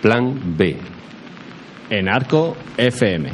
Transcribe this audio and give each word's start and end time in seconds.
Plan 0.00 0.56
B. 0.56 0.76
En 1.90 2.08
Arco 2.08 2.56
FM. 2.76 3.30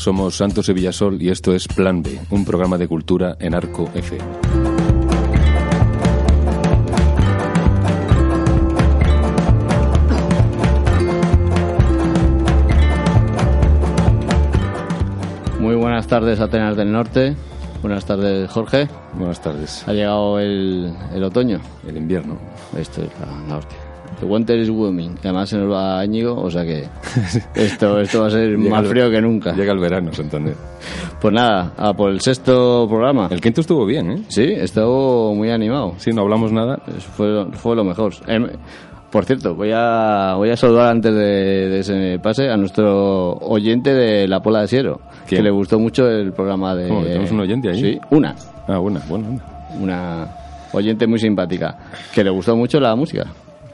Somos 0.00 0.36
Santos 0.36 0.66
y 0.70 0.72
Villasol 0.72 1.20
y 1.20 1.28
esto 1.28 1.54
es 1.54 1.68
Plan 1.68 2.02
B, 2.02 2.18
un 2.30 2.46
programa 2.46 2.78
de 2.78 2.88
cultura 2.88 3.36
en 3.38 3.54
Arco 3.54 3.90
FM. 3.94 4.24
Muy 15.60 15.74
buenas 15.74 16.06
tardes, 16.06 16.40
Atenas 16.40 16.76
del 16.76 16.90
Norte. 16.90 17.36
Buenas 17.82 18.06
tardes, 18.06 18.50
Jorge. 18.50 18.88
Buenas 19.14 19.42
tardes. 19.42 19.86
Ha 19.86 19.92
llegado 19.92 20.38
el, 20.38 20.94
el 21.14 21.24
otoño. 21.24 21.60
El 21.86 21.98
invierno. 21.98 22.38
Esto 22.76 23.02
es 23.02 23.10
la, 23.20 23.48
la 23.48 23.56
hostia. 23.58 23.89
The 24.18 24.26
winter 24.26 24.58
is 24.58 24.70
booming. 24.70 25.14
Que 25.14 25.28
además 25.28 25.48
se 25.48 25.58
nos 25.58 25.72
va 25.72 26.04
Íñigo, 26.04 26.34
o 26.34 26.50
sea 26.50 26.64
que 26.64 26.84
esto, 27.54 28.00
esto 28.00 28.20
va 28.20 28.26
a 28.26 28.30
ser 28.30 28.58
más 28.58 28.86
frío 28.86 29.10
que 29.10 29.20
nunca. 29.20 29.52
Llega 29.54 29.72
el 29.72 29.78
verano, 29.78 30.12
Santander. 30.12 30.54
Pues 31.20 31.32
nada, 31.32 31.72
a 31.76 31.92
por 31.94 32.10
el 32.10 32.20
sexto 32.20 32.86
programa. 32.88 33.28
El 33.30 33.40
quinto 33.40 33.60
estuvo 33.60 33.86
bien, 33.86 34.10
¿eh? 34.10 34.22
Sí, 34.28 34.44
estuvo 34.44 35.34
muy 35.34 35.50
animado. 35.50 35.94
Sí, 35.98 36.10
no 36.12 36.22
hablamos 36.22 36.52
nada. 36.52 36.80
Eso 36.88 37.08
fue, 37.10 37.46
fue 37.52 37.76
lo 37.76 37.84
mejor. 37.84 38.12
Em, 38.26 38.48
por 39.10 39.24
cierto, 39.24 39.54
voy 39.54 39.72
a, 39.74 40.34
voy 40.36 40.50
a 40.50 40.56
saludar 40.56 40.88
antes 40.88 41.12
de, 41.12 41.20
de 41.68 41.78
ese 41.80 42.18
pase 42.22 42.48
a 42.48 42.56
nuestro 42.56 43.32
oyente 43.38 43.92
de 43.92 44.28
La 44.28 44.40
Pola 44.40 44.60
de 44.60 44.68
Siero, 44.68 45.00
¿Quién? 45.26 45.40
que 45.40 45.42
le 45.42 45.50
gustó 45.50 45.78
mucho 45.78 46.08
el 46.08 46.32
programa 46.32 46.74
de... 46.74 46.88
¿Cómo, 46.88 47.02
tenemos 47.02 47.30
un 47.32 47.40
oyente 47.40 47.70
ahí? 47.70 47.80
Sí, 47.80 48.00
una. 48.10 48.36
Ah, 48.68 48.78
buena, 48.78 49.00
buena. 49.08 49.28
buena. 49.28 49.44
Una 49.80 50.28
oyente 50.72 51.06
muy 51.06 51.18
simpática, 51.18 51.76
que 52.14 52.22
le 52.22 52.30
gustó 52.30 52.56
mucho 52.56 52.78
la 52.78 52.94
música. 52.94 53.26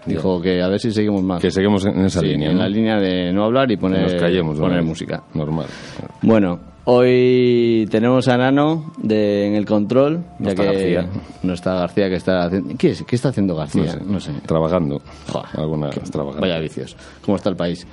Dijo 0.06 0.40
que 0.40 0.62
a 0.62 0.68
ver 0.68 0.78
si 0.80 0.92
seguimos 0.92 1.22
más. 1.22 1.40
Que 1.42 1.50
seguimos 1.50 1.84
en 1.84 2.04
esa 2.04 2.20
Sí, 2.20 2.26
línea. 2.26 2.50
en 2.50 2.56
¿no? 2.56 2.62
la 2.62 2.68
línea 2.68 2.96
de 3.00 3.32
no 3.32 3.44
hablar 3.44 3.70
y 3.70 3.74
Que 3.74 3.80
poner, 3.80 4.02
nos 4.02 4.14
callemos. 4.14 4.58
poner 4.58 4.82
¿no? 4.82 4.88
música. 4.88 5.22
Normal. 5.34 5.66
Bueno, 6.22 6.60
hoy 6.84 7.86
tenemos 7.90 8.28
a 8.28 8.36
Nano 8.36 8.92
de, 8.98 9.46
en 9.48 9.54
el 9.54 9.64
control, 9.66 10.24
No 10.38 10.46
ya 10.46 10.50
está 10.50 10.62
que 10.62 10.68
García. 10.94 11.20
no 11.42 11.52
está 11.54 11.74
García, 11.74 12.08
que 12.08 12.14
está 12.16 12.44
haciendo... 12.44 12.74
¿Qué, 12.78 12.90
es- 12.90 13.02
qué 13.04 13.16
está 13.16 13.30
haciendo 13.30 13.54
García? 13.56 13.96
No 14.06 14.20
sé. 14.20 14.32
Trabajando. 14.46 15.00
Joder, 15.32 15.48
Alguna 15.54 15.90
qué- 15.90 16.00
extravagante. 16.00 16.40
Vaya 16.40 16.58
vicios. 16.60 16.96
¿Cómo 17.24 17.36
está 17.36 17.50
el 17.50 17.56
país? 17.56 17.86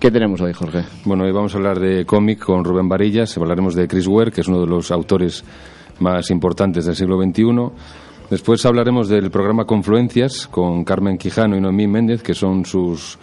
¿Qué 0.00 0.10
tenemos 0.10 0.40
hoy, 0.40 0.52
Jorge? 0.52 0.80
Bueno, 1.04 1.22
hoy 1.24 1.30
vamos 1.32 1.54
a 1.54 1.58
hablar 1.58 1.78
de 1.78 2.04
cómic 2.04 2.40
con 2.44 2.64
Rubén 2.64 2.88
Varillas, 2.88 3.36
hablaremos 3.38 3.76
de 3.76 3.86
Chris 3.86 4.08
Ware, 4.08 4.32
que 4.32 4.40
es 4.40 4.48
uno 4.48 4.60
de 4.60 4.66
los 4.66 4.90
autores 4.90 5.44
más 6.00 6.28
importantes 6.30 6.84
del 6.86 6.96
siglo 6.96 7.22
XXI. 7.22 7.44
Después 8.32 8.64
hablaremos 8.64 9.10
del 9.10 9.30
programa 9.30 9.66
Confluencias 9.66 10.46
con 10.46 10.84
Carmen 10.84 11.18
Quijano 11.18 11.54
y 11.54 11.60
Noemí 11.60 11.86
Méndez, 11.86 12.22
que 12.22 12.32
son 12.32 12.64
sus 12.64 13.18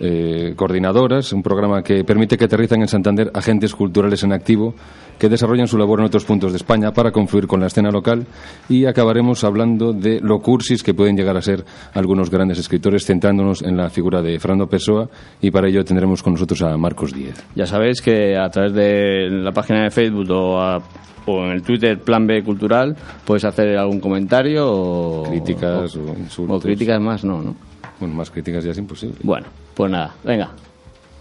eh, 0.00 0.54
coordinadoras, 0.56 1.34
un 1.34 1.42
programa 1.42 1.82
que 1.82 2.02
permite 2.02 2.38
que 2.38 2.46
aterrizan 2.46 2.80
en 2.80 2.88
Santander 2.88 3.30
agentes 3.34 3.74
culturales 3.74 4.22
en 4.22 4.32
activo 4.32 4.74
que 5.18 5.28
desarrollan 5.28 5.68
su 5.68 5.76
labor 5.76 6.00
en 6.00 6.06
otros 6.06 6.24
puntos 6.24 6.50
de 6.52 6.56
España 6.56 6.92
para 6.92 7.12
confluir 7.12 7.46
con 7.46 7.60
la 7.60 7.66
escena 7.66 7.90
local 7.90 8.26
y 8.66 8.86
acabaremos 8.86 9.44
hablando 9.44 9.92
de 9.92 10.18
lo 10.22 10.38
cursis 10.40 10.82
que 10.82 10.94
pueden 10.94 11.14
llegar 11.14 11.36
a 11.36 11.42
ser 11.42 11.62
algunos 11.92 12.30
grandes 12.30 12.58
escritores 12.58 13.04
centrándonos 13.04 13.60
en 13.62 13.76
la 13.76 13.90
figura 13.90 14.22
de 14.22 14.40
Fernando 14.40 14.66
Pessoa 14.66 15.10
y 15.42 15.50
para 15.50 15.68
ello 15.68 15.84
tendremos 15.84 16.22
con 16.22 16.32
nosotros 16.32 16.62
a 16.62 16.74
Marcos 16.78 17.12
Díez. 17.12 17.44
Ya 17.54 17.66
sabéis 17.66 18.00
que 18.00 18.34
a 18.36 18.48
través 18.48 18.72
de 18.72 19.28
la 19.30 19.52
página 19.52 19.82
de 19.84 19.90
Facebook 19.90 20.30
o, 20.30 20.58
a- 20.58 20.82
o 21.26 21.44
en 21.44 21.52
el 21.52 21.62
Twitter 21.62 21.98
Plan 21.98 22.26
B 22.26 22.42
Cultural 22.42 22.96
puedes 23.24 23.44
hacer 23.44 23.76
algún 23.76 24.00
comentario 24.00 24.66
o... 24.70 25.22
Críticas 25.28 25.96
o, 25.96 26.04
o 26.04 26.18
insultos. 26.18 26.56
o 26.56 26.60
críticas 26.60 27.00
más, 27.00 27.24
no, 27.24 27.42
¿no? 27.42 27.56
Bueno, 28.00 28.14
más 28.14 28.30
críticas 28.30 28.64
ya 28.64 28.72
es 28.72 28.78
imposible. 28.78 29.16
Bueno, 29.22 29.46
pues 29.74 29.90
nada, 29.90 30.14
venga, 30.24 30.50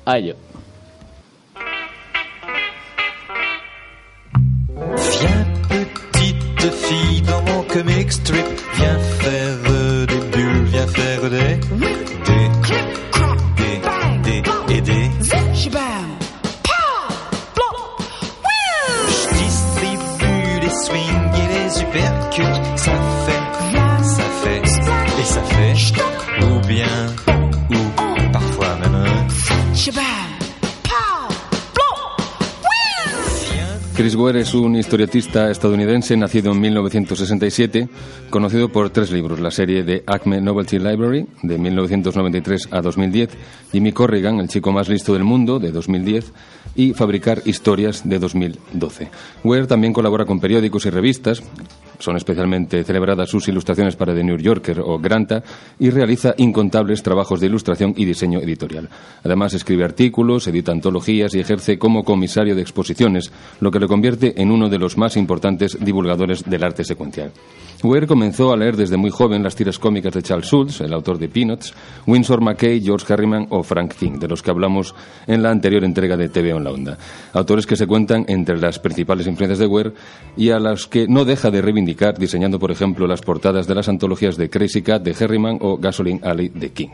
a 0.05 0.17
ello. 0.17 0.35
Viens 4.75 5.47
petite 5.69 6.71
fille 6.71 7.21
dans 7.21 7.41
mon 7.43 7.63
comic 7.63 8.11
strip 8.11 8.45
Viens 8.75 8.99
faire 9.19 10.07
des 10.07 10.21
bulles, 10.31 10.63
viens 10.71 10.87
faire 10.87 11.29
des 11.29 11.59
Des 11.79 11.92
Chris 33.95 34.15
Ware 34.15 34.41
es 34.41 34.55
un 34.55 34.75
historietista 34.75 35.51
estadounidense 35.51 36.17
nacido 36.17 36.51
en 36.51 36.59
1967, 36.59 37.87
conocido 38.31 38.69
por 38.69 38.89
tres 38.89 39.11
libros, 39.11 39.39
la 39.39 39.51
serie 39.51 39.83
de 39.83 40.03
Acme 40.07 40.41
Novelty 40.41 40.79
Library 40.79 41.27
de 41.43 41.57
1993 41.59 42.69
a 42.71 42.81
2010, 42.81 43.29
Jimmy 43.71 43.91
Corrigan, 43.91 44.39
el 44.39 44.47
chico 44.47 44.71
más 44.71 44.89
listo 44.89 45.13
del 45.13 45.23
mundo 45.23 45.59
de 45.59 45.71
2010 45.71 46.33
y 46.75 46.93
Fabricar 46.93 47.43
historias 47.45 48.09
de 48.09 48.17
2012. 48.17 49.09
Ware 49.43 49.67
también 49.67 49.93
colabora 49.93 50.25
con 50.25 50.39
periódicos 50.39 50.87
y 50.87 50.89
revistas, 50.89 51.43
son 51.99 52.17
especialmente 52.17 52.83
celebradas 52.83 53.29
sus 53.29 53.47
ilustraciones 53.47 53.95
para 53.95 54.13
The 54.13 54.23
New 54.23 54.37
Yorker 54.37 54.79
o 54.79 54.99
Granta 54.99 55.43
y 55.79 55.89
realiza 55.89 56.33
incontables 56.37 57.03
trabajos 57.03 57.39
de 57.39 57.47
ilustración 57.47 57.93
y 57.95 58.05
diseño 58.05 58.39
editorial. 58.39 58.89
Además 59.23 59.53
escribe 59.53 59.83
artículos, 59.83 60.47
edita 60.47 60.71
antologías 60.71 61.33
y 61.35 61.39
ejerce 61.39 61.77
como 61.77 62.03
comisario 62.03 62.55
de 62.55 62.61
exposiciones, 62.61 63.31
lo 63.59 63.71
que 63.71 63.79
le 63.79 63.87
convierte 63.87 64.41
en 64.41 64.51
uno 64.51 64.69
de 64.69 64.79
los 64.79 64.97
más 64.97 65.17
importantes 65.17 65.77
divulgadores 65.79 66.43
del 66.43 66.63
arte 66.63 66.83
secuencial. 66.83 67.31
Ware 67.83 68.07
comenzó 68.07 68.53
a 68.53 68.57
leer 68.57 68.77
desde 68.77 68.95
muy 68.95 69.09
joven 69.09 69.43
las 69.43 69.55
tiras 69.55 69.77
cómicas 69.77 70.13
de 70.13 70.21
Charles 70.21 70.47
Schulz, 70.47 70.79
el 70.79 70.93
autor 70.93 71.17
de 71.17 71.27
Peanuts, 71.27 71.73
Winsor 72.07 72.41
McKay, 72.41 72.81
George 72.81 73.11
Harriman 73.11 73.47
o 73.49 73.61
Frank 73.61 73.95
King, 73.95 74.19
de 74.19 74.29
los 74.29 74.41
que 74.41 74.51
hablamos 74.51 74.95
en 75.27 75.43
la 75.43 75.51
anterior 75.51 75.83
entrega 75.83 76.15
de 76.15 76.29
TV 76.29 76.51
en 76.51 76.63
la 76.63 76.71
Onda. 76.71 76.97
Autores 77.33 77.65
que 77.65 77.75
se 77.75 77.85
cuentan 77.85 78.23
entre 78.29 78.57
las 78.57 78.79
principales 78.79 79.27
influencias 79.27 79.59
de 79.59 79.67
Ware 79.67 79.93
y 80.37 80.51
a 80.51 80.59
las 80.59 80.87
que 80.87 81.07
no 81.09 81.25
deja 81.25 81.51
de 81.51 81.61
reivindicar 81.61 81.92
diseñando, 82.17 82.59
por 82.59 82.71
ejemplo, 82.71 83.07
las 83.07 83.21
portadas 83.21 83.67
de 83.67 83.75
las 83.75 83.89
antologías 83.89 84.37
de 84.37 84.49
Crazy 84.49 84.81
Cat 84.81 85.03
de 85.03 85.15
Harriman 85.19 85.57
o 85.61 85.77
Gasoline 85.77 86.19
Alley 86.23 86.49
de 86.49 86.71
King. 86.71 86.89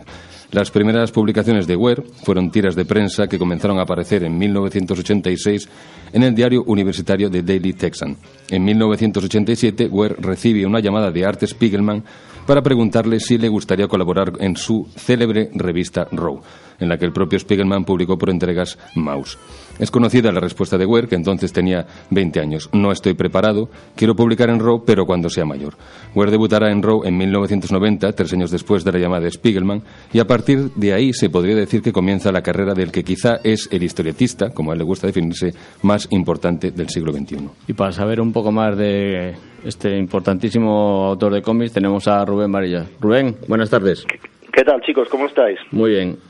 Las 0.52 0.72
primeras 0.72 1.12
publicaciones 1.12 1.68
de 1.68 1.76
Ware 1.76 2.04
fueron 2.24 2.50
tiras 2.50 2.76
de 2.76 2.84
prensa 2.84 3.28
que 3.28 3.38
comenzaron 3.38 3.78
a 3.78 3.84
aparecer 3.84 4.24
en 4.24 4.36
1986 4.36 5.70
en 6.12 6.24
el 6.24 6.34
diario 6.34 6.64
universitario 6.64 7.30
The 7.30 7.44
Daily 7.44 7.74
Texan. 7.74 8.18
En 8.50 8.64
1987, 8.66 9.88
Ware 9.92 10.16
recibe 10.18 10.66
una 10.66 10.80
llamada 10.80 11.12
de 11.12 11.24
Art 11.24 11.46
Spiegelman 11.46 12.04
para 12.48 12.64
preguntarle 12.64 13.20
si 13.20 13.38
le 13.38 13.48
gustaría 13.48 13.88
colaborar 13.88 14.34
en 14.40 14.56
su 14.56 14.88
célebre 14.96 15.52
revista 15.54 16.08
Row, 16.12 16.42
en 16.80 16.90
la 16.90 16.98
que 16.98 17.06
el 17.06 17.14
propio 17.14 17.38
Spiegelman 17.38 17.86
publicó 17.86 18.18
por 18.18 18.32
entregas 18.32 18.80
Mouse. 18.96 19.38
Es 19.80 19.92
conocida 19.92 20.32
la 20.32 20.42
respuesta 20.42 20.78
de 20.78 20.86
Ware, 20.86 21.08
que 21.08 21.16
entonces 21.16 21.54
tenía 21.54 21.88
20 22.10 22.40
años. 22.40 22.70
No 22.74 22.92
estoy 22.92 23.14
preparado, 23.14 23.70
quiero 23.96 24.16
publicar 24.16 24.50
en 24.50 24.60
Row, 24.60 24.84
pero 24.86 25.06
cuando 25.06 25.30
sea 25.30 25.46
mayor. 25.46 25.76
Ware 26.14 26.32
debutará 26.32 26.70
en 26.72 26.84
Row 26.84 27.04
en 27.06 27.18
1990, 27.18 28.12
tres 28.12 28.34
años 28.34 28.52
después 28.52 28.84
de 28.84 28.92
la 28.92 29.00
llamada 29.00 29.24
de 29.24 29.32
Spiegelman, 29.32 29.82
y 30.12 30.20
a 30.20 30.28
partir 30.28 30.72
de 30.76 30.94
ahí 30.94 31.14
se 31.14 31.30
podría 31.30 31.56
decir 31.56 31.82
que 31.82 31.94
comienza 31.94 32.32
la 32.32 32.42
carrera 32.42 32.74
del 32.74 32.92
que 32.92 33.04
quizá 33.04 33.38
es 33.44 33.70
el 33.72 33.84
historietista, 33.84 34.50
como 34.50 34.72
a 34.72 34.74
él 34.74 34.80
le 34.80 34.86
gusta 34.86 35.08
definirse, 35.08 35.54
más 35.82 36.08
importante 36.12 36.72
del 36.72 36.90
siglo 36.90 37.14
XXI. 37.14 37.50
Y 37.68 37.74
para 37.74 37.92
saber 37.92 38.20
un 38.20 38.34
poco 38.34 38.52
más 38.52 38.78
de 38.78 39.36
este 39.64 39.98
importantísimo 39.98 41.06
autor 41.06 41.34
de 41.34 41.42
cómics, 41.42 41.74
tenemos 41.74 42.08
a 42.08 42.26
Rubén 42.26 42.52
Varilla. 42.52 42.86
Rubén, 43.00 43.38
buenas 43.48 43.70
tardes. 43.70 44.06
¿Qué 44.52 44.64
tal, 44.64 44.82
chicos? 44.82 45.08
¿Cómo 45.10 45.26
estáis? 45.28 45.58
Muy 45.72 45.92
bien. 45.92 46.29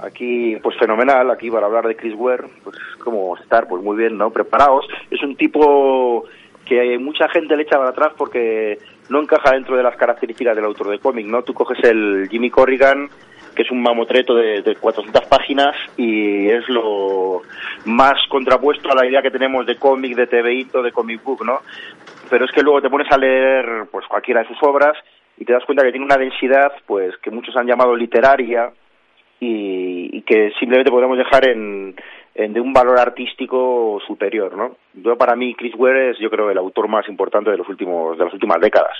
Aquí, 0.00 0.56
pues 0.62 0.76
fenomenal, 0.78 1.30
aquí 1.30 1.50
para 1.50 1.66
hablar 1.66 1.86
de 1.86 1.96
Chris 1.96 2.14
Ware, 2.16 2.44
pues 2.62 2.76
cómo 3.02 3.36
estar, 3.36 3.66
pues 3.66 3.82
muy 3.82 3.96
bien, 3.96 4.18
¿no? 4.18 4.30
Preparados. 4.30 4.86
Es 5.10 5.22
un 5.22 5.36
tipo 5.36 6.24
que 6.64 6.98
mucha 6.98 7.28
gente 7.28 7.56
le 7.56 7.62
echa 7.62 7.78
para 7.78 7.90
atrás 7.90 8.12
porque 8.16 8.78
no 9.08 9.20
encaja 9.20 9.52
dentro 9.52 9.76
de 9.76 9.82
las 9.82 9.96
características 9.96 10.56
del 10.56 10.64
autor 10.64 10.88
de 10.88 10.98
cómic, 10.98 11.26
¿no? 11.26 11.42
Tú 11.42 11.54
coges 11.54 11.82
el 11.84 12.28
Jimmy 12.30 12.50
Corrigan, 12.50 13.08
que 13.54 13.62
es 13.62 13.70
un 13.70 13.82
mamotreto 13.82 14.34
de, 14.34 14.62
de 14.62 14.76
400 14.76 15.26
páginas 15.26 15.76
y 15.96 16.48
es 16.48 16.68
lo 16.68 17.42
más 17.84 18.14
contrapuesto 18.28 18.90
a 18.90 18.96
la 18.96 19.06
idea 19.06 19.22
que 19.22 19.30
tenemos 19.30 19.66
de 19.66 19.76
cómic, 19.76 20.16
de 20.16 20.26
TVito, 20.26 20.82
de 20.82 20.92
comic 20.92 21.22
book, 21.22 21.44
¿no? 21.44 21.60
Pero 22.28 22.44
es 22.44 22.52
que 22.52 22.62
luego 22.62 22.82
te 22.82 22.90
pones 22.90 23.10
a 23.12 23.18
leer 23.18 23.86
pues 23.90 24.06
cualquiera 24.06 24.40
de 24.40 24.48
sus 24.48 24.58
obras 24.62 24.96
y 25.36 25.44
te 25.44 25.52
das 25.52 25.64
cuenta 25.64 25.84
que 25.84 25.90
tiene 25.90 26.06
una 26.06 26.16
densidad 26.16 26.72
pues 26.86 27.16
que 27.18 27.30
muchos 27.30 27.56
han 27.56 27.66
llamado 27.66 27.94
literaria 27.94 28.70
y, 29.44 30.18
y 30.18 30.22
que 30.22 30.50
simplemente 30.58 30.90
podemos 30.90 31.18
dejar 31.18 31.48
en, 31.48 31.94
en 32.34 32.52
de 32.52 32.60
un 32.60 32.72
valor 32.72 32.98
artístico 32.98 34.00
superior, 34.06 34.56
¿no? 34.56 34.76
Yo 34.94 35.16
para 35.16 35.36
mí 35.36 35.54
Chris 35.54 35.74
Ware 35.76 36.10
es 36.10 36.18
yo 36.18 36.30
creo 36.30 36.50
el 36.50 36.58
autor 36.58 36.88
más 36.88 37.08
importante 37.08 37.50
de 37.50 37.56
los 37.56 37.68
últimos 37.68 38.18
de 38.18 38.24
las 38.24 38.32
últimas 38.32 38.60
décadas 38.60 38.96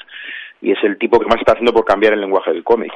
y 0.60 0.72
es 0.72 0.78
el 0.84 0.98
tipo 0.98 1.18
que 1.18 1.26
más 1.26 1.38
está 1.38 1.52
haciendo 1.52 1.72
por 1.72 1.84
cambiar 1.84 2.12
el 2.12 2.20
lenguaje 2.20 2.52
del 2.52 2.62
cómic. 2.62 2.92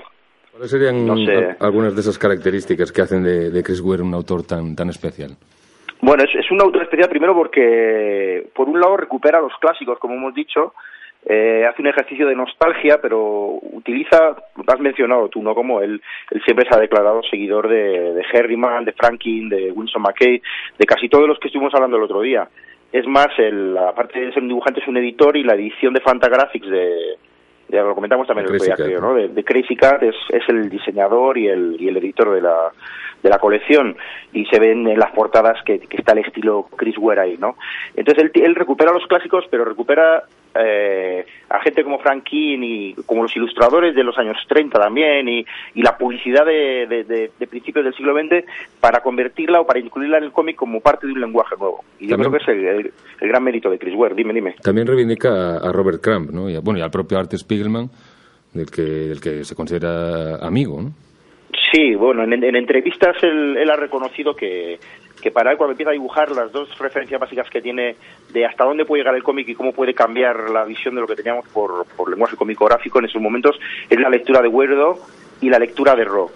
¿Cuáles 0.51 0.71
serían 0.71 1.07
No 1.07 1.17
sé. 1.17 1.57
algunas 1.61 1.95
de 1.95 2.01
esas 2.01 2.19
características 2.19 2.93
que 2.93 3.03
hacen 3.03 3.23
de, 3.23 3.51
de 3.51 3.63
Chris 3.63 3.81
Ware 3.81 4.03
un 4.03 4.15
autor 4.15 4.45
tan, 4.45 4.75
tan 4.75 4.89
especial? 4.89 5.37
Bueno, 6.01 6.23
es, 6.25 6.31
es 6.35 6.51
un 6.51 6.61
autor 6.61 6.83
especial 6.83 7.09
primero 7.09 7.35
porque, 7.35 8.49
por 8.55 8.69
un 8.69 8.81
lado, 8.81 8.97
recupera 8.97 9.41
los 9.41 9.53
clásicos, 9.61 9.99
como 9.99 10.15
hemos 10.15 10.35
dicho, 10.35 10.75
eh, 11.27 11.67
hace 11.69 11.83
un 11.83 11.89
ejercicio 11.89 12.27
de 12.27 12.35
nostalgia, 12.35 13.01
pero 13.01 13.59
utiliza, 13.73 14.37
lo 14.57 14.65
has 14.67 14.81
mencionado 14.81 15.29
tú, 15.29 15.43
¿no? 15.43 15.55
Como 15.55 15.81
él, 15.81 16.01
él 16.31 16.43
siempre 16.45 16.67
se 16.69 16.77
ha 16.77 16.81
declarado 16.81 17.23
seguidor 17.23 17.69
de, 17.69 18.15
de 18.15 18.25
Herriman, 18.33 18.85
de 18.85 18.93
Franklin, 18.93 19.49
de 19.49 19.73
Winston 19.73 20.03
McKay, 20.03 20.41
de 20.79 20.87
casi 20.87 21.09
todos 21.09 21.29
los 21.29 21.39
que 21.39 21.49
estuvimos 21.49 21.75
hablando 21.75 21.97
el 21.97 22.05
otro 22.05 22.21
día. 22.21 22.49
Es 22.93 23.07
más, 23.07 23.29
el, 23.39 23.77
aparte 23.77 24.19
de 24.19 24.33
ser 24.33 24.43
un 24.43 24.49
dibujante, 24.49 24.81
es 24.81 24.89
un 24.89 24.97
editor 24.97 25.37
y 25.37 25.43
la 25.43 25.55
edición 25.55 25.93
de 25.93 26.01
Fantagraphics 26.01 26.71
de, 26.71 27.19
ya 27.69 27.83
lo 27.83 27.95
comentamos 27.95 28.27
también 28.27 28.47
De 28.47 28.53
el 28.53 28.63
otro 28.63 28.77
día, 28.77 28.87
creo, 28.87 29.01
¿no? 29.01 29.15
De, 29.15 29.29
de 29.29 29.45
Crazy 29.45 29.77
Cat 29.77 30.03
es, 30.03 30.17
es 30.31 30.49
el 30.49 30.71
diseñador 30.71 31.37
y 31.37 31.49
el, 31.49 31.77
y 31.79 31.89
el 31.89 31.97
editor 31.99 32.35
de 32.35 32.41
la, 32.41 32.71
de 33.23 33.29
la 33.29 33.39
colección 33.39 33.97
y 34.33 34.47
se 34.47 34.59
ven 34.59 34.89
en 34.89 34.99
las 34.99 35.11
portadas 35.13 35.63
que, 35.65 35.79
que 35.81 35.97
está 35.99 36.13
el 36.13 36.19
estilo 36.19 36.67
Chris 36.77 36.97
Ware 36.97 37.21
ahí, 37.21 37.37
¿no? 37.39 37.57
Entonces 37.95 38.25
él, 38.25 38.43
él 38.43 38.55
recupera 38.55 38.93
los 38.93 39.07
clásicos, 39.07 39.45
pero 39.51 39.65
recupera 39.65 40.23
eh, 40.55 41.25
a 41.51 41.61
gente 41.61 41.85
como 41.85 41.99
Frank 41.99 42.25
King 42.25 42.59
y 42.63 42.95
como 43.07 43.23
los 43.23 43.37
ilustradores 43.37 43.95
de 43.95 44.03
los 44.05 44.17
años 44.19 44.37
30 44.49 44.79
también 44.79 45.29
y, 45.29 45.45
y 45.75 45.83
la 45.83 45.97
publicidad 45.97 46.45
de, 46.47 46.87
de, 46.87 47.05
de- 47.05 47.31
de 47.39 47.47
principios 47.47 47.85
del 47.85 47.95
siglo 47.95 48.15
XX 48.15 48.45
para 48.81 49.01
convertirla 49.01 49.61
o 49.61 49.67
para 49.67 49.79
incluirla 49.79 50.19
en 50.19 50.25
el 50.25 50.33
cómic 50.33 50.57
como 50.57 50.81
parte 50.81 51.07
de 51.07 51.13
un 51.13 51.21
lenguaje 51.21 51.55
nuevo. 51.59 51.85
Y 52.01 52.09
yo 52.09 52.17
creo 52.17 52.31
que 52.31 52.39
es 52.39 52.49
el, 52.49 52.65
el- 52.67 52.93
el 53.21 53.29
gran 53.29 53.43
mérito 53.45 53.71
de 53.71 53.79
Chris 53.79 53.95
Ware. 53.95 54.15
Dime, 54.15 54.33
dime. 54.35 54.55
También 54.63 54.87
reivindica 54.87 55.29
a, 55.31 55.69
a 55.69 55.73
Robert 55.73 56.01
Crumb, 56.03 56.31
¿no? 56.33 56.49
Y 56.51 56.57
a- 56.57 56.61
bueno, 56.61 56.79
y 56.79 56.83
al 56.83 56.91
propio 56.91 57.19
Art 57.19 57.33
Spiegelman, 57.37 57.91
del 58.55 58.71
que, 58.71 58.83
del 58.83 59.21
que 59.21 59.45
se 59.45 59.55
considera 59.55 60.37
amigo, 60.37 60.81
¿no? 60.83 60.91
Sí, 61.73 61.95
bueno, 61.95 62.25
en, 62.25 62.33
en 62.33 62.57
entrevistas 62.57 63.17
él, 63.23 63.57
él 63.59 63.71
ha 63.71 63.77
reconocido 63.77 64.35
que, 64.35 64.79
para 65.31 65.53
él 65.53 65.57
cuando 65.57 65.73
empieza 65.73 65.91
a 65.91 65.93
dibujar 65.93 66.31
las 66.31 66.53
dos 66.53 66.77
referencias 66.79 67.21
básicas 67.21 67.49
que 67.51 67.61
tiene 67.61 67.97
de 68.31 68.47
hasta 68.47 68.65
dónde 68.65 68.85
puede 68.85 69.03
llegar 69.03 69.15
el 69.15 69.23
cómic 69.23 69.49
y 69.49 69.55
cómo 69.55 69.73
puede 69.73 69.95
cambiar 69.95 70.51
la 70.51 70.65
visión 70.65 70.95
de 70.95 71.01
lo 71.01 71.07
que 71.07 71.17
teníamos 71.17 71.47
por, 71.49 71.87
por 71.97 72.11
lenguaje 72.11 72.37
cómico-gráfico 72.37 72.99
en 72.99 73.07
esos 73.07 73.21
momentos 73.21 73.59
es 73.89 73.99
la 73.99 74.11
lectura 74.11 74.43
de 74.43 74.49
Weirdo 74.49 74.99
y 75.41 75.51
la 75.51 75.59
lectura 75.59 75.95
de 75.95 76.05
Ro. 76.05 76.31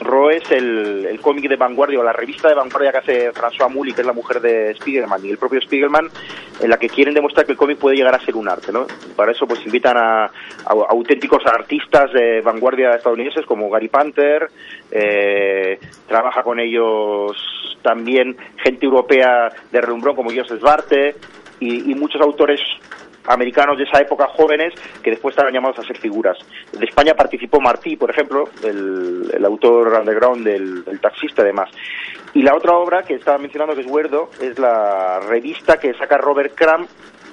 Ro 0.00 0.30
es 0.30 0.50
el, 0.50 1.06
el 1.06 1.20
cómic 1.20 1.48
de 1.48 1.56
vanguardia 1.56 1.98
o 1.98 2.02
la 2.02 2.12
revista 2.12 2.48
de 2.48 2.54
vanguardia 2.54 2.92
que 2.92 2.98
hace 2.98 3.32
François 3.32 3.68
Mouly, 3.70 3.92
que 3.92 4.02
es 4.02 4.06
la 4.06 4.12
mujer 4.12 4.40
de 4.40 4.74
Spiegelman 4.74 5.24
y 5.24 5.30
el 5.30 5.38
propio 5.38 5.60
Spiegelman, 5.60 6.08
en 6.60 6.70
la 6.70 6.76
que 6.76 6.88
quieren 6.88 7.14
demostrar 7.14 7.46
que 7.46 7.52
el 7.52 7.58
cómic 7.58 7.78
puede 7.78 7.96
llegar 7.96 8.14
a 8.14 8.24
ser 8.24 8.36
un 8.36 8.48
arte, 8.48 8.72
¿no? 8.72 8.86
Para 9.16 9.32
eso 9.32 9.46
pues 9.46 9.64
invitan 9.66 9.96
a, 9.96 10.30
auténticos 10.88 11.44
artistas 11.46 12.12
de 12.12 12.40
vanguardia 12.40 12.90
estadounidenses 12.90 13.44
como 13.46 13.70
Gary 13.70 13.88
Panther, 13.88 14.48
eh, 14.90 15.78
trabaja 16.06 16.42
con 16.42 16.60
ellos 16.60 17.32
también 17.82 18.36
gente 18.56 18.86
europea 18.86 19.48
de 19.70 19.80
relumbrón 19.80 20.16
como 20.16 20.30
Joseph 20.30 20.60
Barte 20.60 21.16
y 21.60 21.92
muchos 21.96 22.20
autores 22.20 22.60
americanos 23.28 23.78
de 23.78 23.84
esa 23.84 24.00
época 24.00 24.26
jóvenes 24.28 24.74
que 25.02 25.10
después 25.10 25.32
estaban 25.32 25.52
llamados 25.52 25.78
a 25.78 25.82
ser 25.82 25.98
figuras. 25.98 26.38
De 26.72 26.84
España 26.84 27.14
participó 27.14 27.60
Martí, 27.60 27.96
por 27.96 28.10
ejemplo, 28.10 28.48
el, 28.64 29.44
autor 29.44 29.98
underground 30.00 30.44
del, 30.44 30.84
taxista 31.00 31.42
además. 31.42 31.70
Y 32.34 32.42
la 32.42 32.54
otra 32.54 32.74
obra 32.74 33.02
que 33.02 33.14
estaba 33.14 33.38
mencionando 33.38 33.74
que 33.74 33.82
es 33.82 33.86
Huerdo 33.86 34.30
es 34.40 34.58
la 34.58 35.20
revista 35.20 35.78
que 35.78 35.94
saca 35.94 36.18
Robert 36.18 36.54
Crumb 36.54 36.86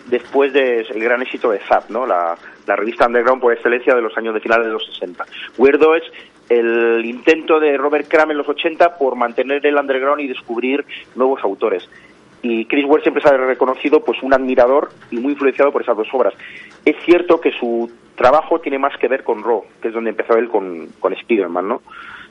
después 0.08 0.54
del 0.54 0.86
gran 1.02 1.22
éxito 1.22 1.50
de 1.50 1.60
Zap, 1.60 1.90
¿no? 1.90 2.06
La, 2.06 2.38
revista 2.68 3.06
underground 3.06 3.42
por 3.42 3.54
excelencia 3.54 3.94
de 3.94 4.02
los 4.02 4.18
años 4.18 4.34
de 4.34 4.40
finales 4.40 4.66
de 4.66 4.74
los 4.74 4.86
60. 4.86 5.24
Huerdo 5.58 5.96
es 5.96 6.04
el 6.50 7.06
intento 7.06 7.60
de 7.60 7.78
Robert 7.78 8.08
Crumb 8.08 8.32
en 8.32 8.38
los 8.38 8.50
80 8.50 8.98
por 8.98 9.16
mantener 9.16 9.66
el 9.66 9.76
underground 9.76 10.22
y 10.22 10.28
descubrir 10.28 10.84
nuevos 11.16 11.44
autores 11.44 11.88
y 12.48 12.66
Chris 12.66 12.86
Ware 12.86 13.02
siempre 13.02 13.24
se 13.24 13.30
ha 13.30 13.38
reconocido 13.38 14.04
pues 14.04 14.22
un 14.22 14.34
admirador 14.34 14.90
y 15.10 15.18
muy 15.18 15.32
influenciado 15.34 15.72
por 15.72 15.82
esas 15.82 15.98
dos 15.98 16.08
obras. 16.14 16.34
Es 16.86 16.96
cierto 17.06 17.40
que 17.42 17.52
su 17.60 17.90
trabajo 18.16 18.60
tiene 18.60 18.78
más 18.78 18.96
que 19.00 19.08
ver 19.08 19.24
con 19.24 19.44
Raw, 19.44 19.64
que 19.82 19.88
es 19.88 19.94
donde 19.94 20.12
empezó 20.12 20.36
él 20.38 20.48
con, 20.50 20.88
con 21.00 21.14
Spider-Man, 21.14 21.68
¿no? 21.68 21.82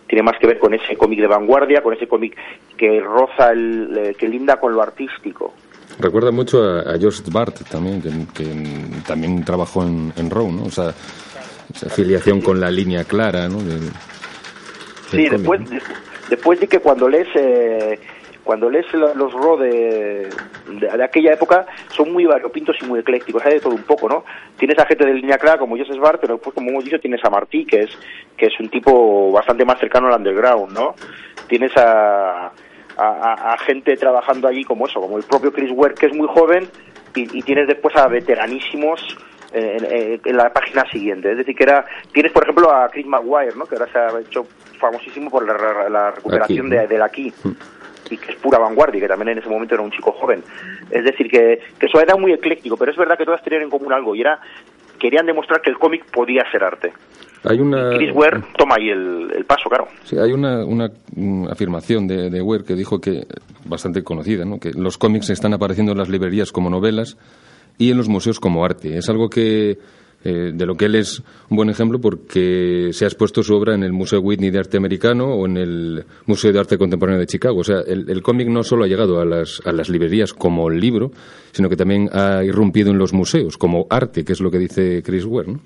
Tiene 0.06 0.23
más 0.23 0.38
que 0.38 0.47
ver 0.47 0.59
con 0.59 0.73
ese 0.75 0.97
cómic 0.97 1.18
de 1.21 1.26
vanguardia, 1.26 1.83
con 1.83 1.94
ese 1.94 2.06
cómic 2.06 2.37
que 2.76 3.00
roza, 3.00 3.50
el, 3.52 3.97
eh, 3.99 4.14
que 4.16 4.28
linda 4.28 4.61
con 4.61 4.73
lo 4.75 4.83
artístico. 4.83 5.52
Recuerda 5.99 6.30
mucho 6.30 6.62
a, 6.62 6.80
a 6.94 6.99
George 6.99 7.23
Bart 7.33 7.56
también, 7.71 8.00
que, 8.02 8.11
que 8.35 8.44
también 9.06 9.44
trabajó 9.44 9.83
en, 9.83 10.12
en 10.16 10.30
Raw, 10.30 10.50
¿no? 10.52 10.64
O 10.64 10.71
sea, 10.71 10.92
esa 11.75 11.87
afiliación 11.87 12.40
con 12.40 12.61
la 12.61 12.71
línea 12.71 13.04
clara, 13.04 13.49
¿no? 13.49 13.59
Del- 13.59 13.80
del 13.80 13.90
Sí, 15.11 15.16
cómic, 15.28 15.30
después, 15.33 15.61
¿no? 15.61 15.71
de- 15.71 15.83
después 16.30 16.61
de 16.61 16.66
que 16.68 16.78
cuando 16.80 17.09
lees 17.09 17.28
eh, 17.35 17.99
cuando 18.44 18.68
lees 18.70 18.92
lo- 18.92 19.14
los 19.14 19.32
Raw 19.32 19.56
de, 19.58 20.28
de, 20.68 20.88
de 20.96 21.02
aquella 21.04 21.32
época 21.32 21.66
son 21.90 22.12
muy 22.12 22.26
variopintos 22.26 22.76
y 22.82 22.84
muy 22.86 23.00
eclécticos, 23.00 23.44
hay 23.44 23.54
de 23.54 23.60
todo 23.60 23.74
un 23.74 23.82
poco, 23.84 24.08
¿no? 24.08 24.24
Tienes 24.58 24.78
a 24.78 24.86
gente 24.86 25.04
de 25.06 25.14
línea 25.14 25.38
clara 25.38 25.58
como 25.58 25.76
Joseph 25.78 25.98
Bart, 25.98 26.18
pero 26.20 26.34
después, 26.34 26.54
como 26.54 26.70
hemos 26.70 26.84
dicho, 26.84 26.98
tienes 27.00 27.24
a 27.24 27.30
Martí, 27.30 27.64
que 27.64 27.80
es 27.84 27.98
que 28.36 28.46
es 28.46 28.60
un 28.60 28.68
tipo 28.68 29.32
bastante 29.32 29.64
más 29.64 29.78
cercano 29.80 30.08
al 30.08 30.18
underground, 30.18 30.72
¿no? 30.72 30.94
Tienes 31.48 31.72
a, 31.76 32.52
a, 32.96 33.56
gente 33.58 33.96
trabajando 33.96 34.46
allí 34.48 34.62
como 34.64 34.86
eso, 34.86 35.00
como 35.00 35.16
el 35.16 35.24
propio 35.24 35.52
Chris 35.52 35.70
Ware, 35.72 35.94
que 35.94 36.06
es 36.06 36.14
muy 36.14 36.28
joven, 36.28 36.68
y, 37.14 37.38
y 37.38 37.42
tienes 37.42 37.66
después 37.66 37.94
a 37.96 38.08
veteranísimos 38.08 39.00
en, 39.52 39.84
en- 39.84 40.20
en 40.24 40.36
la 40.36 40.52
página 40.52 40.84
siguiente. 40.90 41.30
Es 41.30 41.38
decir, 41.38 41.54
que 41.54 41.62
era 41.64 41.84
tienes, 42.12 42.32
por 42.32 42.42
ejemplo, 42.42 42.70
a 42.72 42.88
Chris 42.88 43.06
Maguire, 43.06 43.54
¿no? 43.56 43.66
que 43.66 43.76
ahora 43.76 43.90
se 43.92 43.98
ha 43.98 44.20
hecho 44.20 44.46
famosísimo 44.80 45.30
por 45.30 45.46
la, 45.46 45.88
la 45.88 46.10
recuperación 46.10 46.66
Aquí, 46.66 46.76
de, 46.76 46.86
del 46.88 47.02
aquí 47.02 47.32
y 48.11 48.16
que 48.16 48.32
es 48.32 48.38
pura 48.38 48.58
vanguardia, 48.58 49.00
que 49.00 49.08
también 49.08 49.30
en 49.30 49.38
ese 49.38 49.49
momento 49.49 49.75
era 49.75 49.82
un 49.82 49.90
chico 49.90 50.12
joven. 50.12 50.42
Es 50.90 51.04
decir, 51.04 51.28
que, 51.28 51.61
que 51.78 51.87
eso 51.87 52.00
era 52.00 52.16
muy 52.16 52.32
ecléctico, 52.32 52.76
pero 52.76 52.92
es 52.92 52.96
verdad 52.96 53.16
que 53.16 53.25
todas 53.25 53.42
tenían 53.42 53.62
en 53.62 53.70
común 53.70 53.92
algo, 53.92 54.14
y 54.14 54.20
era 54.20 54.40
querían 54.99 55.26
demostrar 55.26 55.61
que 55.61 55.70
el 55.70 55.78
cómic 55.78 56.04
podía 56.11 56.42
ser 56.50 56.64
arte. 56.64 56.92
Hay 57.44 57.61
una, 57.61 57.90
Chris 57.90 58.11
Ware 58.14 58.40
toma 58.56 58.76
ahí 58.78 58.88
el, 58.88 59.30
el 59.37 59.44
paso, 59.44 59.68
claro. 59.68 59.88
Sí, 60.04 60.16
hay 60.16 60.32
una, 60.32 60.64
una, 60.64 60.88
mm, 61.14 61.49
afirmación 61.49 62.06
de, 62.06 62.30
de 62.30 62.40
Ware 62.40 62.64
que 62.64 62.75
dijo 62.75 63.00
que, 63.00 63.26
bastante 63.66 64.02
conocida, 64.02 64.44
¿no? 64.44 64.58
que 64.58 64.70
los 64.73 64.96
cómics 64.96 65.28
están 65.30 65.52
apareciendo 65.52 65.92
en 65.92 65.99
las 65.99 66.08
librerías 66.08 66.52
como 66.52 66.70
novelas 66.70 67.18
y 67.76 67.90
en 67.90 67.99
los 67.99 68.08
museos 68.08 68.40
como 68.40 68.64
arte. 68.64 68.96
Es 68.96 69.11
algo 69.11 69.28
que 69.28 69.76
eh, 70.25 70.52
de 70.54 70.66
lo 70.66 70.75
que 70.75 70.87
él 70.87 70.95
es 70.97 71.23
un 71.50 71.57
buen 71.57 71.69
ejemplo 71.71 72.00
porque 72.00 72.88
se 72.93 73.04
ha 73.04 73.09
expuesto 73.09 73.43
su 73.43 73.54
obra 73.54 73.75
en 73.75 73.83
el 73.83 73.93
Museo 73.93 74.21
Whitney 74.21 74.50
de 74.50 74.59
Arte 74.59 74.76
Americano 74.78 75.26
o 75.35 75.47
en 75.47 75.57
el 75.59 76.04
Museo 76.26 76.52
de 76.52 76.59
Arte 76.61 76.78
Contemporáneo 76.78 77.21
de 77.21 77.26
Chicago. 77.26 77.59
O 77.61 77.64
sea, 77.64 77.81
el, 77.87 78.09
el 78.09 78.23
cómic 78.23 78.49
no 78.49 78.62
solo 78.62 78.85
ha 78.85 78.88
llegado 78.88 79.21
a 79.21 79.25
las, 79.25 79.61
a 79.66 79.73
las 79.73 79.88
librerías 79.88 80.33
como 80.33 80.69
libro, 80.71 81.11
sino 81.52 81.69
que 81.69 81.76
también 81.76 82.09
ha 82.12 82.43
irrumpido 82.43 82.90
en 82.90 82.99
los 82.99 83.12
museos 83.12 83.59
como 83.59 83.87
arte, 83.90 84.25
que 84.25 84.33
es 84.33 84.40
lo 84.40 84.50
que 84.50 84.59
dice 84.59 85.02
Chris 85.04 85.25
Ware, 85.25 85.52
¿no? 85.52 85.61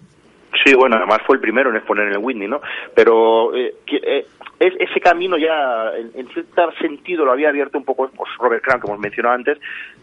Sí, 0.65 0.75
bueno, 0.75 0.97
además 0.97 1.19
fue 1.27 1.37
el 1.37 1.41
primero 1.41 1.71
en 1.71 1.77
exponer 1.77 2.09
en 2.09 2.15
el 2.15 2.19
Whitney, 2.19 2.49
¿no? 2.49 2.61
Pero 2.95 3.55
eh, 3.55 3.75
que- 3.87 3.97
eh, 3.99 4.27
es- 4.59 4.75
ese 4.91 4.99
camino 5.01 5.37
ya, 5.39 5.93
en, 5.97 6.11
en 6.19 6.29
cierto 6.33 6.63
sentido, 6.81 7.25
lo 7.25 7.33
había 7.33 7.49
abierto 7.51 7.79
un 7.79 7.85
poco 7.85 8.11
pues, 8.15 8.29
Robert 8.39 8.63
Crumb, 8.65 8.81
como 8.81 8.95
hemos 8.95 9.03
mencionado 9.03 9.35
antes. 9.37 9.59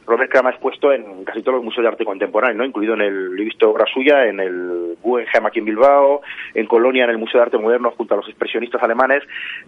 Robert 0.08 0.32
Crumb 0.32 0.48
ha 0.48 0.52
expuesto 0.52 0.92
en 0.94 1.24
casi 1.24 1.42
todos 1.42 1.56
los 1.56 1.64
museos 1.66 1.84
de 1.84 1.90
arte 1.90 2.06
contemporáneo, 2.06 2.58
¿no? 2.58 2.66
Incluido 2.66 2.94
en 2.94 3.02
el, 3.02 3.40
he 3.40 3.44
visto 3.44 3.70
obra 3.70 3.86
suya, 3.94 4.26
en 4.28 4.40
el 4.40 4.96
Guggenheim 5.02 5.46
aquí 5.46 5.60
en 5.60 5.66
Bilbao, 5.66 6.22
en 6.54 6.66
Colonia, 6.68 7.06
en 7.06 7.10
el 7.12 7.18
Museo 7.18 7.40
de 7.40 7.46
Arte 7.46 7.58
Moderno, 7.58 7.92
junto 7.98 8.14
a 8.14 8.18
los 8.18 8.28
expresionistas 8.28 8.82
alemanes. 8.84 9.24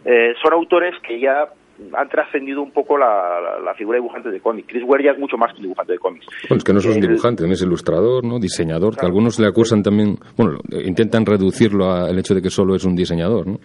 Eh, 0.05 0.33
son 0.43 0.53
autores 0.53 0.93
que 1.01 1.19
ya 1.19 1.47
han 1.93 2.09
trascendido 2.09 2.61
un 2.63 2.71
poco 2.71 2.97
la, 2.97 3.39
la- 3.39 3.59
la 3.63 3.73
figura 3.75 3.97
de 3.97 4.01
dibujante 4.01 4.29
de 4.31 4.39
cómics. 4.39 4.67
Chris 4.67 4.83
Ware 4.83 5.03
ya 5.03 5.11
es 5.11 5.19
mucho 5.19 5.37
más 5.37 5.51
que 5.51 5.57
un 5.57 5.63
dibujante 5.63 5.93
de 5.93 5.99
cómics. 5.99 6.25
Bueno, 6.49 6.57
es 6.57 6.63
que 6.63 6.73
no 6.73 6.79
es 6.79 6.85
El- 6.87 7.01
dibujante, 7.01 7.37
también 7.43 7.53
es 7.53 7.61
ilustrador, 7.61 8.23
¿no? 8.25 8.39
Diseñador, 8.39 8.95
que 8.97 9.05
algunos 9.05 9.39
le 9.39 9.47
acusan 9.47 9.83
también, 9.83 10.17
bueno, 10.35 10.57
intentan 10.83 11.25
reducirlo 11.25 11.91
al 11.91 12.17
hecho 12.17 12.33
de 12.33 12.41
que 12.41 12.49
solo 12.49 12.75
es 12.75 12.83
un 12.83 12.95
diseñador, 12.95 13.45
¿no? 13.47 13.59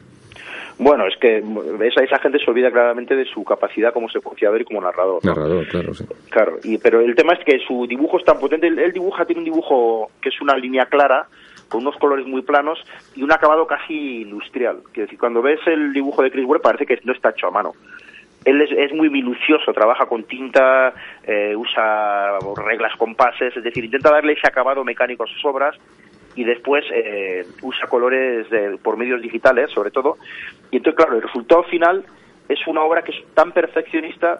Bueno, 0.82 1.06
es 1.06 1.16
que 1.16 1.38
esa, 1.38 2.02
esa 2.02 2.18
gente 2.18 2.40
se 2.40 2.50
olvida 2.50 2.72
claramente 2.72 3.14
de 3.14 3.24
su 3.24 3.44
capacidad 3.44 3.92
como 3.92 4.08
secuenciador 4.08 4.60
y 4.60 4.64
como 4.64 4.80
narrador. 4.80 5.24
¿no? 5.24 5.32
Narrador, 5.32 5.64
claro, 5.68 5.94
sí. 5.94 6.04
Claro, 6.28 6.58
y, 6.64 6.76
pero 6.78 7.00
el 7.00 7.14
tema 7.14 7.34
es 7.34 7.44
que 7.44 7.60
su 7.60 7.86
dibujo 7.86 8.18
es 8.18 8.24
tan 8.24 8.40
potente. 8.40 8.66
Él, 8.66 8.80
él 8.80 8.92
dibuja, 8.92 9.24
tiene 9.24 9.40
un 9.40 9.44
dibujo 9.44 10.10
que 10.20 10.30
es 10.30 10.40
una 10.40 10.56
línea 10.56 10.86
clara, 10.86 11.28
con 11.68 11.82
unos 11.82 11.96
colores 11.98 12.26
muy 12.26 12.42
planos 12.42 12.82
y 13.14 13.22
un 13.22 13.30
acabado 13.30 13.64
casi 13.64 14.22
industrial. 14.22 14.78
Quiero 14.92 15.06
decir, 15.06 15.20
cuando 15.20 15.40
ves 15.40 15.60
el 15.66 15.92
dibujo 15.92 16.20
de 16.22 16.32
Chris 16.32 16.46
Ware 16.46 16.60
parece 16.60 16.84
que 16.84 16.98
no 17.04 17.12
está 17.12 17.30
hecho 17.30 17.46
a 17.46 17.52
mano. 17.52 17.74
Él 18.44 18.60
es, 18.60 18.70
es 18.76 18.92
muy 18.92 19.08
minucioso, 19.08 19.72
trabaja 19.72 20.06
con 20.06 20.24
tinta, 20.24 20.92
eh, 21.22 21.54
usa 21.54 22.38
reglas, 22.66 22.96
compases, 22.98 23.56
es 23.56 23.62
decir, 23.62 23.84
intenta 23.84 24.10
darle 24.10 24.32
ese 24.32 24.48
acabado 24.48 24.82
mecánico 24.82 25.22
a 25.22 25.28
sus 25.28 25.44
obras 25.44 25.76
y 26.34 26.44
después 26.44 26.84
eh, 26.94 27.44
usa 27.62 27.86
colores 27.88 28.48
de- 28.50 28.78
por 28.82 28.96
medios 28.96 29.20
digitales, 29.22 29.70
sobre 29.70 29.90
todo. 29.90 30.16
Y 30.70 30.76
entonces, 30.78 30.96
claro, 30.96 31.16
el 31.16 31.22
resultado 31.22 31.62
final 31.64 32.04
es 32.48 32.58
una 32.66 32.82
obra 32.82 33.02
que 33.02 33.12
es 33.12 33.18
tan 33.34 33.52
perfeccionista 33.52 34.38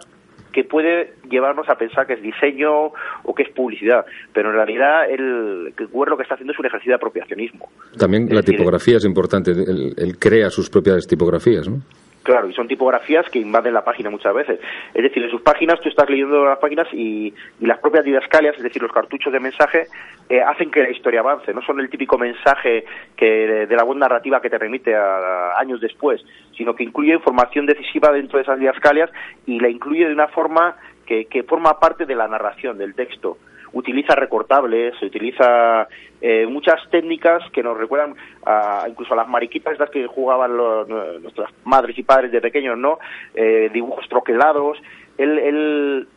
que 0.53 0.65
puede 0.65 1.15
llevarnos 1.31 1.67
a 1.71 1.77
pensar 1.77 2.07
que 2.07 2.13
es 2.13 2.23
diseño 2.23 2.93
o 3.25 3.35
que 3.35 3.43
es 3.45 3.49
publicidad, 3.51 4.05
pero 4.35 4.51
en 4.51 4.57
realidad 4.57 5.09
el, 5.11 5.73
Ware 5.93 6.11
lo 6.11 6.17
que 6.19 6.25
está 6.25 6.35
haciendo 6.35 6.53
es 6.53 6.59
un 6.59 6.67
ejercicio 6.67 6.91
de 6.91 6.97
apropiacionismo. 6.97 7.71
También 7.99 8.25
Es 8.25 8.31
la 8.35 8.41
decir, 8.43 8.57
tipografía 8.59 8.99
es 8.99 9.05
importante, 9.07 9.51
él, 9.53 9.95
él 9.97 10.19
crea 10.19 10.51
sus 10.51 10.69
propias 10.69 11.07
tipografías, 11.07 11.67
¿no? 11.69 11.81
Claro, 12.23 12.49
y 12.49 12.55
son 12.55 12.69
tipografías 12.69 13.29
que 13.31 13.41
invaden 13.41 13.75
la 13.75 13.85
página 13.85 14.09
muchas 14.09 14.33
veces. 14.33 14.61
Es 14.95 15.03
decir, 15.03 15.23
en 15.25 15.31
sus 15.31 15.43
páginas 15.43 15.81
tú 15.81 15.89
estás 15.89 16.09
leyendo 16.09 16.45
las 16.45 16.59
páginas 16.59 16.87
y, 16.93 17.35
las 17.61 17.79
propias 17.79 18.05
didascalias, 18.05 18.57
es 18.57 18.63
decir, 18.63 18.81
los 18.81 18.93
cartuchos 18.93 19.33
de 19.33 19.41
mensaje, 19.41 19.87
eh, 20.29 20.41
hacen 20.41 20.71
que 20.71 20.83
la 20.83 20.91
historia 20.91 21.21
avance. 21.21 21.53
No 21.53 21.63
son 21.63 21.81
el 21.81 21.91
típico 21.91 22.19
mensaje 22.19 22.85
que 23.17 23.67
de 23.67 23.77
la 23.77 23.83
buena 23.83 24.07
narrativa 24.07 24.41
que 24.41 24.51
te 24.51 24.59
remite 24.59 24.95
a 24.95 25.59
años 25.59 25.81
después, 25.81 26.25
sino 26.57 26.75
que 26.75 26.85
incluye 26.85 27.13
información 27.13 27.67
decisiva 27.67 28.13
dentro 28.13 28.39
de 28.39 28.43
esas 28.43 28.59
didascalias 28.59 29.11
y 29.47 29.59
la 29.59 29.69
incluye 29.69 30.07
de 30.07 30.13
una 30.13 30.29
forma 30.29 30.77
que, 31.07 31.25
que 31.25 31.43
forma 31.43 31.81
parte 31.81 32.07
de 32.07 32.15
la 32.15 32.29
narración, 32.29 32.79
del 32.79 32.95
texto 32.95 33.39
utiliza 33.73 34.15
recortables, 34.15 35.01
utiliza 35.03 35.89
eh, 36.21 36.47
muchas 36.47 36.81
técnicas 36.91 37.43
que 37.53 37.63
nos 37.63 37.77
recuerdan 37.77 38.15
a, 38.45 38.85
incluso 38.89 39.15
a 39.15 39.17
las 39.17 39.29
mariquitas 39.29 39.73
estas 39.73 39.91
que 39.91 40.07
jugaban 40.07 40.57
los- 40.57 40.89
nuestras 40.89 41.51
madres 41.65 41.97
y 41.99 42.03
padres 42.03 42.31
de 42.33 42.41
pequeños, 42.41 42.77
¿no? 42.79 42.99
Eh, 43.35 43.71
dibujos 43.73 44.09
troquelados. 44.09 44.79
Él, 45.19 45.39
él 45.39 46.09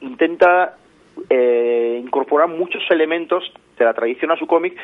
intenta 0.00 0.76
eh, 1.30 2.00
incorporar 2.02 2.48
muchos 2.48 2.82
elementos 2.90 3.52
de 3.78 3.84
la 3.84 3.94
tradición 3.94 4.30
a 4.32 4.36
su 4.36 4.46
cómic 4.46 4.76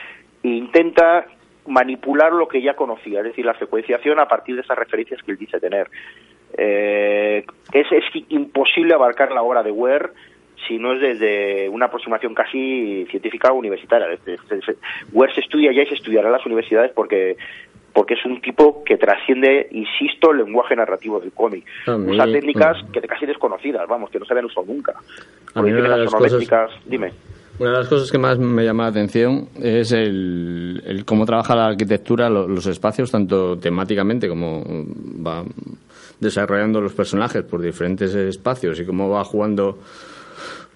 e 0.43 0.49
intenta 0.49 1.27
manipular 1.67 2.33
lo 2.33 2.49
que 2.49 2.63
ya 2.63 2.75
conocía, 2.75 3.19
es 3.21 3.27
decir, 3.27 3.45
la 3.45 3.59
secuenciación 3.59 4.19
a 4.19 4.27
partir 4.27 4.55
de 4.57 4.63
esas 4.63 4.79
referencias 4.79 5.23
que 5.23 5.33
él 5.33 5.37
dice 5.39 5.61
tener. 5.61 5.89
Eh, 6.57 7.45
es, 7.73 7.87
es 7.93 8.05
imposible 8.31 8.95
abarcar 8.95 9.31
la 9.31 9.43
obra 9.43 9.63
de 9.63 9.71
Ware 9.71 10.11
si 10.67 10.79
no 10.79 10.93
es 10.95 11.01
desde 11.01 11.69
una 11.69 11.87
aproximación 11.87 12.35
casi 12.35 13.07
científica 13.11 13.53
o 13.53 13.57
universitaria. 13.57 14.07
Ware 15.13 15.35
se 15.35 15.41
estudia 15.41 15.73
ya 15.73 15.83
y 15.83 15.87
se 15.87 15.95
estudiará 15.95 16.29
en 16.29 16.33
las 16.33 16.47
universidades 16.47 16.93
porque 16.95 17.37
porque 17.93 18.15
es 18.15 18.25
un 18.25 18.41
tipo 18.41 18.85
que 18.85 18.97
trasciende, 18.97 19.67
insisto, 19.73 20.31
el 20.31 20.39
lenguaje 20.45 20.77
narrativo 20.77 21.19
del 21.19 21.33
cómic. 21.33 21.65
Mí- 21.89 22.13
Usa 22.13 22.25
técnicas 22.33 22.77
que 22.93 23.01
casi 23.01 23.27
desconocidas, 23.27 23.89
vamos, 23.89 24.11
que 24.11 24.21
no 24.21 24.25
se 24.25 24.33
habían 24.33 24.45
usado 24.47 24.65
nunca. 24.67 24.95
A 25.55 25.61
mí 25.63 25.73
una 25.73 25.83
de 25.83 25.89
las 25.89 26.11
sonométricas, 26.11 26.71
dime. 26.87 27.13
Una 27.59 27.73
de 27.73 27.77
las 27.79 27.89
cosas 27.89 28.11
que 28.13 28.17
más 28.17 28.39
me 28.39 28.65
llama 28.65 28.85
la 28.85 28.91
atención 28.91 29.49
es 29.61 29.91
el, 29.91 30.81
el 30.87 31.05
cómo 31.05 31.27
trabaja 31.27 31.57
la 31.57 31.67
arquitectura, 31.67 32.31
lo- 32.31 32.47
los 32.47 32.65
espacios, 32.67 33.11
tanto 33.11 33.59
temáticamente 33.59 34.29
como 34.29 34.63
va 35.27 35.43
desarrollando 36.21 36.81
los 36.81 36.93
personajes 36.93 37.43
por 37.43 37.61
diferentes 37.61 38.15
espacios 38.15 38.79
y 38.81 38.85
cómo 38.87 39.09
va 39.11 39.25
jugando 39.25 39.79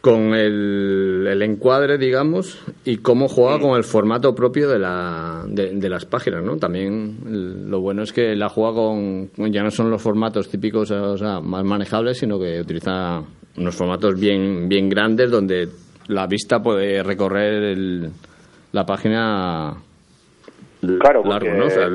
con 0.05 0.35
el, 0.35 1.27
el 1.27 1.41
encuadre, 1.41 1.97
digamos, 1.97 2.59
y 2.85 2.99
cómo 2.99 3.27
juega 3.27 3.59
con 3.59 3.75
el 3.79 3.85
formato 3.85 4.35
propio 4.35 4.69
de, 4.69 4.79
la, 4.79 5.45
de, 5.49 5.71
de 5.71 5.89
las 5.89 6.05
páginas, 6.05 6.45
¿no? 6.45 6.59
También 6.59 7.17
el- 7.27 7.71
lo 7.71 7.81
bueno 7.81 8.03
es 8.03 8.13
que 8.13 8.37
la 8.37 8.51
juega 8.51 8.75
con, 8.75 9.31
ya 9.51 9.63
no 9.63 9.71
son 9.71 9.89
los 9.91 10.03
formatos 10.03 10.51
típicos, 10.51 10.91
o 10.91 11.17
sea, 11.17 11.41
más 11.41 11.65
manejables, 11.65 12.19
sino 12.19 12.39
que 12.39 12.61
utiliza 12.61 13.23
unos 13.57 13.75
formatos 13.75 14.21
bien, 14.21 14.69
bien 14.69 14.91
grandes 14.91 15.31
donde 15.31 15.71
la 16.09 16.27
vista 16.27 16.61
puede 16.63 17.03
recorrer 17.03 17.63
el- 17.63 18.11
la 18.73 18.85
página 18.85 19.75
Claro, 21.01 21.23
porque- 21.23 21.29
largo, 21.49 21.59
¿no? 21.61 21.65
O 21.65 21.71
sea, 21.71 21.89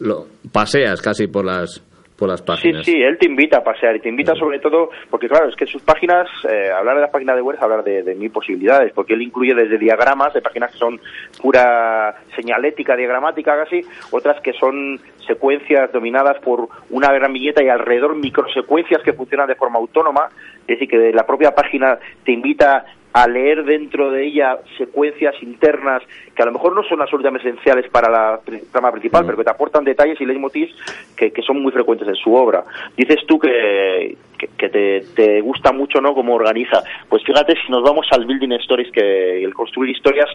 lo- 0.00 0.26
paseas 0.50 1.00
casi 1.00 1.28
por 1.28 1.44
las 1.44 1.80
por 2.22 2.28
las 2.28 2.38
Sí, 2.38 2.46
páginas. 2.46 2.84
sí, 2.84 3.02
él 3.02 3.18
te 3.18 3.26
invita 3.26 3.58
a 3.58 3.64
pasear 3.64 3.96
y 3.96 3.98
te 4.00 4.08
invita 4.08 4.36
sobre 4.36 4.60
todo, 4.60 4.90
porque 5.10 5.28
claro, 5.28 5.48
es 5.48 5.56
que 5.56 5.66
sus 5.66 5.82
páginas, 5.82 6.28
eh, 6.48 6.70
hablar 6.70 6.94
de 6.94 7.00
las 7.00 7.10
páginas 7.10 7.34
de 7.34 7.42
Word 7.42 7.56
es 7.56 7.62
hablar 7.62 7.82
de, 7.82 8.04
de 8.04 8.14
mil 8.14 8.30
posibilidades, 8.30 8.92
porque 8.92 9.14
él 9.14 9.22
incluye 9.22 9.52
desde 9.56 9.76
diagramas, 9.76 10.32
de 10.32 10.40
páginas 10.40 10.70
que 10.70 10.78
son 10.78 11.00
pura 11.40 12.14
señalética, 12.36 12.94
diagramática 12.94 13.56
casi, 13.56 13.80
otras 14.12 14.40
que 14.40 14.52
son 14.52 15.00
secuencias 15.26 15.92
dominadas 15.92 16.38
por 16.40 16.68
una 16.90 17.12
gran 17.12 17.32
viñeta 17.32 17.62
y 17.62 17.68
alrededor 17.68 18.16
microsecuencias 18.16 19.02
que 19.02 19.12
funcionan 19.12 19.48
de 19.48 19.54
forma 19.54 19.78
autónoma, 19.78 20.28
es 20.62 20.78
decir, 20.78 20.88
que 20.88 21.12
la 21.12 21.26
propia 21.26 21.54
página 21.54 21.98
te 22.24 22.32
invita 22.32 22.84
a 23.12 23.28
leer 23.28 23.64
dentro 23.64 24.10
de 24.10 24.26
ella 24.26 24.58
secuencias 24.78 25.34
internas 25.42 26.02
que 26.34 26.42
a 26.42 26.46
lo 26.46 26.52
mejor 26.52 26.74
no 26.74 26.82
son 26.84 27.02
absolutamente 27.02 27.48
esenciales 27.48 27.90
para 27.90 28.10
la 28.10 28.40
trama 28.70 28.90
principal, 28.90 29.24
pero 29.26 29.36
que 29.36 29.44
te 29.44 29.50
aportan 29.50 29.84
detalles 29.84 30.18
y 30.20 30.24
leitmotivs 30.24 30.74
que, 31.14 31.30
que 31.30 31.42
son 31.42 31.60
muy 31.62 31.72
frecuentes 31.72 32.08
en 32.08 32.14
su 32.14 32.34
obra. 32.34 32.64
Dices 32.96 33.18
tú 33.26 33.38
que, 33.38 34.16
que, 34.38 34.48
que 34.56 34.68
te, 34.70 35.00
te 35.14 35.40
gusta 35.42 35.72
mucho 35.72 36.00
no 36.00 36.14
cómo 36.14 36.34
organiza. 36.34 36.82
Pues 37.08 37.22
fíjate 37.22 37.54
si 37.64 37.70
nos 37.70 37.82
vamos 37.82 38.06
al 38.12 38.24
Building 38.24 38.52
Stories, 38.52 38.90
que 38.90 39.44
el 39.44 39.52
construir 39.52 39.94
historias 39.94 40.30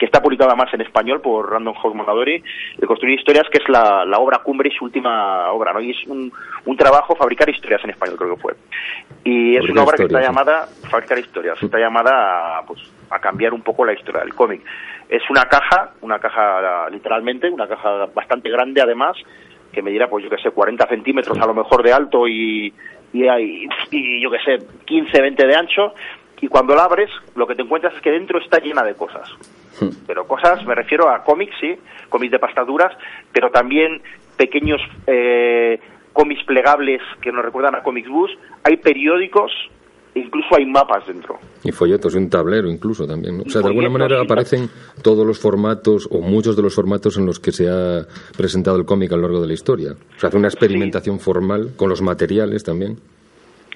que 0.00 0.06
está 0.06 0.22
publicada 0.22 0.54
más 0.56 0.72
en 0.72 0.80
español 0.80 1.20
por 1.20 1.52
Random 1.52 1.74
House 1.74 1.94
Mondadori, 1.94 2.42
el 2.80 2.88
construir 2.88 3.18
historias, 3.18 3.46
que 3.52 3.58
es 3.58 3.68
la, 3.68 4.04
la 4.06 4.18
obra 4.18 4.38
cumbre 4.38 4.70
y 4.70 4.72
su 4.76 4.86
última 4.86 5.52
obra, 5.52 5.74
¿no? 5.74 5.80
Y 5.80 5.90
es 5.90 6.06
un, 6.06 6.32
un 6.64 6.76
trabajo, 6.78 7.14
fabricar 7.14 7.50
historias 7.50 7.84
en 7.84 7.90
español, 7.90 8.16
creo 8.16 8.34
que 8.34 8.40
fue. 8.40 8.54
Y 9.24 9.56
es 9.56 9.68
una 9.68 9.82
obra 9.84 9.98
que 9.98 10.04
está 10.04 10.18
sí. 10.18 10.24
llamada, 10.24 10.66
fabricar 10.90 11.18
historias, 11.18 11.62
está 11.62 11.78
llamada 11.78 12.58
a, 12.58 12.62
pues, 12.66 12.80
a 13.10 13.18
cambiar 13.18 13.52
un 13.52 13.60
poco 13.60 13.84
la 13.84 13.92
historia 13.92 14.22
del 14.22 14.34
cómic. 14.34 14.62
Es 15.08 15.22
una 15.28 15.42
caja, 15.44 15.90
una 16.00 16.18
caja 16.18 16.88
literalmente, 16.88 17.50
una 17.50 17.68
caja 17.68 18.06
bastante 18.14 18.48
grande 18.48 18.80
además, 18.80 19.18
que 19.70 19.82
me 19.82 19.90
dirá, 19.90 20.08
pues 20.08 20.24
yo 20.24 20.30
que 20.30 20.38
sé, 20.42 20.50
40 20.50 20.86
centímetros 20.88 21.38
a 21.38 21.46
lo 21.46 21.52
mejor 21.52 21.82
de 21.82 21.92
alto 21.92 22.26
y, 22.26 22.72
y, 23.12 23.28
hay- 23.28 23.68
y 23.90 24.20
yo 24.22 24.30
que 24.30 24.38
sé, 24.38 24.58
15, 24.86 25.20
20 25.20 25.46
de 25.46 25.54
ancho. 25.56 25.94
Y 26.40 26.48
cuando 26.48 26.74
la 26.74 26.84
abres, 26.84 27.10
lo 27.36 27.46
que 27.46 27.54
te 27.54 27.60
encuentras 27.60 27.92
es 27.94 28.00
que 28.00 28.10
dentro 28.10 28.38
está 28.38 28.60
llena 28.60 28.82
de 28.82 28.94
cosas. 28.94 29.30
Pero 30.06 30.26
cosas, 30.26 30.64
me 30.66 30.74
refiero 30.74 31.08
a 31.08 31.22
cómics, 31.24 31.54
sí, 31.60 31.74
cómics 32.08 32.32
de 32.32 32.38
pastaduras, 32.38 32.92
pero 33.32 33.50
también 33.50 34.02
pequeños 34.36 34.80
eh, 35.06 35.78
cómics 36.12 36.44
plegables 36.44 37.00
que 37.20 37.32
nos 37.32 37.44
recuerdan 37.44 37.74
a 37.74 37.82
Comics 37.82 38.08
Bus. 38.08 38.30
Hay 38.64 38.76
periódicos, 38.76 39.52
e 40.14 40.20
incluso 40.20 40.48
hay 40.56 40.66
mapas 40.66 41.06
dentro. 41.06 41.38
Y 41.62 41.72
folletos 41.72 42.14
y 42.14 42.18
un 42.18 42.28
tablero 42.28 42.68
incluso 42.68 43.06
también. 43.06 43.38
¿no? 43.38 43.44
O 43.44 43.48
sea, 43.48 43.62
de 43.62 43.68
alguna 43.68 43.88
manera 43.88 44.20
aparecen 44.20 44.68
todos 45.02 45.26
los 45.26 45.38
formatos 45.38 46.08
o 46.10 46.20
muchos 46.20 46.56
de 46.56 46.62
los 46.62 46.74
formatos 46.74 47.16
en 47.16 47.26
los 47.26 47.38
que 47.38 47.52
se 47.52 47.68
ha 47.68 48.06
presentado 48.36 48.76
el 48.76 48.84
cómic 48.84 49.12
a 49.12 49.16
lo 49.16 49.22
largo 49.22 49.40
de 49.40 49.46
la 49.46 49.54
historia. 49.54 49.92
O 49.92 50.18
sea, 50.18 50.28
hace 50.28 50.38
una 50.38 50.48
experimentación 50.48 51.20
formal 51.20 51.70
con 51.76 51.88
los 51.88 52.02
materiales 52.02 52.64
también. 52.64 52.98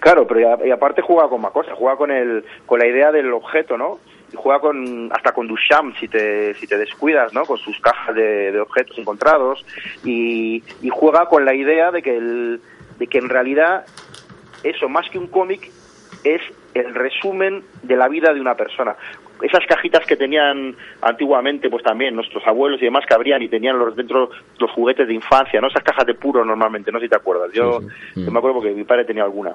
Claro, 0.01 0.27
pero 0.27 0.67
y 0.67 0.71
aparte 0.71 1.01
juega 1.01 1.29
con 1.29 1.41
más 1.41 1.53
cosas, 1.53 1.73
juega 1.79 1.97
con 1.97 2.11
el 2.11 2.45
con 2.67 2.79
la 2.79 2.87
idea 2.87 3.11
del 3.11 3.33
objeto, 3.33 3.79
¿no? 3.79 4.01
Y 4.35 4.37
juega 4.37 4.59
con 4.59 5.11
hasta 5.13 5.33
con 5.33 5.47
Duchamp 5.47 5.97
si 5.99 6.09
te, 6.09 6.55
si 6.55 6.67
te 6.67 6.77
descuidas, 6.77 7.33
¿no? 7.33 7.45
Con 7.45 7.57
sus 7.59 7.79
cajas 7.79 8.15
de, 8.17 8.51
de 8.51 8.61
objetos 8.61 8.99
encontrados 8.99 9.65
y, 10.05 10.61
y 10.83 10.89
juega 10.91 11.27
con 11.27 11.45
la 11.45 11.55
idea 11.55 11.93
de 11.93 12.03
que, 12.03 12.17
el, 12.17 12.61
de 12.99 13.07
que 13.07 13.19
en 13.19 13.29
realidad 13.29 13.87
eso, 14.65 14.89
más 14.89 15.09
que 15.09 15.19
un 15.19 15.29
cómic, 15.29 15.71
es 16.25 16.43
el 16.75 16.93
resumen 16.95 17.63
de 17.85 17.97
la 17.97 18.09
vida 18.09 18.35
de 18.35 18.41
una 18.41 18.57
persona. 18.57 18.97
Esas 19.41 19.65
cajitas 19.69 20.05
que 20.05 20.17
tenían 20.17 20.75
antiguamente, 21.01 21.71
pues 21.71 21.85
también 21.85 22.17
nuestros 22.17 22.45
abuelos 22.47 22.81
y 22.83 22.87
demás 22.87 23.05
que 23.07 23.15
abrían 23.15 23.41
y 23.43 23.49
tenían 23.49 23.79
los 23.79 23.95
dentro 23.95 24.31
los 24.59 24.71
juguetes 24.73 25.07
de 25.07 25.15
infancia, 25.15 25.61
¿no? 25.61 25.69
Esas 25.69 25.85
cajas 25.85 26.07
de 26.07 26.15
puro 26.15 26.45
normalmente, 26.45 26.91
no 26.91 26.99
sé 26.99 27.07
si 27.07 27.11
te 27.11 27.17
acuerdas. 27.17 27.53
Yo, 27.53 27.81
Sí, 27.81 27.87
sí. 28.15 28.25
yo 28.25 28.33
me 28.33 28.39
acuerdo 28.39 28.57
porque 28.61 28.73
mi 28.75 28.85
padre 28.85 29.05
tenía 29.05 29.23
alguna 29.23 29.55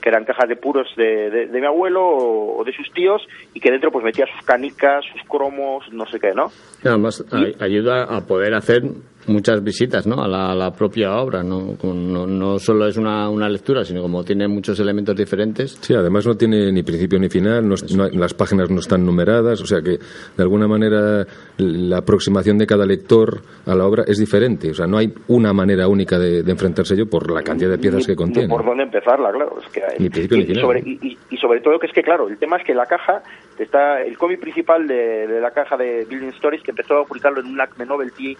que 0.00 0.08
eran 0.08 0.24
cajas 0.24 0.48
de 0.48 0.56
puros 0.56 0.86
de, 0.96 1.30
de- 1.30 1.46
de 1.46 1.60
mi 1.60 1.66
abuelo 1.66 2.06
o, 2.06 2.60
o 2.60 2.64
de 2.64 2.72
sus 2.72 2.90
tíos 2.92 3.22
y 3.54 3.60
que 3.60 3.70
dentro 3.70 3.90
pues 3.90 4.04
metía 4.04 4.26
sus 4.26 4.44
canicas, 4.46 5.04
sus 5.12 5.22
cromos, 5.28 5.84
no 5.92 6.06
sé 6.06 6.18
qué, 6.20 6.32
¿no? 6.34 6.50
Además, 6.84 7.24
ay- 7.32 7.56
ayuda 7.60 8.04
a 8.04 8.20
poder 8.26 8.54
hacer 8.54 8.82
muchas 9.28 9.62
visitas 9.62 10.06
¿no? 10.06 10.22
a, 10.22 10.28
la, 10.28 10.52
a 10.52 10.54
la 10.54 10.70
propia 10.72 11.12
obra. 11.16 11.42
¿no? 11.42 11.76
No, 11.82 12.26
no 12.26 12.58
solo 12.58 12.86
es 12.86 12.96
una, 12.96 13.28
una 13.30 13.48
lectura, 13.48 13.84
sino 13.84 14.02
como 14.02 14.24
tiene 14.24 14.48
muchos 14.48 14.78
elementos 14.80 15.16
diferentes. 15.16 15.78
Sí, 15.80 15.94
además 15.94 16.26
no 16.26 16.34
tiene 16.36 16.72
ni 16.72 16.82
principio 16.82 17.18
ni 17.18 17.28
final, 17.28 17.66
no 17.68 17.74
no 17.96 18.04
hay- 18.04 18.16
las 18.16 18.34
páginas 18.34 18.70
no 18.70 18.80
están 18.80 19.04
numeradas, 19.04 19.60
o 19.60 19.66
sea 19.66 19.80
que 19.80 19.90
de 19.98 20.42
alguna 20.42 20.66
manera 20.66 21.26
la 21.58 21.98
aproximación 21.98 22.58
de 22.58 22.66
cada 22.66 22.84
lector 22.86 23.40
a 23.66 23.74
la 23.74 23.86
obra 23.86 24.04
es 24.06 24.18
diferente, 24.18 24.70
o 24.70 24.74
sea, 24.74 24.86
no 24.86 24.98
hay 24.98 25.12
una 25.28 25.52
manera 25.52 25.88
única 25.88 26.18
de, 26.18 26.42
de 26.42 26.50
enfrentarse 26.52 26.96
yo 26.96 27.06
por 27.06 27.30
la 27.30 27.42
cantidad 27.42 27.70
de 27.70 27.78
piezas 27.78 28.00
Ni- 28.00 28.06
que 28.06 28.12
ni 28.12 28.16
contiene. 28.16 28.48
por 28.48 28.64
dónde 28.64 28.84
empezarla, 28.84 29.30
claro. 29.32 29.58
Es 29.64 29.68
que, 29.72 29.82
Ni 29.98 30.08
principio 30.10 30.36
y, 30.36 30.40
ni 30.40 30.46
final, 30.46 30.62
sobre, 30.62 30.80
y, 30.80 30.98
y- 31.02 31.18
y 31.30 31.36
sobre 31.36 31.60
todo 31.60 31.78
que 31.78 31.86
es 31.86 31.92
que, 31.92 32.02
claro, 32.02 32.28
el 32.28 32.38
tema 32.38 32.56
es 32.56 32.64
que 32.64 32.74
la 32.74 32.86
caja 32.86 33.22
está 33.58 34.02
el 34.02 34.16
cómic 34.16 34.40
principal 34.40 34.86
de, 34.86 35.26
de 35.26 35.40
la 35.40 35.50
caja 35.50 35.76
de 35.76 36.04
Building 36.08 36.28
Stories 36.30 36.62
que 36.62 36.70
empezó 36.70 36.98
a 37.00 37.04
publicarlo 37.04 37.40
en 37.40 37.46
un 37.46 37.60
Acme 37.60 37.84
Novelty 37.84 38.36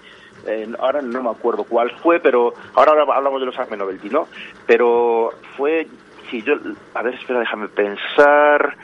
eh, 0.48 0.68
ahora 0.78 1.00
no 1.02 1.22
me 1.22 1.30
acuerdo 1.30 1.64
cuál 1.64 1.90
fue, 2.02 2.20
pero 2.20 2.54
ahora 2.74 2.92
habla- 2.92 3.14
hablamos 3.14 3.40
de 3.40 3.46
los 3.46 3.58
Acme 3.58 3.76
Novelty, 3.76 4.08
¿no? 4.08 4.26
Pero 4.66 5.30
fue, 5.56 5.86
si 6.30 6.42
yo, 6.42 6.54
a 6.94 7.02
ver, 7.02 7.14
espera, 7.14 7.40
déjame 7.40 7.68
pensar, 7.68 8.76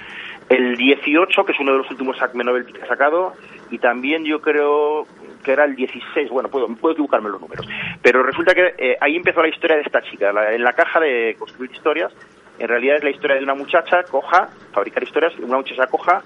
el 0.49 0.77
18, 0.77 1.45
que 1.45 1.53
es 1.53 1.61
uno 1.61 1.73
de 1.73 1.79
los 1.79 1.91
últimos 1.91 2.21
Acme 2.21 2.45
Novelty 2.45 2.73
que 2.73 2.83
ha 2.83 2.87
sacado, 2.89 3.33
y 3.71 3.79
también 3.79 4.25
yo 4.25 4.41
creo 4.41 5.07
que 5.43 5.53
era 5.53 5.65
el 5.65 5.75
16, 5.77 6.31
bueno, 6.31 6.49
puedo, 6.49 6.69
puedo 6.69 6.93
equivocarme 6.93 7.29
los 7.31 7.41
números, 7.41 7.67
pero 8.03 8.23
resulta 8.23 8.55
que 8.55 8.75
eh, 8.79 8.97
ahí 9.01 9.17
empezó 9.17 9.43
la 9.43 9.49
historia 9.49 9.77
de 9.77 9.83
esta 9.83 10.01
chica, 10.03 10.31
en 10.53 10.63
la 10.65 10.73
caja 10.73 11.01
de 11.01 11.37
construir 11.39 11.71
historias, 11.71 12.13
en 12.59 12.69
realidad 12.69 12.97
es 12.99 13.05
la 13.05 13.11
historia 13.11 13.37
de 13.37 13.43
una 13.43 13.55
muchacha 13.55 14.05
coja, 14.05 14.49
fabricar 14.73 15.03
historias, 15.03 15.37
una 15.41 15.57
muchacha 15.57 15.87
coja, 15.89 16.23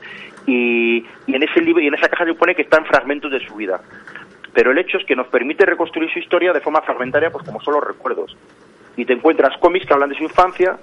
y, 0.46 0.98
y 1.26 1.34
en 1.34 1.42
ese 1.42 1.60
libro 1.62 1.82
y 1.82 1.86
en 1.88 1.94
esa 1.94 2.08
caja 2.08 2.24
se 2.26 2.34
pone 2.34 2.54
que 2.54 2.62
están 2.62 2.84
fragmentos 2.84 3.30
de 3.30 3.40
su 3.40 3.54
vida. 3.56 3.80
Pero 4.52 4.72
el 4.72 4.78
hecho 4.78 4.98
es 4.98 5.04
que 5.04 5.16
nos 5.16 5.28
permite 5.28 5.64
reconstruir 5.66 6.10
su 6.10 6.18
historia 6.18 6.52
de 6.52 6.60
forma 6.60 6.82
fragmentaria, 6.82 7.30
pues 7.30 7.44
como 7.44 7.60
son 7.60 7.74
los 7.74 7.84
recuerdos. 7.84 8.36
Y 8.96 9.04
te 9.04 9.12
encuentras 9.12 9.56
cómics 9.58 9.86
que 9.86 9.94
hablan 9.94 10.10
de 10.10 10.16
su 10.16 10.24
infancia, 10.24 10.76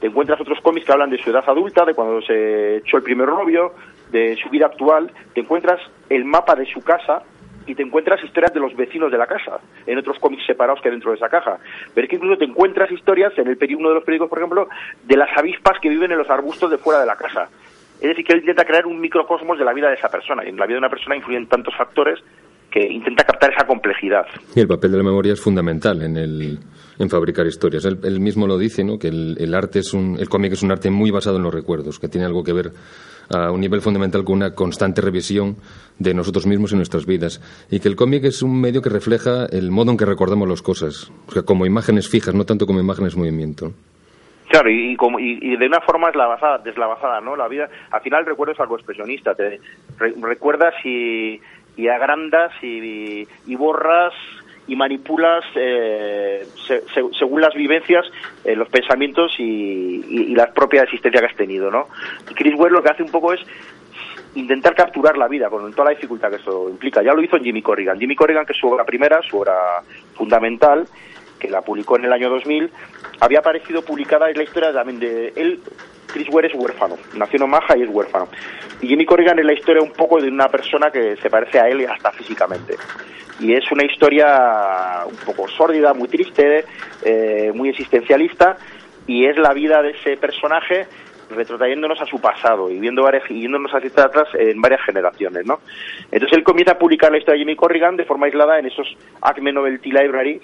te 0.00 0.06
encuentras 0.06 0.40
otros 0.40 0.58
cómics 0.60 0.86
que 0.86 0.92
hablan 0.92 1.10
de 1.10 1.18
su 1.18 1.30
edad 1.30 1.44
adulta, 1.46 1.84
de 1.84 1.94
cuando 1.94 2.20
se 2.22 2.78
echó 2.78 2.96
el 2.96 3.02
primer 3.02 3.28
novio, 3.28 3.74
de 4.10 4.36
su 4.42 4.48
vida 4.48 4.66
actual, 4.66 5.10
te 5.34 5.40
encuentras 5.40 5.80
el 6.08 6.24
mapa 6.24 6.54
de 6.54 6.66
su 6.66 6.82
casa 6.82 7.22
y 7.66 7.74
te 7.74 7.82
encuentras 7.82 8.22
historias 8.24 8.52
de 8.52 8.60
los 8.60 8.74
vecinos 8.74 9.12
de 9.12 9.18
la 9.18 9.26
casa, 9.26 9.60
en 9.86 9.98
otros 9.98 10.18
cómics 10.18 10.44
separados 10.46 10.80
que 10.80 10.90
dentro 10.90 11.10
de 11.10 11.18
esa 11.18 11.28
caja. 11.28 11.58
Pero 11.94 12.04
es 12.04 12.10
que 12.10 12.16
incluso 12.16 12.38
te 12.38 12.44
encuentras 12.44 12.90
historias 12.90 13.36
en 13.38 13.46
el 13.46 13.76
uno 13.76 13.90
de 13.90 13.94
los 13.96 14.04
periódicos, 14.04 14.28
por 14.28 14.38
ejemplo, 14.38 14.68
de 15.04 15.16
las 15.16 15.36
avispas 15.36 15.78
que 15.80 15.88
viven 15.88 16.10
en 16.10 16.18
los 16.18 16.30
arbustos 16.30 16.70
de 16.70 16.78
fuera 16.78 17.00
de 17.00 17.06
la 17.06 17.16
casa. 17.16 17.48
Es 18.00 18.08
decir, 18.08 18.24
que 18.24 18.32
él 18.32 18.40
intenta 18.40 18.64
crear 18.64 18.86
un 18.86 18.98
microcosmos 18.98 19.58
de 19.58 19.64
la 19.64 19.74
vida 19.74 19.88
de 19.88 19.94
esa 19.94 20.08
persona. 20.08 20.42
Y 20.44 20.48
en 20.48 20.56
la 20.56 20.66
vida 20.66 20.76
de 20.76 20.78
una 20.78 20.88
persona 20.88 21.16
influyen 21.16 21.46
tantos 21.46 21.76
factores 21.76 22.18
que 22.70 22.80
intenta 22.86 23.24
captar 23.24 23.52
esa 23.52 23.66
complejidad. 23.66 24.26
Y 24.54 24.60
el 24.60 24.68
papel 24.68 24.92
de 24.92 24.98
la 24.98 25.04
memoria 25.04 25.32
es 25.32 25.40
fundamental 25.40 26.02
en, 26.02 26.16
el, 26.16 26.58
en 26.98 27.10
fabricar 27.10 27.46
historias. 27.46 27.84
Él, 27.84 27.98
él 28.04 28.20
mismo 28.20 28.46
lo 28.46 28.56
dice, 28.58 28.84
¿no? 28.84 28.98
que 28.98 29.08
el, 29.08 29.36
el 29.38 29.54
arte 29.54 29.80
es 29.80 29.92
un, 29.92 30.16
el 30.18 30.28
cómic 30.28 30.52
es 30.52 30.62
un 30.62 30.70
arte 30.70 30.90
muy 30.90 31.10
basado 31.10 31.36
en 31.38 31.42
los 31.42 31.52
recuerdos, 31.54 31.98
que 31.98 32.08
tiene 32.08 32.26
algo 32.26 32.42
que 32.44 32.52
ver 32.52 32.70
a 33.32 33.52
un 33.52 33.60
nivel 33.60 33.80
fundamental 33.80 34.24
con 34.24 34.36
una 34.36 34.54
constante 34.54 35.00
revisión 35.00 35.56
de 35.98 36.14
nosotros 36.14 36.46
mismos 36.46 36.72
y 36.72 36.76
nuestras 36.76 37.06
vidas. 37.06 37.40
Y 37.70 37.78
que 37.78 37.88
el 37.88 37.94
cómic 37.94 38.24
es 38.24 38.42
un 38.42 38.60
medio 38.60 38.82
que 38.82 38.90
refleja 38.90 39.46
el 39.46 39.70
modo 39.70 39.92
en 39.92 39.96
que 39.96 40.04
recordamos 40.04 40.48
las 40.48 40.62
cosas, 40.62 41.12
o 41.28 41.32
sea, 41.32 41.42
como 41.42 41.64
imágenes 41.64 42.08
fijas, 42.08 42.34
no 42.34 42.44
tanto 42.44 42.66
como 42.66 42.80
imágenes 42.80 43.14
en 43.14 43.20
movimiento. 43.20 43.72
Claro, 44.48 44.68
y, 44.68 44.96
como, 44.96 45.20
y, 45.20 45.38
y 45.40 45.56
de 45.56 45.66
una 45.66 45.80
forma 45.80 46.08
eslavazada, 46.08 46.58
deslavazada, 46.58 47.20
¿no? 47.20 47.36
La 47.36 47.46
vida, 47.46 47.68
al 47.92 48.00
final 48.00 48.22
el 48.22 48.26
recuerdo 48.26 48.52
es 48.52 48.58
algo 48.58 48.74
expresionista, 48.74 49.32
te 49.36 49.60
re- 49.96 50.14
recuerdas 50.20 50.74
y, 50.84 51.38
y 51.76 51.88
agrandas 51.88 52.52
y, 52.62 53.26
y 53.46 53.54
borras 53.56 54.12
y 54.66 54.76
manipulas 54.76 55.44
eh, 55.56 56.46
se- 56.66 56.82
se- 56.94 57.12
según 57.18 57.40
las 57.40 57.54
vivencias, 57.54 58.04
eh, 58.44 58.54
los 58.54 58.68
pensamientos 58.68 59.32
y, 59.38 59.42
y- 60.08 60.26
y 60.30 60.34
la 60.34 60.52
propia 60.52 60.82
existencia 60.82 61.20
que 61.20 61.26
has 61.26 61.36
tenido, 61.36 61.70
¿no? 61.70 61.88
Y 62.30 62.34
Chris 62.34 62.54
Ware 62.56 62.72
lo 62.72 62.82
que 62.82 62.90
hace 62.90 63.02
un 63.02 63.10
poco 63.10 63.32
es 63.32 63.40
intentar 64.36 64.76
capturar 64.76 65.16
la 65.18 65.26
vida 65.26 65.48
con 65.50 65.72
toda 65.72 65.86
la 65.86 65.90
dificultad 65.96 66.30
que 66.30 66.36
eso 66.36 66.68
implica. 66.70 67.02
Ya 67.02 67.12
lo 67.14 67.22
hizo 67.22 67.36
Jimmy 67.38 67.62
Corrigan. 67.62 67.98
Jimmy 67.98 68.14
Corrigan, 68.14 68.46
que 68.46 68.52
es 68.52 68.58
su 68.58 68.68
obra 68.68 68.84
primera, 68.84 69.20
su 69.22 69.38
obra 69.38 69.54
fundamental, 70.14 70.86
que 71.40 71.48
la 71.48 71.62
publicó 71.62 71.96
en 71.96 72.04
el 72.04 72.12
año 72.12 72.28
2000, 72.30 72.70
había 73.20 73.40
aparecido 73.40 73.82
publicada 73.82 74.30
en 74.30 74.36
la 74.36 74.44
historia 74.44 74.72
también 74.72 75.00
de 75.00 75.32
él. 75.34 75.60
Chris 76.12 76.28
Ware 76.30 76.48
es 76.48 76.54
huérfano, 76.54 76.96
nació 77.16 77.36
en 77.36 77.42
Omaha 77.44 77.76
y 77.76 77.82
es 77.82 77.88
huérfano. 77.88 78.28
Y 78.80 78.88
Jimmy 78.88 79.04
Corrigan 79.04 79.38
es 79.38 79.44
la 79.44 79.52
historia 79.52 79.82
un 79.82 79.92
poco 79.92 80.20
de 80.20 80.28
una 80.28 80.48
persona 80.48 80.90
que 80.90 81.16
se 81.16 81.30
parece 81.30 81.60
a 81.60 81.68
él 81.68 81.86
hasta 81.88 82.12
físicamente. 82.12 82.76
Y 83.38 83.54
es 83.54 83.70
una 83.72 83.84
historia 83.84 85.04
un 85.06 85.16
poco 85.16 85.48
sórdida, 85.48 85.94
muy 85.94 86.08
triste, 86.08 86.64
eh, 87.02 87.52
muy 87.54 87.70
existencialista, 87.70 88.56
y 89.06 89.26
es 89.26 89.36
la 89.38 89.52
vida 89.54 89.82
de 89.82 89.90
ese 89.90 90.16
personaje 90.16 90.86
retrotrayéndonos 91.30 92.00
a 92.00 92.06
su 92.06 92.20
pasado 92.20 92.70
y 92.70 92.78
viendo 92.78 93.02
varias, 93.02 93.22
yéndonos 93.28 93.70
hacia 93.72 94.04
atrás 94.04 94.28
en 94.34 94.60
varias 94.60 94.82
generaciones, 94.84 95.46
¿no? 95.46 95.60
Entonces 96.10 96.36
él 96.36 96.44
comienza 96.44 96.72
a 96.72 96.78
publicar 96.78 97.10
la 97.10 97.18
historia 97.18 97.38
de 97.38 97.44
Jimmy 97.44 97.56
Corrigan 97.56 97.96
de 97.96 98.04
forma 98.04 98.26
aislada 98.26 98.58
en 98.58 98.66
esos 98.66 98.96
Acme 99.20 99.52
Novelty 99.52 99.90
Library, 99.90 100.40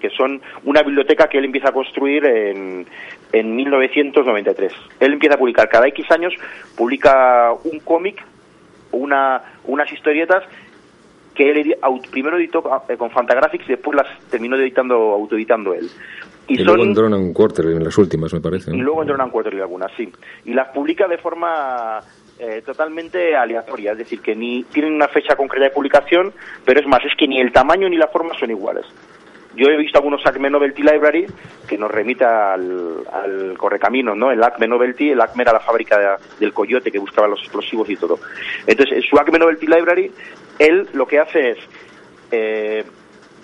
que 0.00 0.10
son 0.10 0.40
una 0.64 0.82
biblioteca 0.82 1.28
que 1.28 1.38
él 1.38 1.44
empieza 1.44 1.68
a 1.68 1.72
construir 1.72 2.24
en, 2.24 2.86
en 3.32 3.56
1993. 3.56 4.72
Él 4.98 5.12
empieza 5.12 5.36
a 5.36 5.38
publicar 5.38 5.68
cada 5.68 5.86
X 5.88 6.10
años, 6.10 6.34
publica 6.76 7.52
un 7.64 7.78
cómic, 7.80 8.24
una, 8.92 9.40
unas 9.64 9.92
historietas 9.92 10.42
que 11.34 11.50
él 11.50 11.76
primero 12.10 12.36
editó 12.36 12.62
eh, 12.88 12.96
con 12.96 13.10
Fantagraphics 13.10 13.64
y 13.66 13.72
después 13.72 13.96
las 13.96 14.06
terminó 14.28 14.56
editando, 14.56 14.94
autoeditando 14.94 15.72
él. 15.74 15.88
Y, 16.48 16.58
luego 16.58 16.82
en 16.82 16.92
Drone 16.92 17.32
Quarter, 17.32 17.66
en 17.66 17.84
las 17.84 17.96
últimas, 17.96 18.34
me 18.34 18.40
parece. 18.40 18.72
¿no? 18.72 18.76
Y 18.76 18.80
luego 18.80 19.02
entró 19.02 19.22
en 19.22 19.30
Quarterly 19.30 19.60
algunas, 19.60 19.92
sí. 19.96 20.12
Y 20.44 20.52
las 20.52 20.68
publica 20.70 21.06
de 21.06 21.16
forma 21.18 22.00
eh, 22.40 22.62
totalmente 22.66 23.36
aleatoria, 23.36 23.92
es 23.92 23.98
decir, 23.98 24.20
que 24.20 24.34
ni 24.34 24.64
tienen 24.64 24.94
una 24.94 25.06
fecha 25.06 25.36
concreta 25.36 25.66
de 25.66 25.70
publicación, 25.70 26.32
pero 26.64 26.80
es 26.80 26.86
más, 26.86 27.04
es 27.04 27.12
que 27.16 27.28
ni 27.28 27.40
el 27.40 27.52
tamaño 27.52 27.88
ni 27.88 27.96
la 27.96 28.08
forma 28.08 28.34
son 28.38 28.50
iguales. 28.50 28.84
Yo 29.56 29.66
he 29.66 29.76
visto 29.76 29.98
algunos 29.98 30.24
Acme 30.24 30.48
Novelty 30.48 30.82
Library 30.82 31.26
que 31.68 31.76
nos 31.76 31.90
remita 31.90 32.52
al, 32.54 32.98
al 33.12 33.58
correcamino, 33.58 34.14
¿no? 34.14 34.30
El 34.30 34.42
Acme 34.42 34.68
Novelty, 34.68 35.10
el 35.10 35.20
Acme 35.20 35.42
era 35.42 35.52
la 35.52 35.60
fábrica 35.60 35.98
de- 35.98 36.16
del 36.38 36.52
coyote 36.52 36.90
que 36.92 36.98
buscaba 37.00 37.26
los 37.28 37.40
explosivos 37.40 37.88
y 37.90 37.96
todo. 37.96 38.18
Entonces, 38.66 38.96
en 38.98 39.02
su 39.02 39.16
Acme 39.18 39.38
Novelty 39.38 39.66
Library, 39.66 40.12
él 40.58 40.88
lo 40.92 41.06
que 41.06 41.18
hace 41.18 41.50
es 41.50 41.58
eh, 42.32 42.84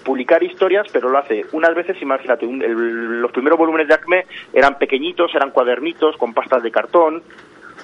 publicar 0.05 0.41
historias, 0.45 0.87
pero 0.93 1.09
lo 1.09 1.19
hace 1.19 1.45
unas 1.51 1.75
veces, 1.75 2.01
imagínate, 2.01 2.47
un- 2.47 2.63
el- 2.63 3.21
los 3.21 3.33
primeros 3.33 3.59
volúmenes 3.59 3.89
de 3.89 3.95
Acme 3.95 4.27
eran 4.53 4.79
pequeñitos, 4.79 5.35
eran 5.35 5.51
cuadernitos 5.51 6.17
con 6.19 6.33
pastas 6.33 6.63
de 6.63 6.71
cartón. 6.71 7.21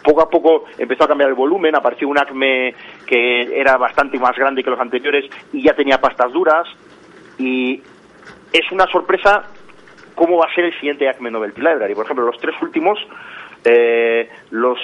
Poco 0.04 0.22
a 0.22 0.30
poco 0.30 0.64
empezó 0.78 1.04
a 1.04 1.08
cambiar 1.08 1.28
el 1.30 1.34
volumen, 1.34 1.74
apareció 1.74 2.08
un 2.08 2.18
Acme 2.18 2.74
que 3.04 3.58
era 3.60 3.76
bastante 3.78 4.16
más 4.20 4.36
grande 4.36 4.62
que 4.62 4.70
los 4.70 4.78
anteriores 4.78 5.24
y 5.52 5.62
ya 5.62 5.74
tenía 5.74 6.00
pastas 6.00 6.32
duras. 6.32 6.68
Y 7.38 7.82
es 8.52 8.70
una 8.70 8.86
sorpresa 8.86 9.44
cómo 10.14 10.38
va 10.38 10.46
a 10.46 10.54
ser 10.54 10.64
el 10.66 10.74
siguiente 10.74 11.08
Acme 11.08 11.30
Novelty 11.30 11.60
Library. 11.60 11.94
Por 11.94 12.04
ejemplo, 12.04 12.26
los 12.26 12.38
tres 12.38 12.54
últimos, 12.60 12.98
eh, 13.64 14.28
los 14.50 14.78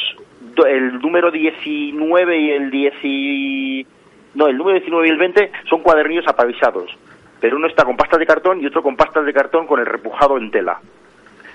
el 0.66 0.98
número 1.00 1.30
19 1.30 2.38
y 2.38 2.50
el 2.50 2.70
10 2.70 2.94
no, 4.34 4.46
el 4.46 4.56
número 4.56 4.78
19 4.78 5.06
y 5.06 5.10
el 5.10 5.18
20 5.18 5.52
son 5.68 5.82
cuadernillos 5.82 6.26
apavisados, 6.26 6.90
pero 7.40 7.56
uno 7.56 7.66
está 7.66 7.84
con 7.84 7.96
pastas 7.96 8.18
de 8.18 8.26
cartón 8.26 8.60
y 8.60 8.66
otro 8.66 8.82
con 8.82 8.96
pastas 8.96 9.24
de 9.24 9.32
cartón 9.32 9.66
con 9.66 9.80
el 9.80 9.86
repujado 9.86 10.36
en 10.36 10.50
tela. 10.50 10.80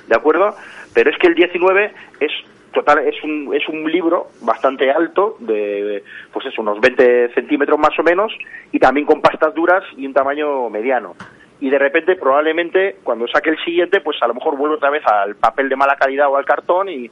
¿De 0.08 0.16
acuerdo? 0.16 0.56
Pero 0.94 1.10
es 1.10 1.18
que 1.18 1.28
el 1.28 1.36
19 1.36 1.94
es 2.20 2.32
total 2.74 3.08
es 3.08 3.24
un 3.24 3.54
es 3.54 3.68
un 3.70 3.90
libro 3.90 4.28
bastante 4.42 4.90
alto 4.92 5.38
de 5.40 6.04
pues 6.32 6.48
es 6.48 6.58
unos 6.58 6.82
20 6.82 7.34
centímetros 7.34 7.78
más 7.78 7.98
o 8.00 8.04
menos 8.04 8.34
y 8.72 8.80
también 8.80 9.06
con 9.06 9.22
pastas 9.22 9.54
duras 9.54 9.84
y 9.96 10.08
un 10.08 10.14
tamaño 10.14 10.70
mediano 10.72 11.16
y 11.64 11.70
de 11.70 11.80
repente 11.80 12.18
probablemente 12.18 12.98
cuando 13.04 13.26
saque 13.28 13.50
el 13.50 13.58
siguiente 13.64 14.02
pues 14.02 14.18
a 14.22 14.28
lo 14.28 14.34
mejor 14.34 14.58
vuelve 14.58 14.76
otra 14.76 14.90
vez 14.90 15.02
al 15.06 15.36
papel 15.36 15.70
de 15.70 15.78
mala 15.78 15.96
calidad 15.96 16.28
o 16.30 16.36
al 16.36 16.44
cartón 16.44 16.90
y, 16.90 17.10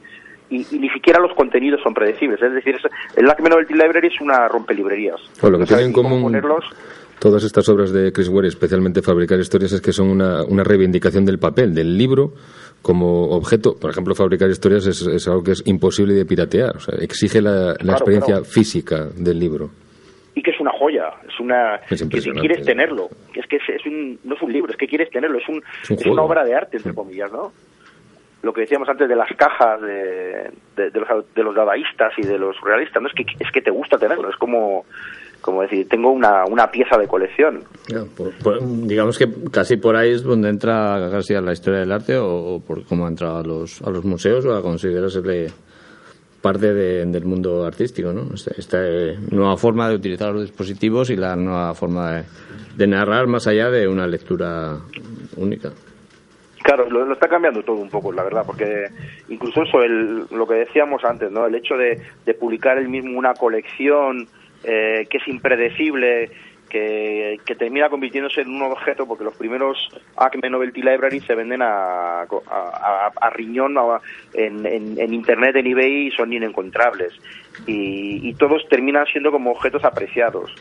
y, 0.50 0.66
y 0.70 0.78
ni 0.78 0.90
siquiera 0.90 1.18
los 1.20 1.32
contenidos 1.34 1.80
son 1.82 1.94
predecibles. 1.94 2.42
Es 2.42 2.52
decir, 2.52 2.74
es- 2.76 3.16
el 3.16 3.30
Acme 3.30 3.48
Novelty 3.48 3.72
Library 3.72 4.08
es 4.08 4.20
una 4.20 4.48
rompelibrerías. 4.48 5.16
Bueno, 5.40 5.56
lo 5.56 5.64
que 5.64 5.68
tienen 5.68 5.86
en 5.86 5.92
común 5.94 6.22
ponerlos. 6.22 6.64
todas 7.18 7.42
estas 7.44 7.66
obras 7.70 7.92
de 7.92 8.12
Chris 8.12 8.28
Ware, 8.28 8.48
especialmente 8.48 9.00
Fabricar 9.00 9.38
Historias, 9.40 9.72
es 9.72 9.80
que 9.80 9.92
son 9.92 10.10
una, 10.10 10.44
una 10.44 10.64
reivindicación 10.64 11.24
del 11.24 11.38
papel, 11.38 11.72
del 11.74 11.96
libro, 11.96 12.32
como 12.82 13.30
objeto. 13.30 13.76
Por 13.80 13.90
ejemplo, 13.90 14.14
Fabricar 14.14 14.50
Historias 14.50 14.86
es, 14.86 15.00
es 15.06 15.26
algo 15.28 15.42
que 15.42 15.52
es 15.52 15.62
imposible 15.66 16.12
de 16.14 16.26
piratear. 16.26 16.76
O 16.76 16.80
sea, 16.80 16.98
exige 17.00 17.40
la, 17.40 17.68
la 17.68 17.74
Claro, 17.76 17.92
experiencia 17.92 18.34
claro. 18.34 18.44
física 18.44 19.06
del 19.16 19.38
libro. 19.38 19.70
y 20.34 20.42
que 20.42 20.50
es 20.50 20.60
una 20.60 20.72
joya, 20.78 21.04
es 21.32 21.40
una 21.40 21.76
Es 21.90 22.02
que 22.08 22.20
si 22.20 22.30
quieres 22.32 22.64
tenerlo, 22.64 23.08
es 23.34 23.46
que 23.46 23.56
es, 23.56 23.62
es 23.68 23.86
un, 23.86 24.18
no 24.24 24.34
es 24.34 24.42
un 24.42 24.52
libro, 24.52 24.70
es 24.72 24.76
que 24.78 24.86
quieres 24.86 25.10
tenerlo, 25.10 25.38
es, 25.38 25.48
un, 25.48 25.62
Es 25.82 25.90
un 25.90 25.96
es 25.96 26.02
juego. 26.02 26.12
una 26.14 26.22
obra 26.22 26.44
de 26.44 26.54
arte 26.54 26.76
entre 26.76 26.94
comillas, 26.94 27.30
¿no? 27.32 27.52
Lo 28.42 28.52
que 28.52 28.62
decíamos 28.62 28.88
antes 28.88 29.08
de 29.08 29.14
las 29.14 29.28
cajas 29.36 29.80
de, 29.80 30.50
de, 30.76 30.90
de 30.90 31.00
los, 31.00 31.32
de 31.34 31.42
los 31.44 31.54
dadaístas 31.54 32.12
y 32.18 32.22
de 32.26 32.38
los 32.38 32.56
realistas, 32.60 33.00
no 33.00 33.08
es 33.08 33.14
que 33.14 33.24
es 33.38 33.50
que 33.52 33.60
te 33.62 33.70
gusta 33.70 33.98
tenerlo, 33.98 34.28
es 34.28 34.36
como 34.36 34.84
como 35.40 35.62
decir, 35.62 35.88
tengo 35.88 36.10
una, 36.12 36.44
una 36.44 36.70
pieza 36.70 36.96
de 36.96 37.08
colección. 37.08 37.64
Ya, 37.88 38.04
por- 38.16 38.32
por- 38.44 38.60
digamos 38.86 39.18
que 39.18 39.26
casi 39.50 39.76
por 39.76 39.96
ahí 39.96 40.12
es 40.12 40.22
donde 40.22 40.48
entra 40.48 41.08
casi 41.10 41.34
a 41.34 41.40
la 41.40 41.52
historia 41.52 41.80
del 41.80 41.90
arte 41.90 42.16
o, 42.16 42.28
o 42.54 42.60
por 42.60 42.84
cómo 42.84 43.06
ha 43.06 43.08
entrado 43.08 43.38
a 43.38 43.42
los, 43.42 43.82
a 43.82 43.90
los 43.90 44.04
museos 44.04 44.44
o 44.46 44.54
a 44.54 44.62
considerarse 44.62 45.20
parte 46.42 46.74
de- 46.74 47.06
del 47.06 47.24
mundo 47.24 47.64
artístico, 47.64 48.12
¿no? 48.12 48.34
Esta, 48.34 48.78
eh, 48.84 49.16
nueva 49.30 49.56
forma 49.56 49.88
de 49.88 49.94
utilizar 49.94 50.32
los 50.32 50.42
dispositivos 50.42 51.08
y 51.10 51.16
la 51.16 51.36
nueva 51.36 51.74
forma 51.74 52.24
de, 52.76 52.86
narrar 52.86 53.26
más 53.28 53.46
allá 53.46 53.70
de 53.70 53.86
una 53.88 54.06
lectura 54.06 54.78
única. 55.36 55.70
Claro, 56.62 56.88
lo, 56.90 57.04
lo 57.06 57.14
está 57.14 57.28
cambiando 57.28 57.62
todo 57.62 57.76
un 57.76 57.90
poco, 57.90 58.12
la 58.12 58.22
verdad, 58.24 58.42
porque 58.46 58.86
incluso 59.28 59.62
eso, 59.62 59.82
el, 59.82 60.26
lo 60.30 60.46
que 60.46 60.54
decíamos 60.54 61.02
antes, 61.04 61.30
¿no? 61.30 61.46
El 61.46 61.54
hecho 61.54 61.74
de, 61.76 62.00
de 62.24 62.34
publicar 62.34 62.78
el 62.78 62.88
mismo 62.88 63.18
una 63.18 63.34
colección 63.34 64.26
eh, 64.64 65.06
que 65.10 65.18
es 65.18 65.26
impredecible, 65.28 66.30
que, 66.72 67.54
termina 67.58 67.88
convirtiéndose 67.90 68.40
en 68.40 68.48
un 68.50 68.62
objeto, 68.62 69.06
porque 69.06 69.24
los 69.24 69.36
primeros 69.36 69.76
Acme 70.16 70.48
Novelty 70.48 70.80
Library 70.82 71.20
se 71.20 71.34
venden 71.34 71.60
a, 71.62 72.22
a, 72.22 72.26
a- 72.50 73.12
a 73.20 73.30
riñón 73.30 73.76
en, 74.34 75.12
Internet, 75.12 75.56
en 75.56 75.66
eBay, 75.66 76.06
y 76.06 76.10
son 76.12 76.32
inencontrables. 76.32 77.12
Y, 77.66 78.26
y 78.28 78.34
todos 78.34 78.66
terminan 78.68 79.06
siendo 79.06 79.30
como 79.30 79.50
objetos 79.52 79.84
apreciados. 79.84 80.52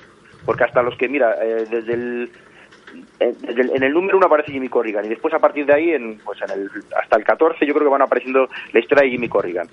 Porque 0.45 0.65
hasta 0.65 0.82
los 0.84 0.97
que, 0.97 1.08
mira, 1.08 1.36
eh, 1.41 1.65
desde 1.69 1.93
el 1.93 2.32
el- 3.19 3.71
en 3.76 3.84
el 3.84 3.93
número 3.93 4.17
uno 4.17 4.26
aparece 4.28 4.52
Jimmy 4.52 4.67
Corrigan 4.67 5.06
y 5.06 5.10
después 5.10 5.34
a 5.34 5.39
partir 5.39 5.65
de 5.65 5.74
ahí 5.74 5.91
en, 5.91 6.17
pues 6.26 6.39
en 6.41 6.50
el, 6.52 6.69
hasta 7.02 7.17
el 7.17 7.24
14 7.24 7.65
yo 7.65 7.74
creo 7.74 7.86
que 7.86 7.91
van 7.91 8.02
apareciendo 8.02 8.50
la 8.74 8.80
historia 8.82 9.06
de 9.06 9.12
Jimmy 9.12 9.30
Corrigan 9.30 9.67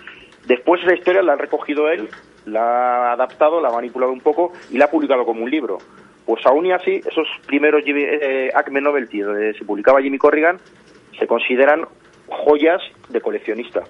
después 0.47 0.81
esa 0.85 0.95
historia 0.95 1.21
la 1.23 1.33
ha 1.33 1.37
recogido 1.37 1.91
él 1.91 2.09
la 2.47 3.09
ha 3.09 3.13
adaptado 3.15 3.61
la 3.61 3.71
ha 3.71 3.73
manipulado 3.73 4.13
un 4.13 4.21
poco 4.21 4.53
y 4.71 4.79
la 4.79 4.85
ha 4.85 4.91
publicado 4.91 5.25
como 5.25 5.43
un 5.43 5.51
libro 5.51 5.79
pues 6.29 6.45
aún 6.47 6.67
y 6.67 6.73
así 6.73 7.01
esos 7.11 7.27
primeros 7.47 7.83
Jimmy- 7.85 8.05
eh, 8.05 8.51
Acme 8.55 8.81
Novelty 8.83 9.21
donde 9.21 9.55
se 9.55 9.65
publicaba 9.65 10.01
Jimmy 10.03 10.19
Corrigan 10.19 10.59
se 11.19 11.27
consideran 11.27 11.81
joyas 12.29 12.81
de 13.09 13.21
coleccionista 13.21 13.81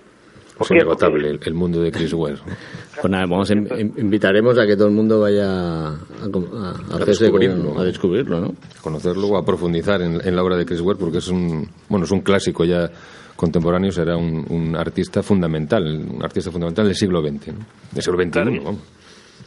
¿Por 0.57 0.65
Es 0.67 0.71
inagotable 0.73 1.29
el, 1.31 1.41
el 1.45 1.55
mundo 1.55 1.81
de 1.81 1.93
Chris 1.93 2.13
Ware. 2.15 2.37
Pues 3.01 3.13
nada, 3.13 3.27
vamos, 3.27 3.49
in- 3.53 3.69
in- 3.79 3.95
invitaremos 3.97 4.59
a 4.59 4.67
que 4.67 4.75
todo 4.77 4.89
el 4.89 4.95
mundo 4.95 5.21
vaya 5.21 5.45
a, 5.47 5.89
a, 5.91 5.95
a 5.95 6.97
hacerse 6.97 7.31
con- 7.31 7.39
descubrirlo. 7.41 7.79
a 7.79 7.85
descubrirlo, 7.85 8.41
¿no? 8.41 8.47
A 8.49 8.83
conocerlo 8.83 9.29
o 9.29 9.37
a 9.37 9.45
profundizar 9.45 10.03
en, 10.03 10.21
en 10.21 10.35
la 10.35 10.43
obra 10.43 10.57
de 10.57 10.67
Chris 10.67 10.81
Ware, 10.81 10.99
porque 10.99 11.19
es 11.19 11.29
un, 11.29 11.65
bueno, 11.89 12.07
es 12.07 12.11
un 12.11 12.23
clásico 12.23 12.65
ya 12.65 12.91
contemporáneo, 13.37 13.93
será 13.93 14.17
un, 14.17 14.45
un 14.51 14.75
artista 14.77 15.23
fundamental, 15.23 15.85
un 16.13 16.25
artista 16.25 16.51
fundamental 16.51 16.87
del 16.87 16.97
siglo 16.97 17.21
XX, 17.23 17.47
¿no? 17.53 17.65
del 17.93 18.03
siglo 18.03 18.19
XXI, 18.21 18.31
Claro. 18.33 18.53
vamos. 18.65 18.81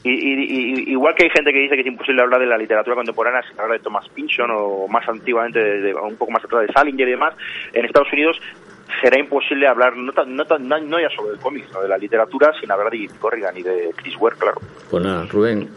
Y, 0.04 0.10
y- 0.10 0.34
y- 0.88 0.92
igual 0.92 1.14
que 1.16 1.26
hay 1.26 1.30
gente 1.30 1.54
que 1.54 1.60
dice 1.60 1.76
que 1.76 1.82
es 1.82 1.88
imposible 1.88 2.22
hablar 2.24 2.40
de 2.40 2.48
la 2.48 2.58
literatura 2.58 2.96
contemporánea 2.96 3.42
sin 3.44 3.60
hablar 3.60 3.78
de 3.78 3.84
Thomas 3.84 4.08
Pynchon 4.10 4.50
o 4.52 4.88
más 4.88 5.08
antiguamente, 5.08 5.60
de, 5.60 5.82
de- 5.82 5.94
un 5.94 6.16
poco 6.16 6.32
más 6.32 6.44
atrás 6.44 6.66
de 6.68 6.74
Salinger 6.74 7.08
y 7.08 7.12
demás, 7.12 7.36
en 7.74 7.86
Estados 7.86 8.12
Unidos 8.12 8.38
será 9.02 9.20
imposible 9.20 9.68
hablar 9.68 9.96
no, 9.96 10.12
tan- 10.12 10.36
no, 10.36 10.44
tan- 10.46 10.68
no, 10.68 11.00
ya 11.00 11.10
solo 11.16 11.30
del 11.30 11.40
cómic, 11.40 11.66
sino 11.68 11.82
de 11.82 11.88
la 11.88 11.98
literatura 11.98 12.52
sin 12.60 12.72
hablar 12.72 12.90
de 12.92 12.98
Jim 12.98 13.12
Corrigan 13.20 13.56
y 13.58 13.62
de 13.62 13.92
Chris 13.96 14.16
Ware, 14.20 14.36
claro. 14.40 14.60
Pues 14.90 15.04
nada, 15.04 15.26
Rubén, 15.32 15.70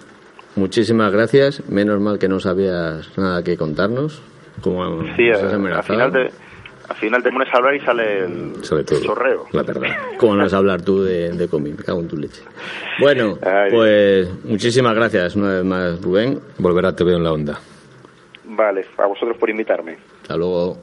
muchísimas 0.57 1.13
gracias. 1.13 1.69
Menos 1.69 2.01
mal 2.01 2.19
que 2.19 2.29
no 2.29 2.41
sabías 2.41 3.17
nada 3.19 3.43
que 3.45 3.57
contarnos. 3.57 4.23
Como 4.63 5.03
Sí, 5.17 5.29
al 5.31 5.83
final 5.83 6.13
te, 6.13 6.31
al 6.89 6.97
final 6.97 7.23
te 7.23 7.31
pones 7.31 7.49
a 7.53 7.57
hablar 7.57 7.75
y 7.75 7.81
sale 7.81 8.25
el, 8.25 8.65
Sobre 8.65 8.85
todo. 8.85 8.99
el 8.99 9.05
chorreo. 9.05 9.45
La 9.53 9.63
verdad. 9.63 9.89
¿Cómo 10.19 10.35
no 10.37 10.43
vas 10.43 10.53
a 10.55 10.59
hablar 10.59 10.83
tú 10.83 11.03
de, 11.03 11.31
de 11.33 11.49
cómic? 11.49 11.79
Me 11.79 11.85
cago 11.85 12.01
en 12.01 12.09
tu 12.09 12.17
leche. 12.17 12.43
Bueno, 13.01 13.39
Ay. 13.43 13.71
pues 13.73 14.45
muchísimas 14.45 14.95
gracias 14.95 15.35
una 15.37 15.55
vez 15.55 15.65
más, 15.65 16.01
Rubén. 16.03 16.41
Volverá 16.59 16.95
Te 16.95 17.05
veo 17.05 17.17
en 17.17 17.25
la 17.25 17.33
onda. 17.33 17.59
Vale, 18.47 18.87
a 18.99 19.07
vosotros 19.07 19.37
por 19.39 19.49
invitarme. 19.51 19.97
Hasta 20.23 20.37
luego. 20.37 20.79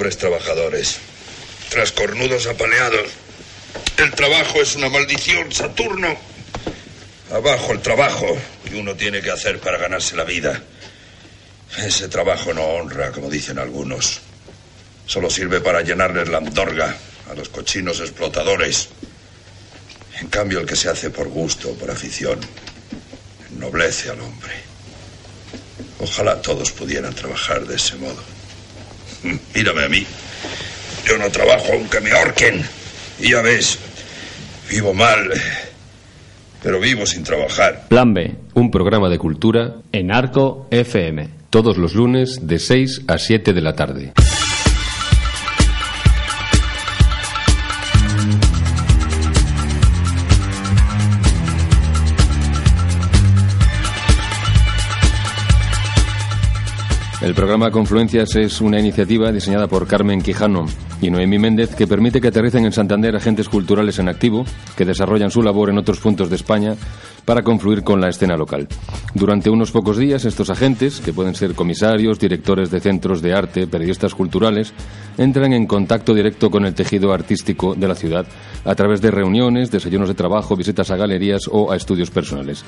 Pobres 0.00 0.16
trabajadores. 0.16 0.96
Trascornudos 1.68 2.46
apaleados. 2.46 3.06
El 3.98 4.10
trabajo 4.12 4.62
es 4.62 4.74
una 4.74 4.88
maldición, 4.88 5.52
Saturno. 5.52 6.16
Abajo 7.30 7.72
el 7.72 7.82
trabajo 7.82 8.34
que 8.64 8.76
uno 8.76 8.94
tiene 8.96 9.20
que 9.20 9.30
hacer 9.30 9.60
para 9.60 9.76
ganarse 9.76 10.16
la 10.16 10.24
vida. 10.24 10.62
Ese 11.76 12.08
trabajo 12.08 12.54
no 12.54 12.62
honra, 12.62 13.12
como 13.12 13.28
dicen 13.28 13.58
algunos. 13.58 14.20
Solo 15.04 15.28
sirve 15.28 15.60
para 15.60 15.82
llenarles 15.82 16.30
la 16.30 16.38
andorga 16.38 16.96
a 17.30 17.34
los 17.34 17.50
cochinos 17.50 18.00
explotadores. 18.00 18.88
En 20.18 20.28
cambio, 20.28 20.60
el 20.60 20.66
que 20.66 20.76
se 20.76 20.88
hace 20.88 21.10
por 21.10 21.28
gusto, 21.28 21.74
por 21.74 21.90
afición, 21.90 22.40
ennoblece 23.52 24.08
al 24.08 24.22
hombre. 24.22 24.54
Ojalá 25.98 26.40
todos 26.40 26.70
pudieran 26.70 27.14
trabajar 27.14 27.66
de 27.66 27.76
ese 27.76 27.96
modo. 27.96 28.39
Mírame 29.54 29.84
a 29.84 29.88
mí. 29.88 30.04
Yo 31.06 31.18
no 31.18 31.30
trabajo 31.30 31.72
aunque 31.72 32.00
me 32.00 32.10
ahorquen. 32.12 32.62
Y 33.20 33.30
ya 33.32 33.42
ves, 33.42 33.78
vivo 34.70 34.94
mal, 34.94 35.30
pero 36.62 36.80
vivo 36.80 37.04
sin 37.06 37.22
trabajar. 37.24 37.86
Plan 37.88 38.14
B, 38.14 38.34
Un 38.54 38.70
programa 38.70 39.08
de 39.08 39.18
cultura 39.18 39.76
en 39.92 40.12
Arco 40.12 40.66
FM. 40.70 41.28
todos 41.50 41.76
los 41.78 41.94
lunes 41.94 42.46
de 42.46 42.58
6 42.58 43.02
a 43.08 43.18
7 43.18 43.52
de 43.52 43.60
la 43.60 43.74
tarde. 43.74 44.12
El 57.20 57.34
programa 57.34 57.70
Confluencias 57.70 58.34
es 58.36 58.62
una 58.62 58.80
iniciativa 58.80 59.30
diseñada 59.30 59.66
por 59.66 59.86
Carmen 59.86 60.22
Quijano 60.22 60.64
y 61.02 61.10
Noemí 61.10 61.38
Méndez 61.38 61.74
que 61.74 61.86
permite 61.86 62.18
que 62.18 62.28
aterricen 62.28 62.64
en 62.64 62.72
Santander 62.72 63.14
agentes 63.14 63.50
culturales 63.50 63.98
en 63.98 64.08
activo 64.08 64.46
que 64.74 64.86
desarrollan 64.86 65.30
su 65.30 65.42
labor 65.42 65.68
en 65.68 65.76
otros 65.76 66.00
puntos 66.00 66.30
de 66.30 66.36
España 66.36 66.76
para 67.26 67.42
confluir 67.42 67.84
con 67.84 68.00
la 68.00 68.08
escena 68.08 68.38
local. 68.38 68.66
Durante 69.14 69.50
unos 69.50 69.70
pocos 69.70 69.98
días, 69.98 70.24
estos 70.24 70.48
agentes, 70.48 71.00
que 71.00 71.12
pueden 71.12 71.34
ser 71.34 71.54
comisarios, 71.54 72.18
directores 72.18 72.70
de 72.70 72.80
centros 72.80 73.20
de 73.20 73.34
arte, 73.34 73.66
periodistas 73.66 74.14
culturales, 74.14 74.72
entran 75.18 75.52
en 75.52 75.66
contacto 75.66 76.14
directo 76.14 76.50
con 76.50 76.64
el 76.64 76.74
tejido 76.74 77.12
artístico 77.12 77.74
de 77.74 77.86
la 77.86 77.94
ciudad 77.94 78.26
a 78.64 78.74
través 78.74 79.02
de 79.02 79.10
reuniones, 79.10 79.70
desayunos 79.70 80.08
de 80.08 80.14
trabajo, 80.14 80.56
visitas 80.56 80.90
a 80.90 80.96
galerías 80.96 81.42
o 81.50 81.70
a 81.70 81.76
estudios 81.76 82.10
personales. 82.10 82.64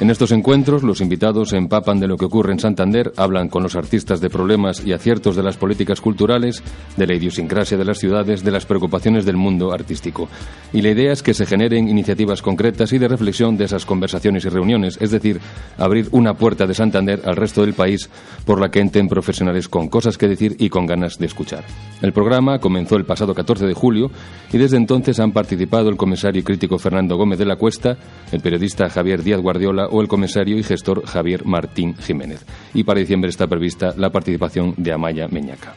En 0.00 0.10
estos 0.10 0.30
encuentros, 0.30 0.84
los 0.84 1.00
invitados 1.00 1.50
se 1.50 1.56
empapan 1.56 1.98
de 1.98 2.06
lo 2.06 2.16
que 2.16 2.26
ocurre 2.26 2.52
en 2.52 2.60
Santander, 2.60 3.12
hablan 3.16 3.48
con 3.48 3.64
los 3.64 3.74
artistas 3.74 3.95
de 3.96 4.28
problemas 4.28 4.84
y 4.84 4.92
aciertos 4.92 5.36
de 5.36 5.42
las 5.42 5.56
políticas 5.56 6.02
culturales, 6.02 6.62
de 6.98 7.06
la 7.06 7.14
idiosincrasia 7.14 7.78
de 7.78 7.84
las 7.84 7.98
ciudades, 7.98 8.44
de 8.44 8.50
las 8.50 8.66
preocupaciones 8.66 9.24
del 9.24 9.38
mundo 9.38 9.72
artístico. 9.72 10.28
Y 10.74 10.82
la 10.82 10.90
idea 10.90 11.12
es 11.12 11.22
que 11.22 11.32
se 11.32 11.46
generen 11.46 11.88
iniciativas 11.88 12.42
concretas 12.42 12.92
y 12.92 12.98
de 12.98 13.08
reflexión 13.08 13.56
de 13.56 13.64
esas 13.64 13.86
conversaciones 13.86 14.44
y 14.44 14.50
reuniones, 14.50 14.98
es 15.00 15.10
decir, 15.10 15.40
abrir 15.78 16.08
una 16.10 16.34
puerta 16.34 16.66
de 16.66 16.74
Santander 16.74 17.22
al 17.24 17.36
resto 17.36 17.62
del 17.62 17.72
país 17.72 18.10
por 18.44 18.60
la 18.60 18.70
que 18.70 18.80
entren 18.80 19.08
profesionales 19.08 19.66
con 19.68 19.88
cosas 19.88 20.18
que 20.18 20.28
decir 20.28 20.56
y 20.58 20.68
con 20.68 20.84
ganas 20.84 21.18
de 21.18 21.24
escuchar. 21.24 21.64
El 22.02 22.12
programa 22.12 22.58
comenzó 22.58 22.96
el 22.96 23.06
pasado 23.06 23.34
14 23.34 23.66
de 23.66 23.72
julio 23.72 24.10
y 24.52 24.58
desde 24.58 24.76
entonces 24.76 25.18
han 25.20 25.32
participado 25.32 25.88
el 25.88 25.96
comisario 25.96 26.40
y 26.40 26.44
crítico 26.44 26.78
Fernando 26.78 27.16
Gómez 27.16 27.38
de 27.38 27.46
la 27.46 27.56
Cuesta, 27.56 27.96
el 28.30 28.40
periodista 28.40 28.90
Javier 28.90 29.22
Díaz 29.22 29.40
Guardiola 29.40 29.86
o 29.86 30.02
el 30.02 30.08
comisario 30.08 30.58
y 30.58 30.62
gestor 30.62 31.06
Javier 31.06 31.46
Martín 31.46 31.94
Jiménez. 31.96 32.44
Y 32.74 32.84
para 32.84 33.00
diciembre 33.00 33.30
está 33.30 33.46
prevista 33.46 33.85
la 33.96 34.10
participación 34.10 34.74
de 34.76 34.92
Amaya 34.92 35.28
Meñaca. 35.28 35.74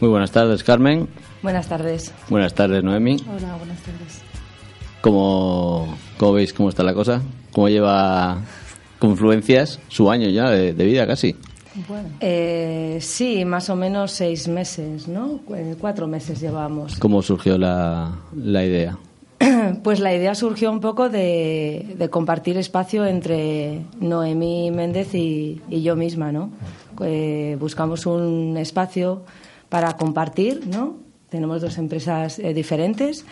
Muy 0.00 0.10
buenas 0.10 0.30
tardes, 0.32 0.64
Carmen. 0.64 1.08
Buenas 1.42 1.68
tardes. 1.68 2.12
Buenas 2.28 2.54
tardes, 2.54 2.82
Noemi. 2.82 3.16
Hola, 3.28 3.56
buenas 3.56 3.78
tardes. 3.82 4.20
¿Cómo, 5.00 5.96
cómo 6.16 6.32
veis 6.34 6.52
cómo 6.52 6.68
está 6.68 6.82
la 6.82 6.94
cosa? 6.94 7.22
¿Cómo 7.52 7.68
lleva 7.68 8.38
Confluencias 8.98 9.80
su 9.88 10.10
año 10.10 10.28
ya 10.28 10.48
de, 10.50 10.72
de 10.74 10.84
vida 10.84 11.06
casi? 11.06 11.36
Eh, 12.20 12.98
sí, 13.00 13.44
más 13.44 13.70
o 13.70 13.76
menos 13.76 14.12
seis 14.12 14.46
meses, 14.46 15.08
¿no? 15.08 15.40
Eh, 15.56 15.74
Cuatro 15.80 16.06
meses 16.06 16.40
llevamos. 16.40 16.98
¿Cómo 16.98 17.22
surgió 17.22 17.56
la, 17.58 18.12
la 18.36 18.64
idea? 18.64 18.96
Pues 19.82 20.00
la 20.00 20.14
idea 20.14 20.34
surgió 20.34 20.70
un 20.70 20.80
poco 20.80 21.08
de, 21.08 22.08
compartir 22.10 22.56
espacio 22.56 23.04
entre 23.06 23.80
Noemí 24.00 24.70
Méndez 24.70 25.14
y, 25.14 25.60
yo 25.68 25.96
misma, 25.96 26.32
¿no? 26.32 26.50
Eh, 27.00 27.56
buscamos 27.58 28.06
un 28.06 28.56
espacio 28.56 29.22
para 29.68 29.96
compartir, 29.96 30.66
¿no? 30.66 30.96
Tenemos 31.28 31.62
dos 31.62 31.78
empresas 31.78 32.38
eh, 32.38 32.52
diferentes 32.52 33.24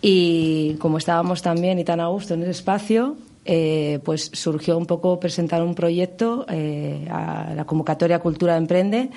y 0.00 0.74
como 0.80 0.98
estábamos 0.98 1.42
también 1.42 1.78
y 1.78 1.84
tan 1.84 2.00
a 2.00 2.08
gusto 2.08 2.34
en 2.34 2.42
ese 2.42 2.52
espacio, 2.52 3.16
eh, 3.44 4.00
pues 4.04 4.30
surgió 4.32 4.78
un 4.78 4.86
poco 4.86 5.20
presentar 5.20 5.62
un 5.62 5.74
proyecto 5.74 6.46
a 6.48 7.52
la 7.54 7.64
convocatoria 7.66 8.20
Cultura 8.20 8.56
Emprende 8.56 9.10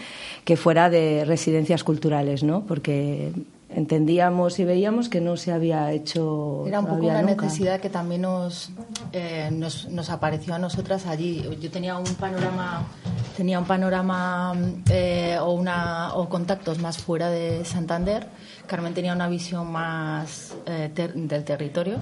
que 0.43 0.57
fuera 0.57 0.89
de 0.89 1.23
residencias 1.25 1.83
culturales, 1.83 2.43
¿no? 2.43 2.65
Porque 2.65 3.31
entendíamos 3.75 4.57
y 4.59 4.63
veíamos 4.63 5.09
que 5.09 5.19
no 5.21 5.35
se 5.37 5.51
había 5.51 5.91
hecho 5.91 6.63
Era 6.65 6.79
un 6.79 6.87
poco 6.87 7.05
una 7.07 7.21
nunca. 7.21 7.43
necesidad 7.43 7.79
que 7.81 7.89
también 7.89 8.21
nos, 8.21 8.71
eh, 9.11 9.49
nos, 9.51 9.89
nos 9.89 10.09
apareció 10.09 10.55
a 10.55 10.59
nosotras 10.59 11.05
allí. 11.05 11.43
Yo 11.61 11.69
tenía 11.69 11.97
un 11.97 12.05
panorama, 12.15 12.87
tenía 13.35 13.59
un 13.59 13.65
panorama 13.65 14.53
eh, 14.89 15.37
o, 15.41 15.51
una, 15.51 16.13
o 16.15 16.29
contactos 16.29 16.79
más 16.79 16.97
fuera 16.99 17.29
de 17.29 17.65
Santander. 17.65 18.27
Carmen 18.65 18.93
tenía 18.93 19.13
una 19.13 19.27
visión 19.27 19.71
más 19.71 20.55
eh, 20.65 20.89
ter- 20.95 21.13
del 21.13 21.43
territorio. 21.43 21.97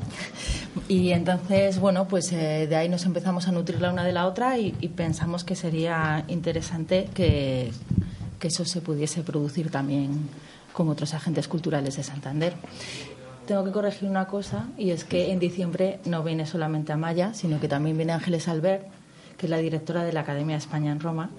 Y 0.88 1.12
entonces, 1.12 1.80
bueno, 1.80 2.08
pues 2.08 2.32
eh, 2.32 2.68
de 2.68 2.76
ahí 2.76 2.88
nos 2.88 3.06
empezamos 3.06 3.48
a 3.48 3.52
nutrir 3.52 3.82
la 3.82 3.92
una 3.92 4.04
de 4.06 4.14
la 4.14 4.28
otra 4.28 4.58
y, 4.60 4.76
y 4.80 4.90
pensamos 4.90 5.44
que 5.44 5.56
sería 5.56 6.24
interesante 6.28 7.10
que, 7.14 7.72
que 8.40 8.48
eso 8.48 8.64
se 8.64 8.80
pudiese 8.82 9.24
producir 9.24 9.72
también 9.72 10.30
con 10.74 10.90
otros 10.90 11.14
agentes 11.14 11.48
culturales 11.48 11.96
de 11.96 12.04
Santander. 12.04 12.54
Tengo 13.48 13.64
que 13.64 13.72
corregir 13.72 14.10
una 14.10 14.28
cosa 14.28 14.68
y 14.78 14.92
es 14.92 15.04
que 15.04 15.32
en 15.32 15.40
diciembre 15.40 16.00
no 16.06 16.24
viene 16.24 16.46
solamente 16.46 16.94
Amaya, 16.94 17.34
sino 17.34 17.60
que 17.60 17.68
también 17.68 17.98
viene 17.98 18.14
Ángeles 18.14 18.48
Albert, 18.48 18.88
que 19.38 19.48
es 19.48 19.50
la 19.50 19.58
directora 19.58 20.04
de 20.04 20.14
la 20.14 20.22
Academia 20.22 20.56
de 20.56 20.60
España 20.60 20.92
en 20.92 21.00
Roma. 21.00 21.30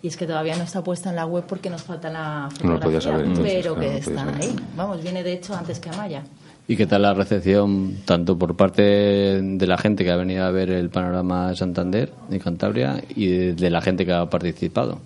Y 0.00 0.08
es 0.08 0.16
que 0.16 0.26
todavía 0.26 0.56
no 0.56 0.62
está 0.62 0.84
puesta 0.84 1.10
en 1.10 1.16
la 1.16 1.26
web 1.26 1.44
porque 1.48 1.68
nos 1.68 1.82
falta 1.82 2.10
la 2.10 2.48
No 2.62 2.74
lo 2.74 2.80
podía 2.80 3.00
fotografía, 3.00 3.00
saber, 3.00 3.26
entonces, 3.26 3.54
pero 3.54 3.74
claro, 3.74 3.80
que 3.80 4.12
no 4.12 4.18
lo 4.18 4.24
podía 4.24 4.36
está 4.36 4.46
ahí. 4.46 4.56
Vamos, 4.76 5.02
viene 5.02 5.22
de 5.22 5.32
hecho 5.32 5.54
antes 5.54 5.80
que 5.80 5.90
Amaya. 5.90 6.22
¿Y 6.70 6.76
qué 6.76 6.86
tal 6.86 7.02
la 7.02 7.14
recepción 7.14 7.96
tanto 8.04 8.38
por 8.38 8.54
parte 8.54 8.82
de 8.82 9.66
la 9.66 9.78
gente 9.78 10.04
que 10.04 10.10
ha 10.10 10.16
venido 10.16 10.44
a 10.44 10.50
ver 10.50 10.70
el 10.70 10.90
panorama 10.90 11.48
de 11.48 11.56
Santander 11.56 12.12
y 12.30 12.38
Cantabria 12.38 13.02
y 13.08 13.52
de 13.52 13.70
la 13.70 13.80
gente 13.80 14.04
que 14.04 14.12
ha 14.12 14.28
participado? 14.28 15.00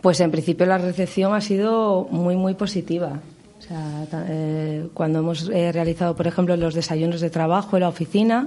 Pues 0.00 0.20
en 0.20 0.30
principio 0.30 0.66
la 0.66 0.78
recepción 0.78 1.34
ha 1.34 1.40
sido 1.40 2.06
muy, 2.10 2.36
muy 2.36 2.54
positiva. 2.54 3.20
O 3.58 3.62
sea, 3.62 4.06
eh, 4.28 4.88
cuando 4.94 5.18
hemos 5.18 5.48
eh, 5.50 5.70
realizado, 5.72 6.16
por 6.16 6.26
ejemplo, 6.26 6.56
los 6.56 6.74
desayunos 6.74 7.20
de 7.20 7.28
trabajo 7.28 7.76
en 7.76 7.82
la 7.82 7.88
oficina, 7.88 8.46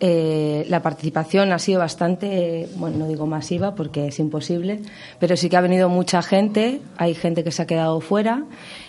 eh, 0.00 0.64
la 0.68 0.80
participación 0.80 1.52
ha 1.52 1.58
sido 1.58 1.80
bastante, 1.80 2.66
bueno, 2.76 2.96
no 2.96 3.06
digo 3.06 3.26
masiva 3.26 3.74
porque 3.74 4.06
es 4.06 4.18
imposible, 4.18 4.80
pero 5.18 5.36
sí 5.36 5.50
que 5.50 5.58
ha 5.58 5.60
venido 5.60 5.90
mucha 5.90 6.22
gente, 6.22 6.80
hay 6.96 7.14
gente 7.14 7.44
que 7.44 7.50
se 7.50 7.60
ha 7.60 7.66
quedado 7.66 8.00
fuera 8.00 8.44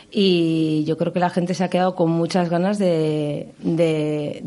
y 0.09 0.85
yo 0.85 0.97
creo 0.97 1.11
que 1.11 1.19
la 1.19 1.29
gente 1.29 1.53
se 1.53 1.65
ha 1.65 1.69
quedado 1.69 1.95
con 1.95 2.11
muchas 2.11 2.49
ganas 2.49 2.79
de 2.79 3.53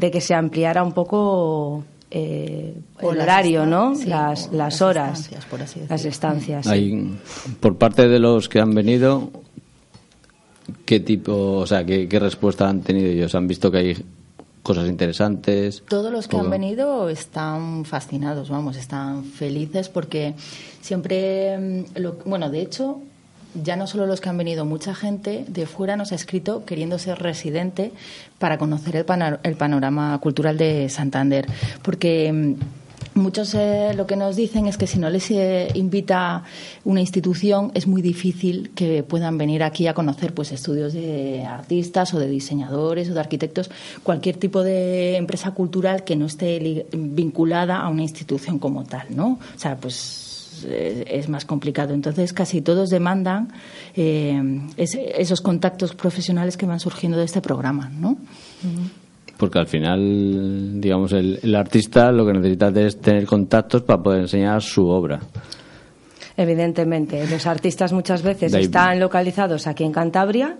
que 0.00 0.20
se 0.22 0.34
ampliara 0.34 0.82
un 0.82 0.92
poco 0.92 1.84
eh, 2.16 2.74
el 3.00 3.06
horario, 3.20 3.66
¿no? 3.66 3.96
sí, 3.96 4.04
las, 4.06 4.46
las 4.46 4.52
las 4.52 4.82
horas, 4.82 5.18
estancias, 5.18 5.44
por 5.46 5.60
así 5.62 5.80
las 5.88 6.04
estancias. 6.04 6.66
Hay, 6.68 7.18
por 7.60 7.76
parte 7.76 8.06
de 8.08 8.18
los 8.20 8.48
que 8.48 8.60
han 8.60 8.72
venido, 8.74 9.30
¿qué 10.84 11.00
tipo, 11.00 11.32
o 11.58 11.66
sea, 11.66 11.84
qué, 11.84 12.08
qué 12.08 12.18
respuesta 12.18 12.68
han 12.68 12.82
tenido 12.82 13.08
ellos? 13.08 13.34
¿Han 13.34 13.46
visto 13.48 13.70
que 13.70 13.78
hay 13.78 14.04
cosas 14.62 14.88
interesantes? 14.88 15.82
Todos 15.88 16.10
los 16.12 16.28
que 16.28 16.36
¿O- 16.36 16.40
han 16.40 16.50
venido 16.50 17.08
están 17.08 17.84
fascinados, 17.84 18.48
vamos, 18.48 18.76
están 18.76 19.24
felices 19.24 19.88
porque 19.88 20.34
siempre, 20.80 21.58
mm, 21.58 21.84
lo- 22.00 22.16
bueno, 22.24 22.48
de 22.50 22.62
hecho, 22.62 23.00
ya 23.62 23.76
no 23.76 23.86
solo 23.86 24.06
los 24.06 24.20
que 24.20 24.28
han 24.28 24.38
venido, 24.38 24.64
mucha 24.64 24.94
gente 24.94 25.44
de 25.48 25.66
fuera 25.66 25.96
nos 25.96 26.12
ha 26.12 26.14
escrito 26.14 26.64
queriendo 26.64 26.98
ser 26.98 27.18
residente 27.18 27.92
para 28.38 28.58
conocer 28.58 28.96
el, 28.96 29.56
panorama 29.56 30.18
cultural 30.18 30.58
de 30.58 30.88
Santander, 30.88 31.46
porque 31.82 32.32
mm, 32.32 32.54
Muchos 33.14 33.54
eh, 33.54 33.92
lo 33.94 34.08
que 34.08 34.16
nos 34.16 34.34
dicen 34.34 34.66
es 34.66 34.76
que 34.76 34.88
si 34.88 34.98
no 34.98 35.08
les 35.08 35.30
eh, 35.30 35.68
invita 35.74 36.42
una 36.84 37.00
institución 37.00 37.70
es 37.74 37.86
muy 37.86 38.02
difícil 38.02 38.72
que 38.74 39.04
puedan 39.04 39.38
venir 39.38 39.62
aquí 39.62 39.86
a 39.86 39.94
conocer 39.94 40.34
pues 40.34 40.50
estudios 40.50 40.94
de 40.94 41.44
artistas 41.44 42.12
o 42.12 42.18
de 42.18 42.28
diseñadores 42.28 43.08
o 43.08 43.14
de 43.14 43.20
arquitectos, 43.20 43.70
cualquier 44.02 44.36
tipo 44.36 44.64
de 44.64 45.16
empresa 45.16 45.52
cultural 45.52 46.02
que 46.02 46.16
no 46.16 46.26
esté 46.26 46.88
vinculada 46.92 47.78
a 47.78 47.88
una 47.88 48.02
institución 48.02 48.58
como 48.58 48.82
tal, 48.82 49.06
¿no? 49.10 49.38
O 49.54 49.58
sea, 49.58 49.76
pues 49.76 50.23
pues 50.62 51.04
es 51.06 51.28
más 51.28 51.44
complicado. 51.44 51.94
Entonces 51.94 52.32
casi 52.32 52.60
todos 52.60 52.90
demandan 52.90 53.48
eh, 53.96 54.40
esos 54.76 55.40
contactos 55.40 55.94
profesionales 55.94 56.56
que 56.56 56.66
van 56.66 56.80
surgiendo 56.80 57.18
de 57.18 57.24
este 57.24 57.40
programa, 57.40 57.88
¿no? 57.88 58.16
Porque 59.36 59.58
al 59.58 59.66
final, 59.66 60.80
digamos, 60.80 61.12
el, 61.12 61.40
el 61.42 61.54
artista 61.54 62.12
lo 62.12 62.24
que 62.24 62.32
necesita 62.32 62.68
es 62.68 63.00
tener 63.00 63.26
contactos 63.26 63.82
para 63.82 64.02
poder 64.02 64.20
enseñar 64.22 64.62
su 64.62 64.86
obra. 64.86 65.20
Evidentemente, 66.36 67.26
los 67.28 67.46
artistas 67.46 67.92
muchas 67.92 68.22
veces 68.22 68.52
están 68.54 68.98
localizados 68.98 69.66
aquí 69.66 69.84
en 69.84 69.92
Cantabria 69.92 70.56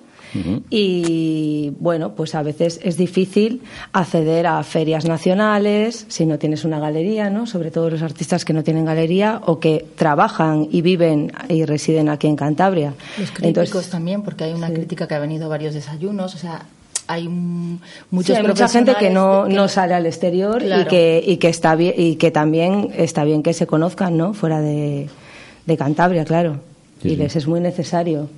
y 0.71 1.73
bueno, 1.79 2.15
pues 2.15 2.35
a 2.35 2.43
veces 2.43 2.81
es 2.83 2.97
difícil 2.97 3.63
acceder 3.93 4.47
a 4.47 4.63
ferias 4.63 5.05
nacionales 5.05 6.07
si 6.09 6.27
no 6.27 6.39
tienes 6.39 6.65
una 6.65 6.79
galería, 6.81 7.31
¿no? 7.31 7.47
Sobre 7.47 7.71
todo 7.71 7.91
los 7.91 8.03
artistas 8.03 8.45
que 8.45 8.53
no 8.53 8.65
tienen 8.65 8.85
galería 8.85 9.41
o 9.47 9.61
que 9.61 9.85
trabajan 9.97 10.69
y 10.71 10.83
viven 10.83 11.33
y 11.49 11.65
residen 11.65 12.09
aquí 12.09 12.27
en 12.27 12.37
Cantabria. 12.37 12.95
Los 13.19 13.31
críticos 13.31 13.89
también, 13.89 14.23
porque 14.23 14.45
hay 14.45 14.53
una 14.53 14.71
crítica 14.73 15.07
que 15.07 15.15
ha 15.15 15.21
venido 15.21 15.47
a 15.47 15.49
varios 15.49 15.75
desayunos, 15.75 16.35
o 16.35 16.39
sea, 16.39 16.67
hay 17.07 17.29
muchos 17.29 18.27
Sí, 18.27 18.33
hay 18.33 18.47
mucha 18.47 18.69
gente 18.69 18.95
que 18.99 19.11
no, 19.11 19.47
no 19.47 19.69
sale 19.69 19.95
al 19.95 20.07
exterior 20.07 20.63
y 20.63 20.85
que 20.87 21.23
y 21.25 21.37
que 21.37 21.49
está 21.49 21.75
bien 21.75 21.95
y 21.97 22.17
que 22.17 22.31
también 22.31 22.91
está 22.97 23.25
bien 23.25 23.43
que 23.43 23.53
se 23.53 23.67
conozcan, 23.67 24.17
¿no? 24.17 24.35
Fuera 24.35 24.61
de, 24.61 25.09
de 25.67 25.77
Cantabria, 25.77 26.25
claro. 26.25 26.61
Sí, 27.03 27.09
y 27.09 27.11
sí. 27.13 27.17
les 27.17 27.37
es 27.37 27.47
muy 27.47 27.61
necesario. 27.61 28.29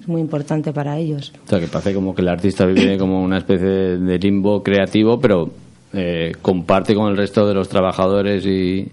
Es 0.00 0.08
muy 0.08 0.20
importante 0.20 0.72
para 0.72 0.98
ellos. 0.98 1.32
O 1.44 1.48
sea, 1.48 1.60
que 1.60 1.66
parece 1.66 1.94
como 1.94 2.14
que 2.14 2.22
el 2.22 2.28
artista 2.28 2.64
vive 2.66 2.96
como 2.98 3.22
una 3.22 3.38
especie 3.38 3.66
de 3.68 4.18
limbo 4.18 4.62
creativo, 4.62 5.20
pero 5.20 5.50
eh, 5.92 6.32
comparte 6.42 6.94
con 6.94 7.10
el 7.10 7.16
resto 7.16 7.46
de 7.46 7.54
los 7.54 7.68
trabajadores 7.68 8.44
y 8.46 8.88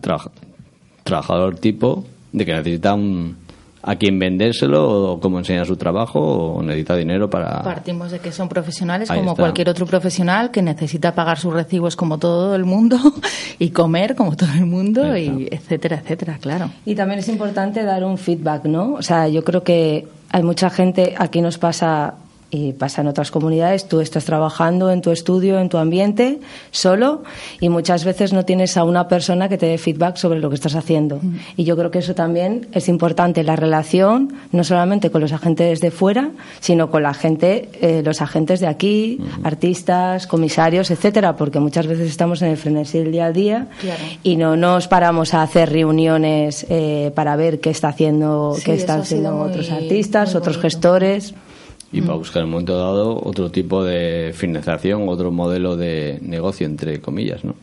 trabaja- 0.00 0.30
trabajador 1.04 1.56
tipo 1.56 2.04
de 2.32 2.44
que 2.44 2.52
necesita 2.54 2.94
un, 2.94 3.36
a 3.82 3.96
quien 3.96 4.18
vendérselo 4.18 5.12
o 5.12 5.20
cómo 5.20 5.38
enseñar 5.38 5.66
su 5.66 5.76
trabajo 5.76 6.20
o 6.20 6.62
necesita 6.62 6.96
dinero 6.96 7.30
para... 7.30 7.62
Partimos 7.62 8.10
de 8.10 8.18
que 8.18 8.32
son 8.32 8.48
profesionales 8.48 9.10
Ahí 9.10 9.18
como 9.18 9.32
está. 9.32 9.42
cualquier 9.42 9.68
otro 9.68 9.86
profesional 9.86 10.50
que 10.50 10.62
necesita 10.62 11.14
pagar 11.14 11.38
sus 11.38 11.52
recibos 11.52 11.96
como 11.96 12.18
todo 12.18 12.54
el 12.54 12.64
mundo 12.64 12.98
y 13.58 13.70
comer 13.70 14.16
como 14.16 14.36
todo 14.36 14.52
el 14.54 14.66
mundo 14.66 15.16
y 15.16 15.48
etcétera, 15.50 16.00
etcétera, 16.02 16.38
claro. 16.40 16.70
Y 16.84 16.94
también 16.94 17.20
es 17.20 17.28
importante 17.28 17.82
dar 17.84 18.04
un 18.04 18.18
feedback, 18.18 18.64
¿no? 18.64 18.94
O 18.94 19.02
sea, 19.02 19.28
yo 19.28 19.44
creo 19.44 19.62
que 19.62 20.06
hay 20.30 20.42
mucha 20.42 20.70
gente, 20.70 21.14
aquí 21.16 21.40
nos 21.40 21.58
pasa 21.58 22.14
y 22.50 22.72
pasa 22.72 23.02
en 23.02 23.08
otras 23.08 23.30
comunidades, 23.30 23.86
tú 23.88 24.00
estás 24.00 24.24
trabajando 24.24 24.90
en 24.90 25.02
tu 25.02 25.10
estudio, 25.10 25.58
en 25.58 25.68
tu 25.68 25.76
ambiente, 25.76 26.38
solo, 26.70 27.22
y 27.60 27.68
muchas 27.68 28.04
veces 28.04 28.32
no 28.32 28.44
tienes 28.44 28.76
a 28.76 28.84
una 28.84 29.06
persona 29.06 29.48
que 29.50 29.58
te 29.58 29.66
dé 29.66 29.76
feedback 29.76 30.16
sobre 30.16 30.40
lo 30.40 30.48
que 30.48 30.54
estás 30.54 30.74
haciendo. 30.74 31.20
Y 31.56 31.64
yo 31.64 31.76
creo 31.76 31.90
que 31.90 31.98
eso 31.98 32.14
también 32.14 32.66
es 32.72 32.88
importante, 32.88 33.42
la 33.44 33.54
relación, 33.56 34.32
no 34.52 34.64
solamente 34.64 35.10
con 35.10 35.20
los 35.20 35.32
agentes 35.32 35.80
de 35.80 35.90
fuera, 35.90 36.30
sino 36.60 36.90
con 36.90 37.02
la 37.02 37.12
gente, 37.12 37.68
eh, 37.80 38.02
los 38.04 38.22
agentes 38.22 38.60
de 38.60 38.66
aquí, 38.66 39.18
artistas, 39.44 40.26
comisarios, 40.26 40.90
etcétera, 40.90 41.36
porque 41.36 41.60
muchas 41.60 41.86
veces 41.86 42.08
estamos 42.08 42.40
en 42.42 42.48
el 42.48 42.56
frenesí 42.56 42.98
del 42.98 43.12
día 43.12 43.26
a 43.26 43.32
día 43.32 43.66
Claro. 43.80 44.02
y 44.22 44.36
no 44.36 44.56
nos 44.56 44.88
paramos 44.88 45.34
a 45.34 45.42
hacer 45.42 45.70
reuniones 45.70 46.64
eh, 46.70 47.12
para 47.14 47.36
ver 47.36 47.60
qué 47.60 47.70
está 47.70 47.88
haciendo, 47.88 48.54
Sí, 48.56 48.62
qué 48.64 48.74
están 48.74 49.00
haciendo 49.00 49.32
muy- 49.32 49.48
otros 49.50 49.70
artistas, 49.70 50.30
muy 50.30 50.38
otros 50.38 50.58
gestores. 50.58 51.34
Y 51.92 52.02
para 52.02 52.14
buscar 52.14 52.40
en 52.42 52.46
un 52.46 52.50
momento 52.52 52.76
dado 52.78 53.18
otro 53.24 53.50
tipo 53.50 53.82
de 53.82 54.32
financiación, 54.34 55.08
otro 55.08 55.30
modelo 55.32 55.76
de 55.76 56.18
negocio, 56.22 56.66
entre 56.66 57.00
comillas, 57.00 57.44
¿no? 57.44 57.54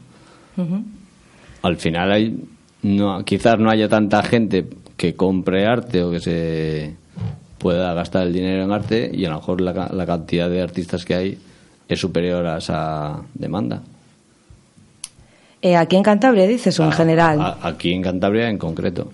Al 1.61 1.77
final 1.77 2.11
hay, 2.11 2.35
no, 2.81 3.23
quizás 3.23 3.59
no 3.59 3.69
haya 3.69 3.87
tanta 3.89 4.23
gente 4.23 4.65
que 4.97 5.15
compre 5.15 5.65
arte 5.67 6.01
o 6.03 6.09
que 6.11 6.19
se 6.19 6.95
pueda 7.59 7.93
gastar 7.93 8.27
el 8.27 8.33
dinero 8.33 8.63
en 8.63 8.71
arte 8.71 9.11
y 9.13 9.25
a 9.25 9.29
lo 9.29 9.35
mejor 9.35 9.61
la, 9.61 9.89
la 9.93 10.05
cantidad 10.05 10.49
de 10.49 10.61
artistas 10.61 11.05
que 11.05 11.15
hay 11.15 11.37
es 11.87 11.99
superior 11.99 12.45
a 12.47 12.57
esa 12.57 13.21
demanda. 13.33 13.81
Eh, 15.61 15.75
aquí 15.75 15.95
en 15.95 16.03
Cantabria 16.03 16.47
dices 16.47 16.79
o 16.79 16.83
en 16.83 16.89
A- 16.89 16.91
general. 16.93 17.41
a- 17.41 17.57
aquí 17.61 17.91
en 17.93 18.01
Cantabria 18.03 18.49
en 18.49 18.57
concreto. 18.57 19.11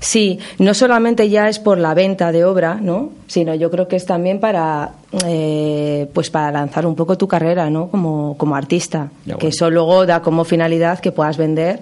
Sí, 0.00 0.38
no 0.58 0.74
solamente 0.74 1.28
ya 1.28 1.48
es 1.48 1.58
por 1.58 1.78
la 1.78 1.94
venta 1.94 2.32
de 2.32 2.44
obra, 2.44 2.74
¿no? 2.80 3.10
Sino 3.26 3.54
yo 3.54 3.70
creo 3.70 3.88
que 3.88 3.96
es 3.96 4.04
también 4.06 4.40
para, 4.40 4.92
eh, 5.26 6.08
pues 6.12 6.30
para 6.30 6.50
lanzar 6.50 6.86
un 6.86 6.94
poco 6.94 7.16
tu 7.16 7.26
carrera, 7.28 7.70
¿no? 7.70 7.88
Como, 7.88 8.36
como 8.36 8.56
artista. 8.56 9.10
Que 9.38 9.48
eso 9.48 9.70
luego 9.70 10.04
da 10.06 10.20
como 10.22 10.44
finalidad 10.44 10.98
que 10.98 11.12
puedas 11.12 11.36
vender 11.36 11.80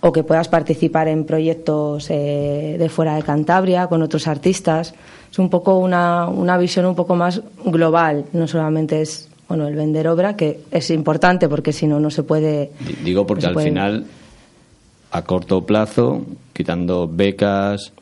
o 0.00 0.12
que 0.12 0.22
puedas 0.22 0.48
participar 0.48 1.08
en 1.08 1.24
proyectos 1.24 2.06
eh, 2.10 2.76
de 2.78 2.88
fuera 2.88 3.16
de 3.16 3.22
Cantabria 3.22 3.86
con 3.88 4.02
otros 4.02 4.28
artistas. 4.28 4.94
Es 5.30 5.38
un 5.38 5.50
poco 5.50 5.78
una, 5.78 6.28
una 6.28 6.56
visión 6.56 6.86
un 6.86 6.94
poco 6.94 7.14
más 7.16 7.42
global. 7.64 8.24
No 8.32 8.46
solamente 8.46 9.02
es 9.02 9.28
bueno 9.48 9.66
el 9.66 9.74
vender 9.74 10.06
obra, 10.08 10.36
que 10.36 10.60
es 10.70 10.90
importante 10.90 11.48
porque 11.48 11.72
si 11.72 11.86
no 11.86 11.98
no 12.00 12.10
se 12.10 12.22
puede. 12.22 12.70
Di- 12.80 12.96
Digo 13.04 13.26
porque 13.26 13.42
no 13.42 13.48
al 13.48 13.54
puede- 13.54 13.68
final, 13.68 14.04
a 15.10 15.22
corto 15.22 15.64
plazo, 15.64 16.24
quitando 16.52 17.08
becas 17.08 17.92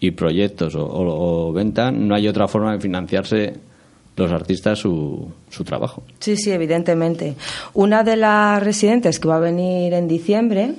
y 0.00 0.10
proyectos 0.10 0.74
o, 0.74 0.84
o- 0.84 1.48
o 1.48 1.52
venta, 1.52 1.90
no 1.90 2.14
hay 2.14 2.28
otra 2.28 2.48
forma 2.48 2.72
de 2.72 2.80
financiarse 2.80 3.54
los 4.16 4.30
artistas 4.32 4.78
su, 4.78 5.28
su 5.50 5.64
trabajo. 5.64 6.02
Sí, 6.20 6.36
sí, 6.36 6.50
evidentemente. 6.52 7.34
Una 7.74 8.04
de 8.04 8.16
las 8.16 8.62
residentes 8.62 9.18
que 9.18 9.28
va 9.28 9.36
a 9.36 9.40
venir 9.40 9.92
en 9.94 10.06
diciembre 10.08 10.74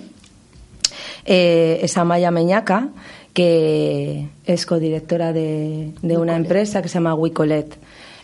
eh, 1.25 1.79
es 1.81 1.97
Amaya 1.97 2.31
Meñaca, 2.31 2.89
que 3.33 4.27
es 4.45 4.65
codirectora 4.65 5.33
de, 5.33 5.91
de 6.01 6.17
una 6.17 6.35
empresa 6.37 6.81
que 6.81 6.87
se 6.87 6.93
llama 6.95 7.13
Wicolet 7.15 7.75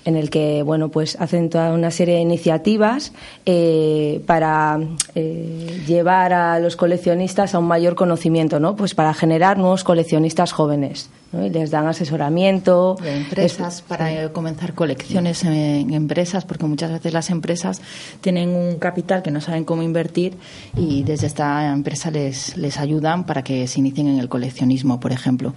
en 0.05 0.15
el 0.15 0.29
que 0.29 0.63
bueno 0.63 0.89
pues 0.89 1.15
hacen 1.19 1.49
toda 1.49 1.73
una 1.73 1.91
serie 1.91 2.15
de 2.15 2.21
iniciativas 2.21 3.13
eh, 3.45 4.21
para 4.25 4.79
eh, 5.15 5.81
llevar 5.87 6.33
a 6.33 6.59
los 6.59 6.75
coleccionistas 6.75 7.53
a 7.53 7.59
un 7.59 7.67
mayor 7.67 7.95
conocimiento 7.95 8.59
no 8.59 8.75
pues 8.75 8.95
para 8.95 9.13
generar 9.13 9.57
nuevos 9.57 9.83
coleccionistas 9.83 10.51
jóvenes 10.51 11.09
¿no? 11.31 11.45
y 11.45 11.49
les 11.49 11.71
dan 11.71 11.87
asesoramiento. 11.87 12.97
De 13.01 13.15
empresas 13.15 13.83
para 13.83 14.11
eh, 14.11 14.31
comenzar 14.31 14.73
colecciones 14.73 15.43
en, 15.43 15.53
en 15.53 15.93
empresas 15.93 16.45
porque 16.45 16.65
muchas 16.65 16.91
veces 16.91 17.13
las 17.13 17.29
empresas 17.29 17.81
tienen 18.21 18.49
un 18.49 18.77
capital 18.77 19.21
que 19.21 19.31
no 19.31 19.39
saben 19.39 19.65
cómo 19.65 19.83
invertir 19.83 20.35
y 20.75 21.03
desde 21.03 21.27
esta 21.27 21.71
empresa 21.71 22.09
les, 22.09 22.57
les 22.57 22.79
ayudan 22.79 23.25
para 23.25 23.43
que 23.43 23.67
se 23.67 23.79
inicien 23.79 24.07
en 24.07 24.19
el 24.19 24.29
coleccionismo 24.29 24.99
por 24.99 25.11
ejemplo. 25.11 25.53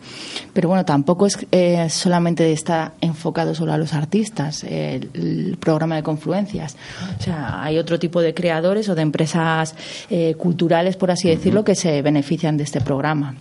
Pero 0.53 0.69
bueno 0.69 0.85
tampoco 0.85 1.27
es 1.27 1.39
solamente 1.93 2.53
está 2.53 2.93
enfocado 3.01 3.55
solo 3.55 3.73
a 3.73 3.79
los 3.79 3.95
artistas 3.95 4.34
el, 4.64 5.11
el 5.14 5.57
programa 5.59 5.97
de 5.97 6.03
confluencias. 6.03 6.76
O 7.18 7.22
sea 7.22 7.62
hay 7.62 7.78
otro 7.78 7.99
tipo 7.99 8.20
de 8.20 8.35
creadores 8.35 8.89
o 8.89 8.95
de 8.95 9.03
empresas 9.03 9.74
eh, 10.11 10.35
culturales 10.37 10.97
por 10.97 11.11
así 11.11 11.28
decirlo 11.28 11.64
que 11.64 11.74
se 11.74 12.03
benefician 12.03 12.57
de 12.57 12.64
este 12.64 12.80
programa. 12.80 13.35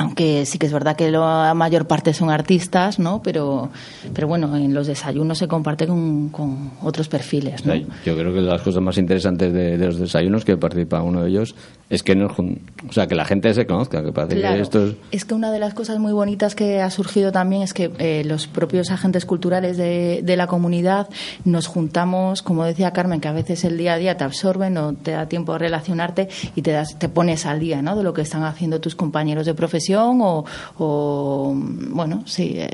Aunque 0.00 0.46
sí 0.46 0.58
que 0.58 0.66
es 0.66 0.72
verdad 0.72 0.94
que 0.94 1.10
la 1.10 1.54
mayor 1.54 1.88
parte 1.88 2.14
son 2.14 2.30
artistas, 2.30 3.00
¿no? 3.00 3.20
Pero, 3.20 3.70
pero 4.14 4.28
bueno, 4.28 4.56
en 4.56 4.72
los 4.72 4.86
desayunos 4.86 5.38
se 5.38 5.48
comparte 5.48 5.88
con, 5.88 6.28
con 6.28 6.70
otros 6.82 7.08
perfiles, 7.08 7.64
yo 8.04 8.16
creo 8.16 8.32
que 8.32 8.40
las 8.40 8.62
cosas 8.62 8.80
más 8.80 8.96
interesantes 8.96 9.52
de, 9.52 9.76
de 9.76 9.86
los 9.86 9.98
desayunos 9.98 10.44
que 10.44 10.56
participa 10.56 11.02
uno 11.02 11.22
de 11.22 11.30
ellos 11.30 11.56
es 11.90 12.02
que 12.02 12.14
jun- 12.16 12.60
o 12.88 12.92
sea 12.92 13.06
que 13.06 13.14
la 13.14 13.24
gente 13.24 13.52
se 13.54 13.66
conozca, 13.66 14.04
que 14.04 14.12
parece 14.12 14.36
Claro. 14.36 14.56
que 14.56 14.60
esto 14.62 14.86
es 14.88 14.94
Es 15.10 15.24
que 15.24 15.32
una 15.34 15.50
de 15.50 15.58
las 15.58 15.72
cosas 15.72 15.98
muy 15.98 16.12
bonitas 16.12 16.54
que 16.54 16.82
ha 16.82 16.90
surgido 16.90 17.32
también 17.32 17.62
es 17.62 17.72
que 17.72 17.90
eh, 17.98 18.24
los 18.26 18.46
propios 18.46 18.90
agentes 18.90 19.24
culturales 19.24 19.76
de, 19.78 20.20
de 20.22 20.36
la 20.36 20.46
comunidad 20.46 21.08
nos 21.46 21.66
juntamos, 21.66 22.42
como 22.42 22.64
decía 22.64 22.92
Carmen, 22.92 23.20
que 23.20 23.28
a 23.28 23.32
veces 23.32 23.64
el 23.64 23.78
día 23.78 23.94
a 23.94 23.96
día 23.96 24.16
te 24.18 24.24
absorbe, 24.24 24.68
no 24.68 24.92
te 24.94 25.12
da 25.12 25.26
tiempo 25.26 25.54
de 25.54 25.60
relacionarte 25.60 26.28
y 26.54 26.60
te, 26.62 26.72
das, 26.72 26.98
te 26.98 27.08
pones 27.08 27.46
al 27.46 27.58
día 27.60 27.80
¿no? 27.80 27.96
de 27.96 28.02
lo 28.02 28.12
que 28.12 28.20
están 28.22 28.42
haciendo 28.44 28.80
tus 28.80 28.94
compañeros 28.94 29.46
de 29.46 29.54
profesión 29.54 30.18
o, 30.20 30.44
o, 30.78 31.54
bueno, 31.56 32.22
sí, 32.26 32.54
eh, 32.56 32.68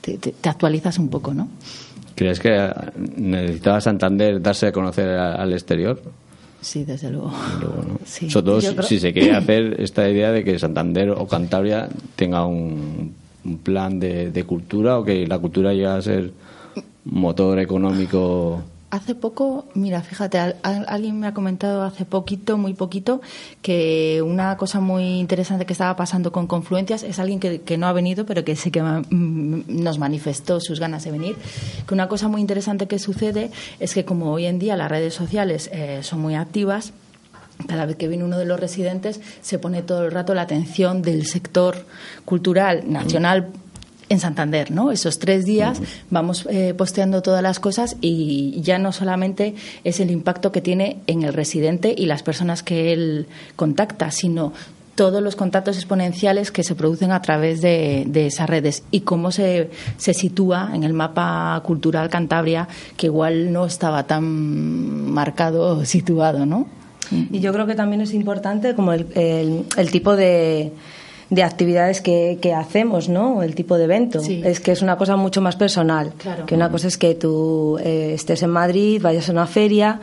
te, 0.00 0.18
te- 0.18 0.32
te 0.32 0.48
actualizas 0.48 0.98
un 0.98 1.08
poco, 1.10 1.32
¿no? 1.34 1.48
¿Crees 2.16 2.40
que 2.40 2.56
eh, 2.56 2.70
necesitaba 3.16 3.80
Santander 3.80 4.42
darse 4.42 4.66
a 4.66 4.72
conocer 4.72 5.08
a- 5.10 5.34
al 5.34 5.52
exterior? 5.52 6.02
Sí, 6.60 6.84
desde 6.84 7.10
luego. 7.10 7.32
Luego, 7.60 7.82
¿no? 7.86 7.98
Sí. 8.04 8.28
Sobre 8.30 8.44
todo 8.46 8.60
si, 8.60 8.68
creo- 8.74 8.82
si 8.82 8.98
se 9.00 9.12
quiere 9.12 9.32
hacer 9.36 9.76
esta 9.80 10.08
idea 10.08 10.32
de 10.32 10.42
que 10.44 10.58
Santander 10.58 11.10
o 11.10 11.26
Cantabria 11.26 11.88
tenga 12.16 12.44
un, 12.46 13.14
un 13.44 13.58
plan 13.58 14.00
de, 14.00 14.30
de 14.30 14.44
cultura 14.44 14.98
o 14.98 15.04
que 15.04 15.26
la 15.26 15.38
cultura 15.38 15.72
llegue 15.72 15.86
a 15.86 16.02
ser 16.02 16.32
motor 17.04 17.58
económico. 17.58 18.62
Hace 18.90 19.14
poco, 19.14 19.66
mira, 19.74 20.00
fíjate, 20.00 20.38
al- 20.38 20.56
al- 20.62 20.86
alguien 20.88 21.20
me 21.20 21.26
ha 21.26 21.34
comentado 21.34 21.82
hace 21.82 22.06
poquito, 22.06 22.56
muy 22.56 22.72
poquito, 22.72 23.20
que 23.60 24.22
una 24.24 24.56
cosa 24.56 24.80
muy 24.80 25.04
interesante 25.18 25.66
que 25.66 25.74
estaba 25.74 25.94
pasando 25.94 26.32
con 26.32 26.46
Confluencias 26.46 27.02
es 27.02 27.18
alguien 27.18 27.38
que, 27.38 27.60
que 27.60 27.76
no 27.76 27.86
ha 27.86 27.92
venido, 27.92 28.24
pero 28.24 28.44
que 28.44 28.56
sí 28.56 28.70
que 28.70 28.80
ma- 28.82 29.02
mm, 29.10 29.64
nos 29.68 29.98
manifestó 29.98 30.58
sus 30.58 30.80
ganas 30.80 31.04
de 31.04 31.10
venir. 31.10 31.36
Que 31.86 31.92
una 31.92 32.08
cosa 32.08 32.28
muy 32.28 32.40
interesante 32.40 32.86
que 32.88 32.98
sucede 32.98 33.50
es 33.78 33.92
que 33.92 34.06
como 34.06 34.32
hoy 34.32 34.46
en 34.46 34.58
día 34.58 34.74
las 34.74 34.90
redes 34.90 35.12
sociales 35.12 35.68
eh, 35.70 36.00
son 36.02 36.20
muy 36.20 36.34
activas, 36.34 36.94
cada 37.66 37.84
vez 37.84 37.96
que 37.96 38.08
viene 38.08 38.24
uno 38.24 38.38
de 38.38 38.46
los 38.46 38.58
residentes 38.58 39.20
se 39.42 39.58
pone 39.58 39.82
todo 39.82 40.06
el 40.06 40.12
rato 40.12 40.32
la 40.32 40.42
atención 40.42 41.02
del 41.02 41.26
sector 41.26 41.76
cultural 42.24 42.84
nacional 42.90 43.48
en 44.08 44.20
Santander, 44.20 44.70
¿no? 44.70 44.90
Esos 44.90 45.18
tres 45.18 45.44
días 45.44 45.80
vamos 46.10 46.46
eh, 46.50 46.74
posteando 46.76 47.20
todas 47.22 47.42
las 47.42 47.60
cosas 47.60 47.96
y 48.00 48.60
ya 48.62 48.78
no 48.78 48.92
solamente 48.92 49.54
es 49.84 50.00
el 50.00 50.10
impacto 50.10 50.50
que 50.52 50.60
tiene 50.60 50.98
en 51.06 51.22
el 51.22 51.34
residente 51.34 51.94
y 51.96 52.06
las 52.06 52.22
personas 52.22 52.62
que 52.62 52.92
él 52.92 53.26
contacta, 53.56 54.10
sino 54.10 54.52
todos 54.94 55.22
los 55.22 55.36
contactos 55.36 55.76
exponenciales 55.76 56.50
que 56.50 56.64
se 56.64 56.74
producen 56.74 57.12
a 57.12 57.22
través 57.22 57.60
de, 57.60 58.04
de 58.08 58.26
esas 58.26 58.50
redes 58.50 58.82
y 58.90 59.02
cómo 59.02 59.30
se, 59.30 59.70
se 59.96 60.12
sitúa 60.12 60.70
en 60.74 60.82
el 60.82 60.92
mapa 60.92 61.62
cultural 61.64 62.08
Cantabria, 62.08 62.66
que 62.96 63.06
igual 63.06 63.52
no 63.52 63.64
estaba 63.66 64.08
tan 64.08 64.24
marcado 65.12 65.76
o 65.78 65.84
situado, 65.84 66.46
¿no? 66.46 66.66
Y 67.32 67.38
yo 67.40 67.52
creo 67.52 67.66
que 67.66 67.74
también 67.74 68.00
es 68.02 68.12
importante 68.12 68.74
como 68.74 68.92
el, 68.92 69.06
el- 69.14 69.64
el 69.76 69.90
tipo 69.90 70.16
de, 70.16 70.72
de 71.30 71.42
actividades 71.42 72.00
que, 72.00 72.38
que 72.40 72.54
hacemos, 72.54 73.08
¿no? 73.08 73.42
El 73.42 73.54
tipo 73.54 73.76
de 73.76 73.84
evento. 73.84 74.20
Sí. 74.20 74.42
Es 74.44 74.60
que 74.60 74.72
es 74.72 74.82
una 74.82 74.96
cosa 74.96 75.16
mucho 75.16 75.40
más 75.40 75.56
personal. 75.56 76.12
Claro. 76.16 76.46
Que 76.46 76.54
una 76.54 76.70
cosa 76.70 76.88
es 76.88 76.96
que 76.96 77.14
tú 77.14 77.78
eh, 77.82 78.12
estés 78.14 78.42
en 78.42 78.50
Madrid, 78.50 79.00
vayas 79.02 79.28
a 79.28 79.32
una 79.32 79.46
feria. 79.46 80.00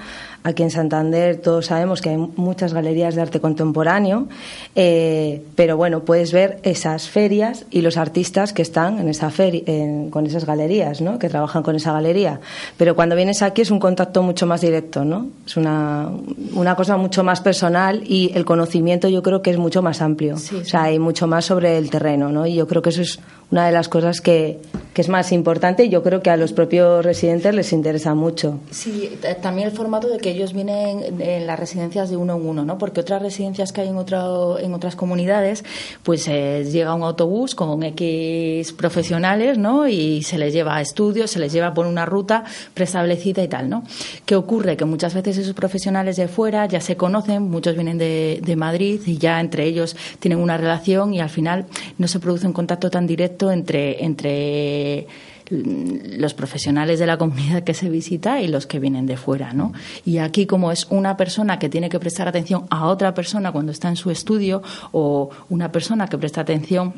Aquí 0.48 0.62
en 0.62 0.70
Santander 0.70 1.38
todos 1.38 1.66
sabemos 1.66 2.02
que 2.02 2.10
hay 2.12 2.18
muchas 2.18 2.72
galerías 2.72 3.16
de 3.16 3.22
arte 3.24 3.40
contemporáneo, 3.42 4.28
eh, 4.76 5.42
pero 5.56 5.76
bueno, 5.76 6.02
puedes 6.02 6.32
ver 6.34 6.60
esas 6.62 7.10
ferias 7.10 7.66
y 7.72 7.82
los 7.82 7.98
artistas 7.98 8.54
que 8.54 8.62
están 8.62 9.00
en 9.00 9.10
esa 9.10 9.32
feria, 9.32 9.64
en- 9.66 10.12
con 10.12 10.28
esas 10.28 10.46
galerías, 10.46 11.02
¿no? 11.02 11.18
Que 11.18 11.30
trabajan 11.30 11.64
con 11.64 11.76
esa 11.76 11.94
galería. 11.94 12.40
Pero 12.78 12.96
cuando 12.96 13.16
vienes 13.16 13.42
aquí 13.42 13.64
es 13.64 13.72
un 13.72 13.80
contacto 13.80 14.22
mucho 14.22 14.46
más 14.46 14.62
directo, 14.62 15.04
¿no? 15.04 15.28
Es 15.48 15.58
una, 15.58 16.12
una 16.54 16.76
cosa 16.76 16.96
mucho 16.96 17.24
más 17.24 17.42
personal 17.42 18.04
y 18.06 18.32
el 18.36 18.46
conocimiento 18.46 19.08
yo 19.10 19.24
creo 19.24 19.42
que 19.42 19.50
es 19.50 19.58
mucho 19.58 19.82
más 19.82 20.00
amplio. 20.02 20.38
Sí, 20.38 20.50
sí. 20.50 20.62
O 20.62 20.66
sea, 20.66 20.84
hay 20.84 21.00
mucho 21.00 21.26
más 21.26 21.46
sobre 21.46 21.78
el 21.80 21.90
terreno, 21.90 22.30
¿no? 22.30 22.46
Y 22.46 22.54
yo 22.54 22.68
creo 22.68 22.84
que 22.84 22.90
eso 22.92 23.02
es 23.02 23.20
una 23.52 23.66
de 23.66 23.72
las 23.72 23.90
cosas 23.90 24.22
que, 24.22 24.60
que 24.94 25.02
es 25.02 25.10
más 25.10 25.32
importante 25.32 25.86
y 25.86 25.90
yo 25.90 26.04
creo 26.04 26.22
que 26.22 26.30
a 26.30 26.38
los 26.38 26.52
propios 26.54 27.04
residentes 27.04 27.54
les 27.56 27.74
interesa 27.74 28.14
mucho. 28.14 28.60
Sí, 28.72 29.18
también 29.42 29.68
el 29.70 29.74
formato 29.74 30.08
de 30.08 30.18
que 30.18 30.35
ellos 30.36 30.54
vienen 30.54 31.20
en 31.20 31.48
las 31.48 31.60
residencias 31.60 32.10
de 32.10 32.18
uno 32.18 32.36
en 32.36 32.46
uno, 32.46 32.66
¿no? 32.66 32.78
Porque 32.78 33.02
otras 33.02 33.22
residencias 33.22 33.72
que 33.72 33.82
hay 33.82 33.88
en, 33.88 33.98
otro, 33.98 34.60
en 34.60 34.74
otras 34.74 34.96
comunidades, 34.96 35.64
pues 36.04 36.28
eh, 36.28 36.64
llega 36.72 36.94
un 36.94 37.04
autobús 37.04 37.56
con 37.56 37.84
X 37.84 38.74
profesionales, 38.74 39.58
¿no? 39.58 39.88
Y 39.88 40.24
se 40.24 40.38
les 40.38 40.54
lleva 40.54 40.76
a 40.76 40.82
estudios, 40.82 41.32
se 41.32 41.40
les 41.40 41.52
lleva 41.52 41.74
por 41.74 41.88
una 41.88 42.06
ruta 42.06 42.44
preestablecida 42.74 43.44
y 43.44 43.48
tal, 43.48 43.70
¿no? 43.70 43.84
¿Qué 44.26 44.36
ocurre? 44.36 44.78
Que 44.78 44.86
muchas 44.86 45.14
veces 45.14 45.38
esos 45.38 45.54
profesionales 45.54 46.16
de 46.18 46.28
fuera 46.28 46.66
ya 46.66 46.82
se 46.82 46.96
conocen, 46.96 47.44
muchos 47.44 47.76
vienen 47.76 47.98
de, 47.98 48.42
de 48.44 48.56
Madrid 48.56 49.02
y 49.06 49.18
ya 49.18 49.40
entre 49.40 49.66
ellos 49.66 49.96
tienen 50.20 50.40
una 50.40 50.58
relación 50.58 51.14
y 51.14 51.22
al 51.22 51.30
final 51.30 51.66
no 51.98 52.08
se 52.08 52.20
produce 52.20 52.48
un 52.48 52.54
contacto 52.54 52.90
tan 52.90 53.08
directo 53.08 53.52
entre, 53.52 54.04
entre 54.04 55.08
los 55.50 56.34
profesionales 56.34 57.00
de 57.00 57.06
la 57.06 57.18
comunidad 57.18 57.64
que 57.64 57.74
se 57.74 57.90
visita 57.90 58.42
y 58.42 58.48
los 58.48 58.66
que 58.66 58.80
vienen 58.80 59.06
de 59.06 59.18
fuera, 59.18 59.54
¿no? 59.54 59.74
Y 60.06 60.18
aquí 60.18 60.46
como 60.46 60.72
es 60.72 60.88
una 60.90 61.18
persona 61.18 61.60
que 61.60 61.70
tiene 61.70 61.90
que 61.90 62.00
prestar 62.00 62.28
atención 62.28 62.66
a 62.70 62.88
otra 62.88 63.14
persona 63.14 63.52
cuando 63.52 63.72
está 63.72 63.90
en 63.90 63.96
su 63.96 64.12
estudio 64.12 64.64
o 64.92 65.30
una 65.50 65.72
persona 65.72 66.08
que 66.08 66.18
presta 66.18 66.42
atención 66.42 66.94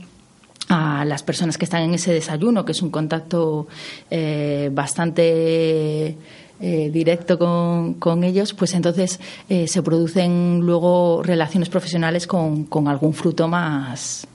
a 0.70 1.06
las 1.06 1.24
personas 1.24 1.58
que 1.58 1.66
están 1.66 1.84
en 1.84 1.94
ese 1.94 2.14
desayuno, 2.14 2.66
que 2.66 2.74
es 2.74 2.82
un 2.82 2.90
contacto 2.90 3.68
eh, 4.10 4.70
bastante 4.74 6.18
eh, 6.60 6.90
directo 6.92 7.38
con, 7.38 7.96
con 7.96 8.24
ellos, 8.24 8.54
pues 8.54 8.74
entonces 8.74 9.20
eh, 9.48 9.68
se 9.68 9.84
producen 9.84 10.62
luego 10.62 11.22
relaciones 11.24 11.70
profesionales 11.70 12.28
con, 12.28 12.68
algún 12.88 13.14
fruto 13.14 13.48
más, 13.48 14.28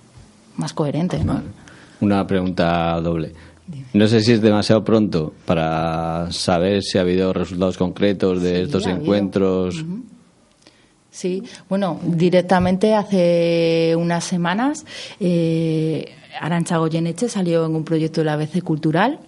más 0.57 0.73
coherente, 0.73 1.23
¿no? 1.25 1.43
Una 2.01 2.27
pregunta 2.27 3.01
doble. 3.01 3.33
No 3.95 4.09
sé 4.09 4.21
si 4.23 4.33
es 4.33 4.43
demasiado 4.43 4.85
pronto 4.85 5.33
para 5.45 6.31
saber 6.31 6.83
si 6.83 6.99
ha 6.99 7.03
habido 7.03 7.33
resultados 7.33 7.79
concretos 7.79 8.43
de 8.43 8.57
Sí, 8.57 8.63
estos 8.63 8.87
encuentros. 8.87 9.85
Sí, 11.11 11.43
bueno, 11.69 12.01
directamente 12.05 12.95
hace 12.95 13.95
unas 13.97 14.25
semanas 14.25 14.87
eh, 15.21 16.07
Arancha 16.41 16.79
Goyeneche 16.79 17.29
salió 17.29 17.67
en 17.67 17.77
un 17.77 17.85
proyecto 17.85 18.23
de 18.23 18.25
la 18.25 18.33
ABC 18.33 18.63
Cultural 18.63 19.21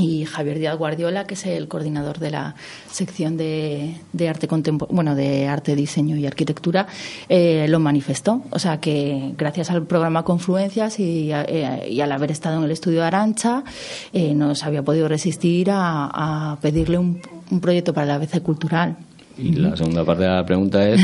y 0.00 0.24
Javier 0.24 0.58
Díaz 0.58 0.76
Guardiola, 0.78 1.26
que 1.26 1.34
es 1.34 1.44
el 1.46 1.68
coordinador 1.68 2.18
de 2.18 2.30
la 2.30 2.54
sección 2.90 3.36
de, 3.36 3.94
de 4.12 4.28
arte 4.28 4.48
bueno, 4.88 5.14
de 5.14 5.46
arte, 5.46 5.76
diseño 5.76 6.16
y 6.16 6.26
arquitectura, 6.26 6.86
eh, 7.28 7.66
lo 7.68 7.78
manifestó. 7.80 8.42
O 8.50 8.58
sea 8.58 8.80
que 8.80 9.32
gracias 9.36 9.70
al 9.70 9.84
programa 9.86 10.22
Confluencias 10.24 10.98
y, 11.00 11.30
eh, 11.32 11.88
y 11.90 12.00
al 12.00 12.12
haber 12.12 12.30
estado 12.30 12.58
en 12.58 12.64
el 12.64 12.70
estudio 12.70 13.00
de 13.00 13.06
Arancha, 13.06 13.62
eh, 14.12 14.34
nos 14.34 14.64
había 14.64 14.82
podido 14.82 15.08
resistir 15.08 15.70
a, 15.70 16.52
a 16.52 16.58
pedirle 16.60 16.98
un, 16.98 17.20
un 17.50 17.60
proyecto 17.60 17.92
para 17.92 18.06
la 18.06 18.14
ABC 18.14 18.42
Cultural. 18.42 18.96
Y 19.38 19.52
la 19.52 19.76
segunda 19.76 20.04
parte 20.04 20.24
de 20.24 20.28
la 20.30 20.44
pregunta 20.44 20.86
es 20.88 21.00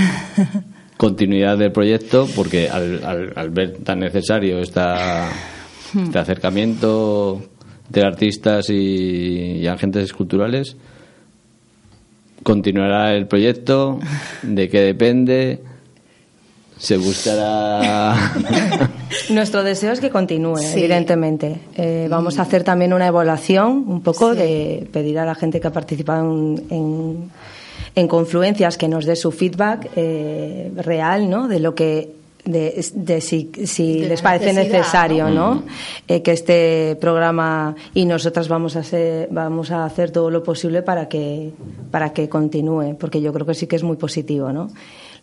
continuidad 0.97 1.59
del 1.59 1.73
proyecto, 1.73 2.27
porque 2.35 2.69
al, 2.69 3.03
al- 3.05 3.33
al 3.37 3.51
ver 3.51 3.79
tan 3.85 4.01
necesario 4.01 4.59
esta, 4.61 5.29
este 5.95 6.19
acercamiento 6.19 7.43
de 7.89 8.03
artistas 8.03 8.68
y, 8.70 9.59
y 9.61 9.66
agentes 9.66 10.12
culturales, 10.12 10.76
continuará 12.43 13.14
el 13.14 13.26
proyecto, 13.26 13.99
de 14.43 14.68
qué 14.68 14.80
depende, 14.80 15.61
se 16.78 16.97
buscará 16.99 18.14
Nuestro 19.30 19.64
deseo 19.64 19.93
es 19.93 20.01
que 20.01 20.11
continúe, 20.11 20.59
Sí. 20.59 20.78
evidentemente. 20.80 21.61
Eh, 21.76 22.07
vamos 22.11 22.39
a 22.39 22.43
hacer 22.43 22.64
también 22.64 22.93
una 22.93 23.07
evaluación, 23.07 23.84
un 23.87 24.03
poco, 24.03 24.32
Sí. 24.32 24.39
de 24.39 24.89
pedir 24.93 25.18
a 25.18 25.24
la 25.24 25.34
gente 25.34 25.59
que 25.61 25.66
ha 25.68 25.72
participado 25.72 26.30
en, 26.30 26.62
en, 26.70 27.30
en 27.95 28.09
confluencias 28.09 28.76
que 28.76 28.89
nos 28.89 29.07
dé 29.07 29.16
su 29.16 29.32
feedback 29.32 29.89
eh, 29.97 30.70
real, 30.76 31.30
¿no? 31.30 31.49
De 31.49 31.61
lo 31.61 31.74
que 31.74 32.11
de, 32.47 32.85
de 32.95 33.21
si, 33.21 33.51
si 33.65 34.01
De 34.01 34.09
les 34.09 34.23
parece 34.23 34.53
necesario, 34.53 35.29
¿no? 35.29 35.57
¿no? 35.57 35.63
Eh, 36.09 36.23
que 36.23 36.33
este 36.33 36.97
programa 37.01 37.75
y 37.93 38.07
nosotras 38.07 38.49
vamos 38.49 38.77
a 38.77 38.81
hacer, 38.81 39.29
vamos 39.31 39.71
a 39.71 39.85
hacer 39.85 40.11
todo 40.11 40.31
lo 40.31 40.43
posible 40.43 40.83
para 40.83 41.09
que 41.09 41.53
para 41.91 42.13
que 42.13 42.29
continúe, 42.29 42.97
porque 42.99 43.21
yo 43.21 43.33
creo 43.33 43.45
que 43.45 43.55
sí 43.55 43.67
que 43.67 43.77
es 43.77 43.83
muy 43.83 43.97
positivo, 43.97 44.53
¿no? 44.53 44.69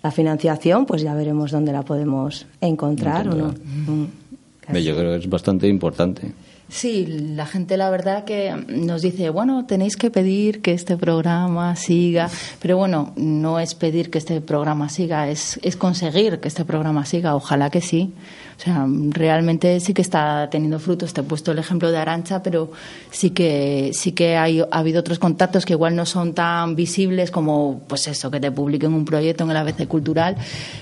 La 0.04 0.12
financiación, 0.12 0.86
pues 0.86 1.02
ya 1.02 1.16
veremos 1.16 1.52
dónde 1.52 1.72
la 1.72 1.84
podemos 1.84 2.46
encontrar, 2.60 3.30
o 3.30 3.36
no. 3.36 3.48
Mm. 3.48 4.76
Yo 4.84 4.96
creo 4.96 5.12
que 5.12 5.18
es 5.18 5.30
bastante 5.30 5.68
importante. 5.68 6.34
Sí, 6.74 7.06
la 7.06 7.46
gente 7.46 7.78
la 7.78 7.92
verdad 7.92 8.24
que 8.24 8.52
nos 8.68 9.04
dice, 9.04 9.30
bueno, 9.30 9.68
tenéis 9.68 9.96
que 9.96 10.10
pedir 10.10 10.64
que 10.64 10.74
este 10.74 10.98
programa 10.98 11.76
siga, 11.76 12.32
pero 12.60 12.78
bueno, 12.78 13.14
no 13.16 13.60
es 13.60 13.76
pedir 13.76 14.10
que 14.10 14.18
este 14.18 14.42
programa 14.42 14.90
siga, 14.90 15.30
es, 15.30 15.60
es 15.62 15.76
conseguir 15.78 16.40
que 16.40 16.48
este 16.48 16.66
programa 16.66 17.06
siga, 17.06 17.36
ojalá 17.36 17.70
que 17.70 17.80
sí. 17.80 18.12
O 18.58 18.62
sea, 18.62 18.86
realmente 19.10 19.80
sí 19.80 19.93
que 19.93 20.01
está 20.01 20.49
teniendo 20.49 20.80
frutos. 20.80 21.14
Te 21.14 21.22
he 21.22 21.24
puesto 21.24 21.51
el 21.51 21.60
ejemplo 21.60 21.91
de 21.91 21.97
Arancha, 21.97 22.43
pero 22.43 22.72
sí 23.12 23.32
que 23.32 23.91
sí 23.93 24.12
que 24.12 24.38
hay, 24.38 24.62
ha 24.62 24.66
habido 24.72 24.99
otros 24.99 25.20
contactos 25.20 25.66
que 25.66 25.74
igual 25.74 25.95
no 25.95 26.06
son 26.06 26.34
tan 26.34 26.76
visibles 26.76 27.32
como, 27.32 27.82
pues 27.88 28.08
eso, 28.08 28.30
que 28.32 28.39
te 28.39 28.51
publiquen 28.51 28.93
un 28.93 29.06
proyecto 29.06 29.43
en 29.43 29.51
el 29.51 29.58
ABC 29.58 29.88
Cultural, 29.88 30.38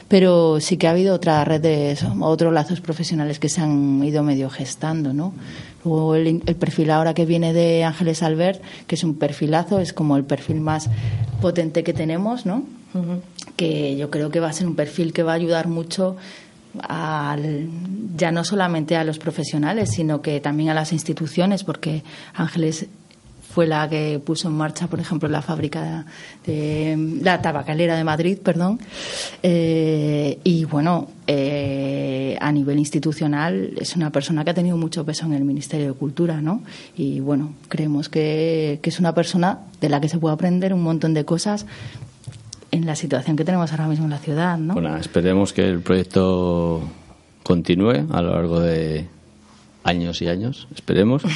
pero 0.07 0.59
sí 0.59 0.77
que 0.77 0.87
ha 0.87 0.91
habido 0.91 1.15
otras 1.15 1.47
redes, 1.47 2.03
otros 2.19 2.53
lazos 2.53 2.81
profesionales 2.81 3.39
que 3.39 3.49
se 3.49 3.61
han 3.61 4.03
ido 4.03 4.23
medio 4.23 4.49
gestando, 4.49 5.13
¿no? 5.13 5.33
Luego 5.83 6.15
el, 6.15 6.43
el 6.45 6.55
perfil 6.55 6.91
ahora 6.91 7.13
que 7.13 7.25
viene 7.25 7.53
de 7.53 7.83
Ángeles 7.83 8.21
Albert, 8.21 8.61
que 8.87 8.95
es 8.95 9.03
un 9.03 9.15
perfilazo, 9.15 9.79
es 9.79 9.93
como 9.93 10.17
el 10.17 10.23
perfil 10.23 10.61
más 10.61 10.89
potente 11.41 11.83
que 11.83 11.93
tenemos, 11.93 12.45
¿no? 12.45 12.63
Que 13.55 13.95
yo 13.97 14.09
creo 14.09 14.29
que 14.29 14.39
va 14.39 14.49
a 14.49 14.53
ser 14.53 14.67
un 14.67 14.75
perfil 14.75 15.13
que 15.13 15.23
va 15.23 15.31
a 15.31 15.35
ayudar 15.35 15.67
mucho 15.67 16.17
al- 16.87 17.67
ya 18.17 18.31
no 18.31 18.43
solamente 18.43 18.95
a 18.95 19.03
los 19.03 19.17
profesionales, 19.19 19.91
sino 19.91 20.21
que 20.21 20.39
también 20.39 20.69
a 20.69 20.73
las 20.73 20.91
instituciones, 20.93 21.63
porque 21.63 22.03
Ángeles 22.33 22.87
fue 23.53 23.67
la 23.67 23.89
que 23.89 24.17
puso 24.25 24.47
en 24.47 24.53
marcha, 24.53 24.87
por 24.87 25.01
ejemplo, 25.01 25.27
la 25.27 25.41
fábrica 25.41 26.05
de 26.45 27.17
la 27.21 27.41
tabacalera 27.41 27.97
de 27.97 28.03
Madrid, 28.05 28.37
perdón. 28.41 28.79
Eh, 29.43 30.39
y 30.45 30.63
bueno, 30.63 31.09
eh, 31.27 32.37
a 32.39 32.49
nivel 32.53 32.79
institucional 32.79 33.73
es 33.77 33.97
una 33.97 34.09
persona 34.09 34.45
que 34.45 34.51
ha 34.51 34.53
tenido 34.53 34.77
mucho 34.77 35.03
peso 35.05 35.25
en 35.25 35.33
el 35.33 35.43
Ministerio 35.43 35.87
de 35.87 35.93
Cultura, 35.93 36.39
¿no? 36.41 36.63
Y 36.95 37.19
bueno, 37.19 37.53
creemos 37.67 38.07
que, 38.07 38.79
que 38.81 38.89
es 38.89 38.99
una 39.01 39.13
persona 39.13 39.59
de 39.81 39.89
la 39.89 39.99
que 39.99 40.07
se 40.07 40.17
puede 40.17 40.33
aprender 40.33 40.73
un 40.73 40.83
montón 40.83 41.13
de 41.13 41.25
cosas 41.25 41.65
en 42.71 42.85
la 42.85 42.95
situación 42.95 43.35
que 43.35 43.45
tenemos 43.45 43.71
ahora 43.71 43.87
mismo 43.87 44.05
en 44.05 44.11
la 44.11 44.17
ciudad, 44.17 44.57
¿no? 44.57 44.73
Bueno, 44.73 44.95
esperemos 44.97 45.53
que 45.53 45.67
el 45.67 45.81
proyecto 45.81 46.81
continúe 47.43 48.07
a 48.09 48.21
lo 48.21 48.33
largo 48.33 48.59
de 48.59 49.07
años 49.83 50.21
y 50.21 50.27
años, 50.27 50.67
esperemos. 50.75 51.23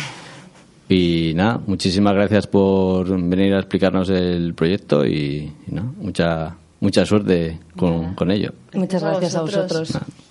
Y 0.87 1.33
nada, 1.33 1.59
muchísimas 1.65 2.13
gracias 2.13 2.45
por 2.45 3.09
venir 3.09 3.55
a 3.55 3.57
explicarnos 3.57 4.07
el 4.09 4.53
proyecto 4.53 5.03
y, 5.03 5.51
y 5.67 5.71
nada, 5.71 5.87
mucha, 5.99 6.55
mucha 6.79 7.05
suerte 7.07 7.59
con, 7.75 8.13
con 8.13 8.29
ello. 8.29 8.53
Muchas 8.73 9.01
gracias 9.01 9.35
a 9.35 9.41
vosotros. 9.41 9.91
vosotros. 9.91 10.24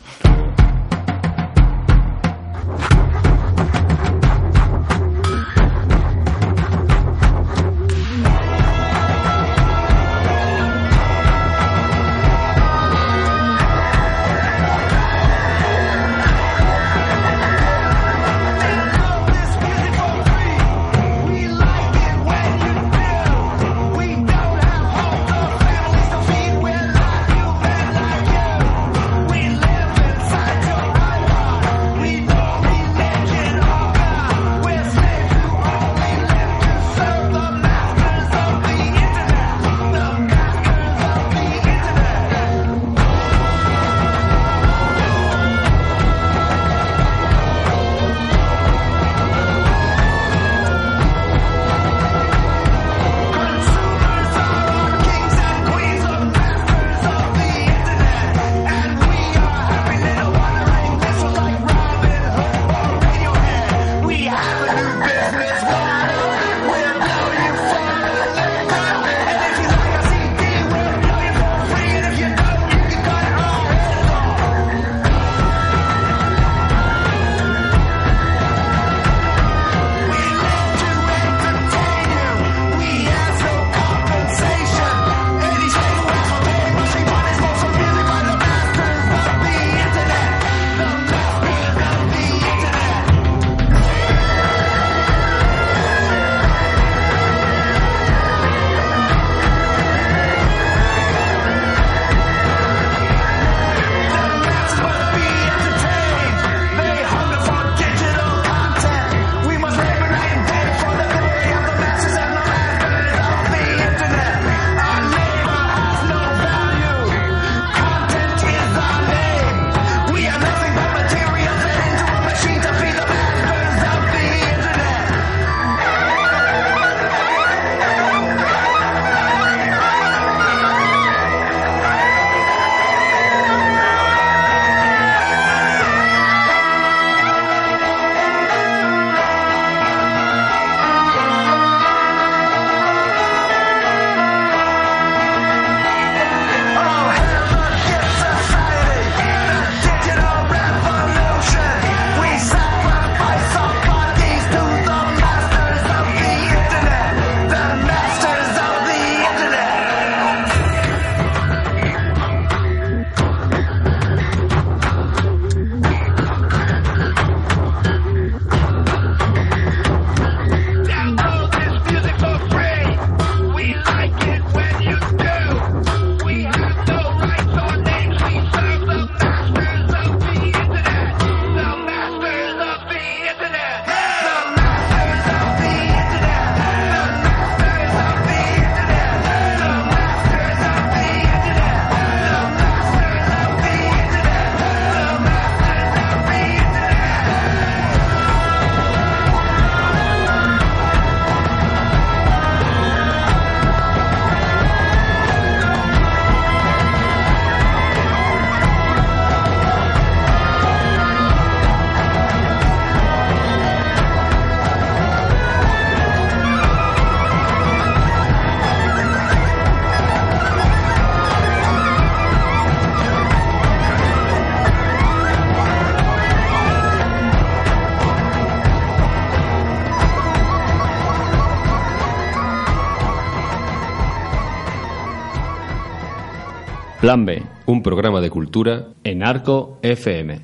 Plan 237.05 237.27
B, 237.27 237.43
Un 237.67 237.83
programa 237.83 238.23
de 238.23 238.31
cultura 238.31 238.87
en 239.05 239.23
Arco 239.23 239.79
FM. 239.83 240.41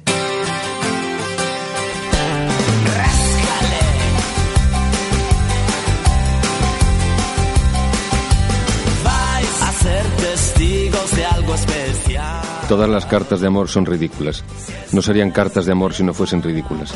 Todas 12.69 12.91
las 12.91 13.07
cartas 13.07 13.41
de 13.41 13.47
amor 13.47 13.69
son 13.69 13.87
ridículas. 13.87 14.45
No 14.93 15.01
serían 15.01 15.31
cartas 15.31 15.65
de 15.65 15.73
amor 15.73 15.95
si 15.95 16.05
no 16.05 16.13
fuesen 16.13 16.43
ridículas. 16.43 16.93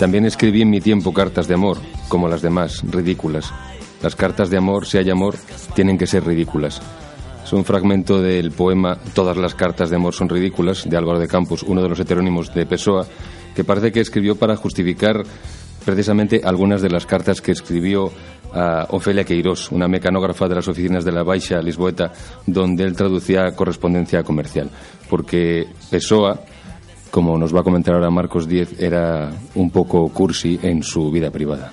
También 0.00 0.26
escribí 0.26 0.62
en 0.62 0.70
mi 0.70 0.80
tiempo 0.80 1.14
cartas 1.14 1.46
de 1.46 1.54
amor, 1.54 1.78
como 2.08 2.26
las 2.26 2.42
demás, 2.42 2.82
ridículas. 2.82 3.54
Las 4.02 4.16
cartas 4.16 4.50
de 4.50 4.56
amor, 4.56 4.86
si 4.86 4.98
hay 4.98 5.08
amor, 5.08 5.36
tienen 5.76 5.96
que 5.96 6.08
ser 6.08 6.26
ridículas. 6.26 6.82
Es 7.48 7.54
un 7.54 7.64
fragmento 7.64 8.20
del 8.20 8.50
poema 8.50 8.98
Todas 9.14 9.38
las 9.38 9.54
cartas 9.54 9.88
de 9.88 9.96
amor 9.96 10.12
son 10.12 10.28
ridículas, 10.28 10.86
de 10.86 10.94
Álvaro 10.98 11.18
de 11.18 11.26
Campos, 11.26 11.62
uno 11.62 11.80
de 11.80 11.88
los 11.88 11.98
heterónimos 11.98 12.52
de 12.52 12.66
Pessoa, 12.66 13.06
que 13.54 13.64
parece 13.64 13.90
que 13.90 14.00
escribió 14.00 14.36
para 14.36 14.54
justificar 14.54 15.22
precisamente 15.82 16.42
algunas 16.44 16.82
de 16.82 16.90
las 16.90 17.06
cartas 17.06 17.40
que 17.40 17.52
escribió 17.52 18.12
a 18.52 18.86
Ofelia 18.90 19.24
Queirós, 19.24 19.72
una 19.72 19.88
mecanógrafa 19.88 20.46
de 20.46 20.56
las 20.56 20.68
oficinas 20.68 21.06
de 21.06 21.12
la 21.12 21.22
Baixa 21.22 21.62
Lisboeta, 21.62 22.12
donde 22.46 22.84
él 22.84 22.94
traducía 22.94 23.56
correspondencia 23.56 24.22
comercial. 24.22 24.68
Porque 25.08 25.68
Pessoa, 25.90 26.42
como 27.10 27.38
nos 27.38 27.56
va 27.56 27.60
a 27.60 27.64
comentar 27.64 27.94
ahora 27.94 28.10
Marcos 28.10 28.46
Diez, 28.46 28.78
era 28.78 29.30
un 29.54 29.70
poco 29.70 30.06
cursi 30.10 30.60
en 30.62 30.82
su 30.82 31.10
vida 31.10 31.30
privada. 31.30 31.72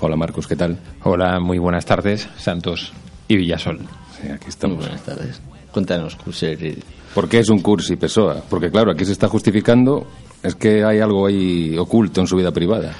Hola 0.00 0.16
Marcos, 0.16 0.46
¿qué 0.46 0.56
tal? 0.56 0.78
Hola, 1.04 1.40
muy 1.40 1.56
buenas 1.56 1.86
tardes, 1.86 2.28
Santos 2.36 2.92
y 3.26 3.36
Villasol. 3.36 3.80
Sí, 4.22 4.30
aquí 4.30 4.48
estamos. 4.48 4.78
Buenas 4.78 5.02
tardes. 5.02 5.40
Cuéntanos, 5.72 6.16
Cursi. 6.16 6.78
¿Por 7.14 7.28
qué 7.28 7.40
es 7.40 7.48
un 7.48 7.60
Cursi 7.60 7.96
Pessoa? 7.96 8.42
Porque 8.48 8.70
claro, 8.70 8.92
aquí 8.92 9.04
se 9.04 9.12
está 9.12 9.28
justificando, 9.28 10.06
es 10.42 10.54
que 10.54 10.84
hay 10.84 11.00
algo 11.00 11.26
ahí 11.26 11.76
oculto 11.76 12.20
en 12.20 12.26
su 12.26 12.36
vida 12.36 12.52
privada. 12.52 12.92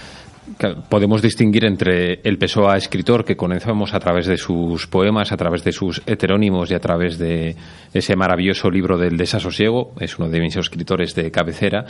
Podemos 0.89 1.23
distinguir 1.23 1.65
entre 1.65 2.21
el 2.25 2.37
Pessoa 2.37 2.77
escritor 2.77 3.25
que 3.25 3.37
conocemos 3.37 3.95
a 3.95 4.01
través 4.01 4.27
de 4.27 4.37
sus 4.37 4.89
poemas, 4.89 5.31
a 5.31 5.37
través 5.37 5.63
de 5.63 5.71
sus 5.71 6.03
heterónimos 6.05 6.69
y 6.71 6.75
a 6.75 6.81
través 6.81 7.17
de 7.17 7.55
ese 7.95 8.17
maravilloso 8.17 8.69
libro 8.69 8.99
del 8.99 9.17
desasosiego, 9.17 9.93
es 10.01 10.19
uno 10.19 10.29
de 10.29 10.41
mis 10.41 10.57
escritores 10.57 11.15
de 11.15 11.31
cabecera, 11.31 11.85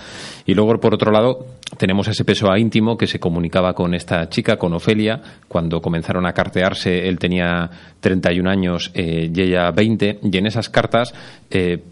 y 0.45 0.53
luego 0.53 0.79
por 0.81 0.93
otro 0.93 1.11
lado 1.11 1.47
tenemos 1.79 2.09
ese 2.09 2.27
Pessoa 2.27 2.59
íntimo 2.59 2.99
que 2.99 3.07
se 3.07 3.19
comunicaba 3.19 3.73
con 3.73 3.95
esta 3.95 4.29
chica, 4.29 4.59
con 4.59 4.75
Ofelia, 4.75 5.23
cuando 5.49 5.81
comenzaron 5.81 6.27
a 6.27 6.35
cartearse, 6.35 7.09
él 7.09 7.19
tenía 7.19 7.71
31 8.01 8.51
años 8.51 8.91
eh, 8.93 9.31
y 9.35 9.41
ella 9.41 9.71
20, 9.71 10.21
y 10.25 10.37
en 10.37 10.47
esas 10.47 10.69
cartas 10.69 11.15
eh, 11.51 11.83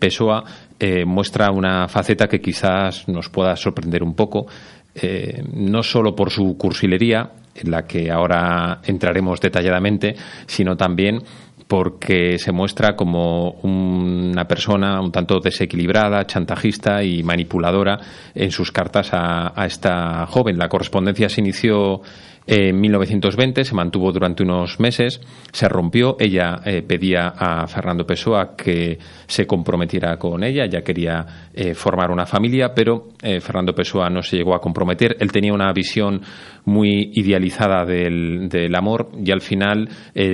eh, 0.78 1.04
muestra 1.06 1.50
una 1.50 1.88
faceta 1.88 2.28
que 2.28 2.40
quizás 2.40 3.08
nos 3.08 3.30
pueda 3.30 3.56
sorprender 3.56 4.02
un 4.02 4.14
poco, 4.14 4.46
eh, 4.94 5.42
no 5.52 5.82
solo 5.82 6.14
por 6.14 6.30
su 6.30 6.56
cursilería, 6.56 7.30
en 7.54 7.70
la 7.70 7.86
que 7.86 8.10
ahora 8.10 8.80
entraremos 8.84 9.40
detalladamente, 9.40 10.14
sino 10.46 10.76
también 10.76 11.22
porque 11.70 12.36
se 12.38 12.50
muestra 12.50 12.96
como 12.96 13.52
una 13.62 14.44
persona 14.48 15.00
un 15.00 15.12
tanto 15.12 15.38
desequilibrada, 15.38 16.26
chantajista 16.26 17.04
y 17.04 17.22
manipuladora 17.22 17.96
en 18.34 18.50
sus 18.50 18.72
cartas 18.72 19.10
a, 19.12 19.52
esta 19.64 20.26
joven. 20.26 20.58
La 20.58 20.68
correspondencia 20.68 21.28
se 21.28 21.40
inició 21.40 22.02
en 22.46 22.80
1920, 22.80 23.62
se 23.62 23.74
mantuvo 23.76 24.10
durante 24.10 24.42
unos 24.42 24.80
meses, 24.80 25.20
se 25.52 25.68
rompió, 25.68 26.16
ella 26.18 26.60
eh, 26.64 26.82
pedía 26.82 27.28
a 27.28 27.66
Fernando 27.68 28.04
Pessoa 28.04 28.56
que 28.56 28.98
se 29.26 29.46
comprometiera 29.46 30.16
con 30.16 30.42
ella, 30.42 30.64
ella 30.64 30.82
quería 30.82 31.48
eh, 31.54 31.74
formar 31.74 32.10
una 32.10 32.26
familia, 32.26 32.72
pero 32.74 33.10
eh, 33.22 33.40
Fernando 33.40 33.72
Pessoa 33.72 34.10
no 34.10 34.22
se 34.22 34.36
llegó 34.36 34.56
a 34.56 34.60
comprometer, 34.60 35.16
él 35.20 35.30
tenía 35.30 35.52
una 35.52 35.72
visión 35.72 36.22
muy 36.64 37.12
idealizada 37.14 37.84
del, 37.84 38.48
del 38.48 38.74
amor 38.74 39.10
y 39.24 39.30
al 39.30 39.40
final 39.40 39.88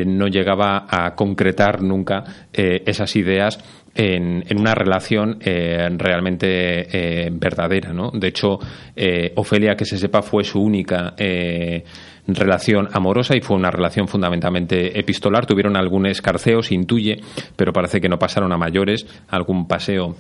no 0.07 0.27
llegaba 0.27 0.87
a 0.89 1.15
concretar 1.27 1.83
nunca 1.83 2.23
eh, 2.53 2.83
esas 2.87 3.17
ideas 3.17 3.59
en, 3.97 4.45
en 4.47 4.61
una 4.61 4.75
relación 4.75 5.39
eh, 5.41 5.89
realmente 5.97 6.47
eh, 7.27 7.31
verdadera. 7.33 7.93
¿no? 7.93 8.11
De 8.13 8.29
hecho, 8.29 8.59
eh, 8.95 9.33
Ofelia, 9.37 9.75
que 9.75 9.85
se 9.85 9.99
sepa, 9.99 10.23
fue 10.23 10.45
su 10.45 10.61
única 10.61 11.15
relación 12.29 12.89
amorosa 12.93 13.37
y 13.37 13.41
fue 13.41 13.57
una 13.57 13.71
relación 13.71 14.07
fundamentalmente 14.07 14.99
epistolar. 14.99 15.47
Tuvieron 15.47 15.77
algún 15.77 16.07
escarceo, 16.07 16.63
se 16.63 16.75
intuye, 16.75 17.17
pero 17.57 17.73
parece 17.73 18.01
que 18.01 18.09
no 18.09 18.19
pasaron 18.19 18.53
a 18.53 18.59
mayores, 18.59 19.07
algún 19.29 19.67
paseo 19.67 20.17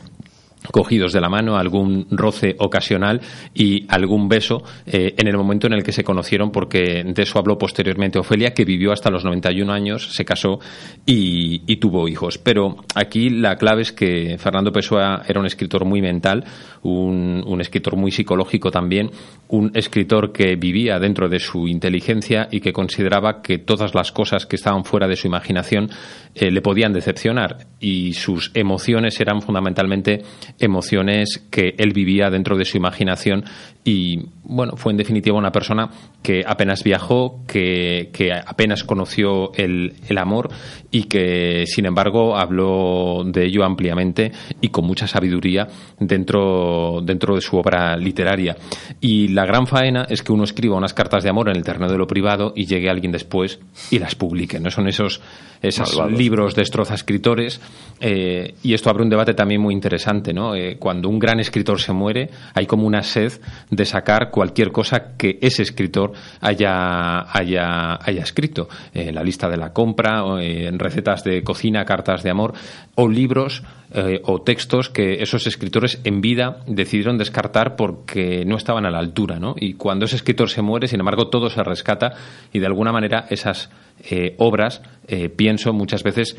cogidos 0.70 1.12
de 1.12 1.20
la 1.20 1.28
mano, 1.28 1.56
algún 1.56 2.06
roce 2.10 2.56
ocasional 2.58 3.20
y 3.54 3.86
algún 3.88 4.28
beso 4.28 4.62
eh, 4.86 5.14
en 5.16 5.28
el 5.28 5.36
momento 5.36 5.66
en 5.66 5.74
el 5.74 5.82
que 5.82 5.92
se 5.92 6.04
conocieron, 6.04 6.50
porque 6.50 7.04
de 7.04 7.22
eso 7.22 7.38
habló 7.38 7.58
posteriormente 7.58 8.18
Ofelia, 8.18 8.54
que 8.54 8.64
vivió 8.64 8.92
hasta 8.92 9.10
los 9.10 9.24
91 9.24 9.72
años, 9.72 10.12
se 10.12 10.24
casó 10.24 10.58
y, 11.04 11.62
y 11.66 11.76
tuvo 11.76 12.08
hijos. 12.08 12.38
Pero 12.38 12.76
aquí 12.94 13.30
la 13.30 13.56
clave 13.56 13.82
es 13.82 13.92
que 13.92 14.36
Fernando 14.38 14.72
Pessoa 14.72 15.22
era 15.26 15.40
un 15.40 15.46
escritor 15.46 15.84
muy 15.84 16.00
mental, 16.00 16.44
un, 16.82 17.60
escritor 17.60 17.96
muy 17.96 18.10
psicológico 18.10 18.70
también, 18.70 19.10
un 19.48 19.70
escritor 19.74 20.32
que 20.32 20.56
vivía 20.56 20.98
dentro 20.98 21.28
de 21.28 21.38
su 21.38 21.68
inteligencia 21.68 22.48
y 22.50 22.60
que 22.60 22.72
consideraba 22.72 23.40
que 23.42 23.58
todas 23.58 23.94
las 23.94 24.12
cosas 24.12 24.46
que 24.46 24.56
estaban 24.56 24.84
fuera 24.84 25.08
de 25.08 25.16
su 25.16 25.26
imaginación 25.26 25.90
eh, 26.34 26.50
le 26.50 26.60
podían 26.60 26.92
decepcionar. 26.92 27.66
Y 27.80 28.12
sus 28.12 28.50
emociones 28.54 29.20
eran 29.20 29.42
fundamentalmente 29.42 30.22
emociones 30.58 31.46
que 31.50 31.74
él 31.78 31.92
vivía 31.92 32.30
dentro 32.30 32.56
de 32.56 32.64
su 32.64 32.76
imaginación 32.76 33.44
y 33.86 34.20
bueno, 34.42 34.76
fue 34.76 34.92
en 34.92 34.96
definitiva 34.96 35.38
una 35.38 35.52
persona 35.52 35.88
que 36.20 36.42
apenas 36.44 36.82
viajó, 36.82 37.44
que, 37.46 38.10
que 38.12 38.32
apenas 38.32 38.82
conoció 38.82 39.52
el, 39.54 39.94
el 40.08 40.18
amor 40.18 40.48
y 40.90 41.04
que 41.04 41.64
sin 41.66 41.86
embargo 41.86 42.36
habló 42.36 43.22
de 43.24 43.46
ello 43.46 43.64
ampliamente 43.64 44.32
y 44.60 44.68
con 44.68 44.86
mucha 44.86 45.06
sabiduría 45.06 45.68
dentro, 46.00 47.00
dentro 47.04 47.36
de 47.36 47.40
su 47.40 47.56
obra 47.56 47.96
literaria. 47.96 48.56
Y 49.00 49.28
la 49.28 49.46
gran 49.46 49.68
faena 49.68 50.06
es 50.08 50.22
que 50.22 50.32
uno 50.32 50.44
escriba 50.44 50.76
unas 50.76 50.94
cartas 50.94 51.22
de 51.22 51.30
amor 51.30 51.48
en 51.48 51.56
el 51.56 51.62
terreno 51.62 51.88
de 51.88 51.98
lo 51.98 52.08
privado 52.08 52.52
y 52.56 52.66
llegue 52.66 52.90
alguien 52.90 53.12
después 53.12 53.60
y 53.92 54.00
las 54.00 54.16
publique. 54.16 54.58
No 54.58 54.70
son 54.70 54.88
esos, 54.88 55.20
esos 55.62 55.96
Malvados. 55.96 56.18
libros 56.18 56.54
destroza 56.56 56.94
escritores 56.94 57.60
eh, 58.00 58.54
y 58.64 58.74
esto 58.74 58.90
abre 58.90 59.04
un 59.04 59.10
debate 59.10 59.34
también 59.34 59.60
muy 59.60 59.74
interesante. 59.74 60.32
¿no? 60.32 60.56
Eh, 60.56 60.76
cuando 60.78 61.08
un 61.08 61.20
gran 61.20 61.38
escritor 61.38 61.80
se 61.80 61.92
muere 61.92 62.30
hay 62.54 62.66
como 62.66 62.86
una 62.86 63.02
sed 63.04 63.32
de 63.75 63.75
sacar 63.84 64.30
cualquier 64.30 64.72
cosa 64.72 65.16
que 65.16 65.38
ese 65.40 65.62
escritor 65.62 66.12
haya, 66.40 67.26
haya, 67.30 67.98
haya 68.00 68.22
escrito. 68.22 68.68
Eh, 68.94 69.12
la 69.12 69.22
lista 69.22 69.48
de 69.48 69.56
la 69.56 69.72
compra, 69.72 70.24
eh, 70.40 70.70
recetas 70.72 71.24
de 71.24 71.42
cocina, 71.42 71.84
cartas 71.84 72.22
de 72.22 72.30
amor 72.30 72.54
o 72.94 73.08
libros 73.08 73.62
eh, 73.94 74.20
o 74.24 74.42
textos 74.42 74.90
que 74.90 75.22
esos 75.22 75.46
escritores 75.46 76.00
en 76.02 76.20
vida 76.20 76.58
decidieron 76.66 77.18
descartar 77.18 77.76
porque 77.76 78.44
no 78.44 78.56
estaban 78.56 78.84
a 78.84 78.90
la 78.90 78.98
altura. 78.98 79.38
¿no? 79.38 79.54
Y 79.58 79.74
cuando 79.74 80.06
ese 80.06 80.16
escritor 80.16 80.50
se 80.50 80.60
muere, 80.60 80.88
sin 80.88 81.00
embargo, 81.00 81.28
todo 81.28 81.48
se 81.48 81.62
rescata 81.62 82.12
y 82.52 82.58
de 82.58 82.66
alguna 82.66 82.92
manera 82.92 83.26
esas 83.30 83.70
eh, 84.10 84.34
obras, 84.38 84.82
eh, 85.06 85.28
pienso, 85.28 85.72
muchas 85.72 86.02
veces 86.02 86.36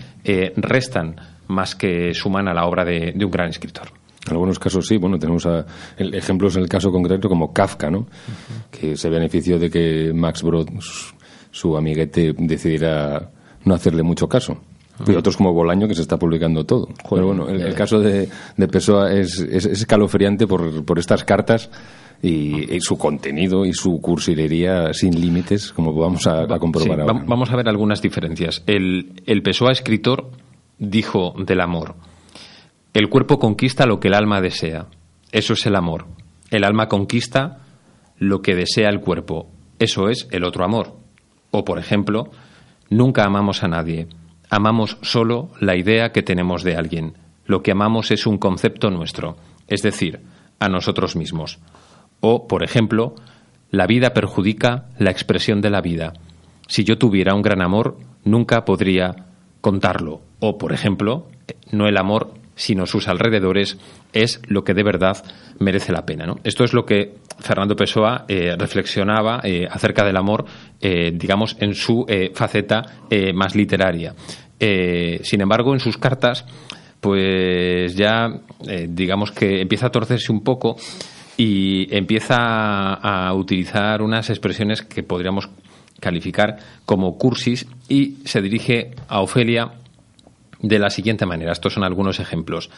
restan 0.57 1.15
más 1.47 1.75
que 1.75 2.13
suman 2.13 2.49
a 2.49 2.53
la 2.53 2.65
obra 2.65 2.83
de, 2.83 3.13
de 3.15 3.25
un 3.25 3.31
gran 3.31 3.49
escritor. 3.49 3.87
En 4.27 4.33
algunos 4.33 4.59
casos 4.59 4.85
sí, 4.87 4.97
bueno, 4.97 5.17
tenemos 5.19 5.45
a- 5.45 5.65
el- 5.97 6.13
ejemplos 6.13 6.55
en 6.55 6.63
el 6.63 6.69
caso 6.69 6.91
concreto 6.91 7.29
como 7.29 7.53
Kafka, 7.53 7.89
¿no? 7.89 8.07
Que 8.71 8.95
se 8.97 9.09
benefició 9.09 9.57
de 9.59 9.69
que 9.69 10.11
Max 10.13 10.43
Brod, 10.43 10.67
su, 10.79 11.13
su 11.51 11.77
amiguete, 11.77 12.33
decidiera 12.37 13.29
no 13.65 13.73
hacerle 13.73 14.03
mucho 14.03 14.27
caso. 14.27 14.57
Y 15.05 15.13
otros 15.13 15.37
como 15.37 15.53
Bolaño 15.53 15.87
que 15.87 15.93
se 15.93 16.01
está 16.01 16.17
publicando 16.17 16.65
todo. 16.65 16.87
Pero 17.09 17.27
bueno, 17.27 17.47
el, 17.49 17.61
el 17.61 17.75
caso 17.75 17.99
de, 17.99 18.27
de 18.57 18.67
Pessoa 18.67 19.11
es, 19.13 19.39
es, 19.39 19.65
es 19.67 19.81
escalofriante 19.81 20.47
por, 20.47 20.83
por 20.85 20.97
estas 20.97 21.23
cartas 21.23 21.69
y, 22.19 22.73
y 22.75 22.81
su 22.81 22.97
contenido 22.97 23.63
y 23.63 23.73
su 23.73 24.01
cursilería 24.01 24.91
sin 24.93 25.21
límites, 25.21 25.71
como 25.71 25.93
vamos 25.93 26.25
a, 26.25 26.51
a 26.51 26.57
comprobar 26.57 26.95
Sí, 26.95 27.01
ahora. 27.01 27.13
va- 27.13 27.23
vamos 27.27 27.51
a 27.51 27.55
ver 27.55 27.69
algunas 27.69 28.01
diferencias. 28.01 28.63
El, 28.65 29.21
el 29.27 29.43
Pessoa 29.43 29.71
escritor 29.71 30.31
dijo 30.79 31.35
del 31.45 31.61
amor: 31.61 31.93
El 32.93 33.09
cuerpo 33.09 33.39
conquista 33.39 33.85
lo 33.85 33.99
que 33.99 34.07
el 34.07 34.13
alma 34.13 34.41
desea. 34.41 34.87
Eso 35.31 35.53
es 35.53 35.65
el 35.65 35.75
amor. 35.75 36.07
El 36.49 36.63
alma 36.63 36.87
conquista 36.87 37.59
lo 38.17 38.41
que 38.41 38.55
desea 38.55 38.89
el 38.89 39.01
cuerpo. 39.01 39.49
Eso 39.79 40.09
es 40.09 40.27
el 40.31 40.43
otro 40.43 40.63
amor. 40.63 40.95
O, 41.51 41.63
por 41.63 41.79
ejemplo, 41.79 42.31
nunca 42.89 43.23
amamos 43.23 43.63
a 43.63 43.67
nadie. 43.67 44.07
Amamos 44.49 44.97
solo 45.01 45.49
la 45.59 45.77
idea 45.77 46.11
que 46.11 46.23
tenemos 46.23 46.63
de 46.63 46.75
alguien. 46.75 47.13
Lo 47.45 47.61
que 47.61 47.71
amamos 47.71 48.11
es 48.11 48.25
un 48.25 48.37
concepto 48.37 48.89
nuestro, 48.89 49.37
es 49.67 49.81
decir, 49.81 50.21
a 50.59 50.69
nosotros 50.69 51.15
mismos. 51.15 51.59
O, 52.19 52.47
por 52.47 52.63
ejemplo, 52.63 53.15
la 53.69 53.85
vida 53.85 54.13
perjudica 54.13 54.85
la 54.97 55.11
expresión 55.11 55.61
de 55.61 55.69
la 55.69 55.81
vida. 55.81 56.13
Si 56.67 56.83
yo 56.83 56.97
tuviera 56.97 57.35
un 57.35 57.41
gran 57.41 57.61
amor, 57.61 57.97
nunca 58.23 58.65
podría 58.65 59.27
contarlo. 59.61 60.21
O, 60.39 60.57
por 60.57 60.73
ejemplo, 60.73 61.27
no 61.71 61.87
el 61.87 61.97
amor, 61.97 62.33
sino 62.57 62.85
sus 62.85 63.07
alrededores, 63.07 63.77
es 64.11 64.41
lo 64.47 64.63
que 64.63 64.73
de 64.73 64.83
verdad 64.83 65.23
merece 65.59 65.93
la 65.93 66.05
pena. 66.05 66.25
¿no? 66.25 66.35
Esto 66.43 66.65
es 66.65 66.73
lo 66.73 66.85
que 66.85 67.13
Fernando 67.39 67.75
Pessoa 67.75 68.25
eh, 68.27 68.55
reflexionaba 68.57 69.39
eh, 69.43 69.65
acerca 69.69 70.03
del 70.03 70.17
amor, 70.17 70.43
eh, 70.81 71.11
digamos, 71.13 71.55
en 71.59 71.73
su 71.73 72.05
faceta 72.33 72.81
más 73.33 73.55
literaria. 73.55 74.13
Sin 74.59 75.41
embargo, 75.41 75.73
en 75.73 75.79
sus 75.79 75.97
cartas, 75.97 76.45
pues 76.99 77.95
ya, 77.95 78.27
digamos 78.89 79.31
que 79.31 79.61
empieza 79.61 79.87
a 79.87 79.91
torcerse 79.91 80.31
un 80.31 80.43
poco 80.43 80.75
y 81.37 81.95
empieza 81.95 82.35
a 82.37 83.33
utilizar 83.35 84.01
unas 84.01 84.29
expresiones 84.31 84.81
que 84.81 85.03
podríamos 85.03 85.49
calificar 85.99 86.57
como 86.85 87.17
cursis 87.17 87.67
y 87.87 88.17
se 88.25 88.41
dirige 88.41 88.91
a 89.07 89.21
Ofelia 89.21 89.71
de 90.61 90.79
la 90.79 90.89
siguiente 90.89 91.25
manera. 91.25 91.51
Estos 91.51 91.73
son 91.73 91.83
algunos 91.83 92.19
ejemplos. 92.19 92.69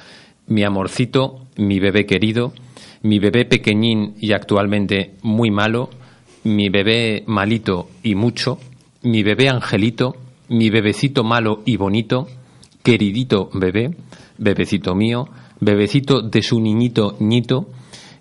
Mi 0.48 0.64
amorcito, 0.64 1.48
mi 1.58 1.80
bebé 1.80 2.06
querido, 2.06 2.54
mi 3.02 3.20
bebé 3.20 3.46
pequeñín 3.46 4.16
y 4.20 4.34
actualmente 4.34 5.16
muy 5.22 5.52
malo, 5.52 5.90
mi 6.44 6.70
bebé 6.70 7.24
malito 7.28 7.90
y 8.04 8.16
mucho, 8.16 8.58
mi 9.04 9.24
bebé 9.24 9.50
angelito, 9.50 10.16
mi 10.50 10.70
bebecito 10.70 11.24
malo 11.24 11.62
y 11.66 11.78
bonito, 11.78 12.28
queridito 12.84 13.50
bebé, 13.54 13.92
bebecito 14.38 14.96
mío, 14.96 15.30
bebecito 15.60 16.22
de 16.22 16.42
su 16.42 16.60
niñito 16.60 17.16
ñito, 17.20 17.70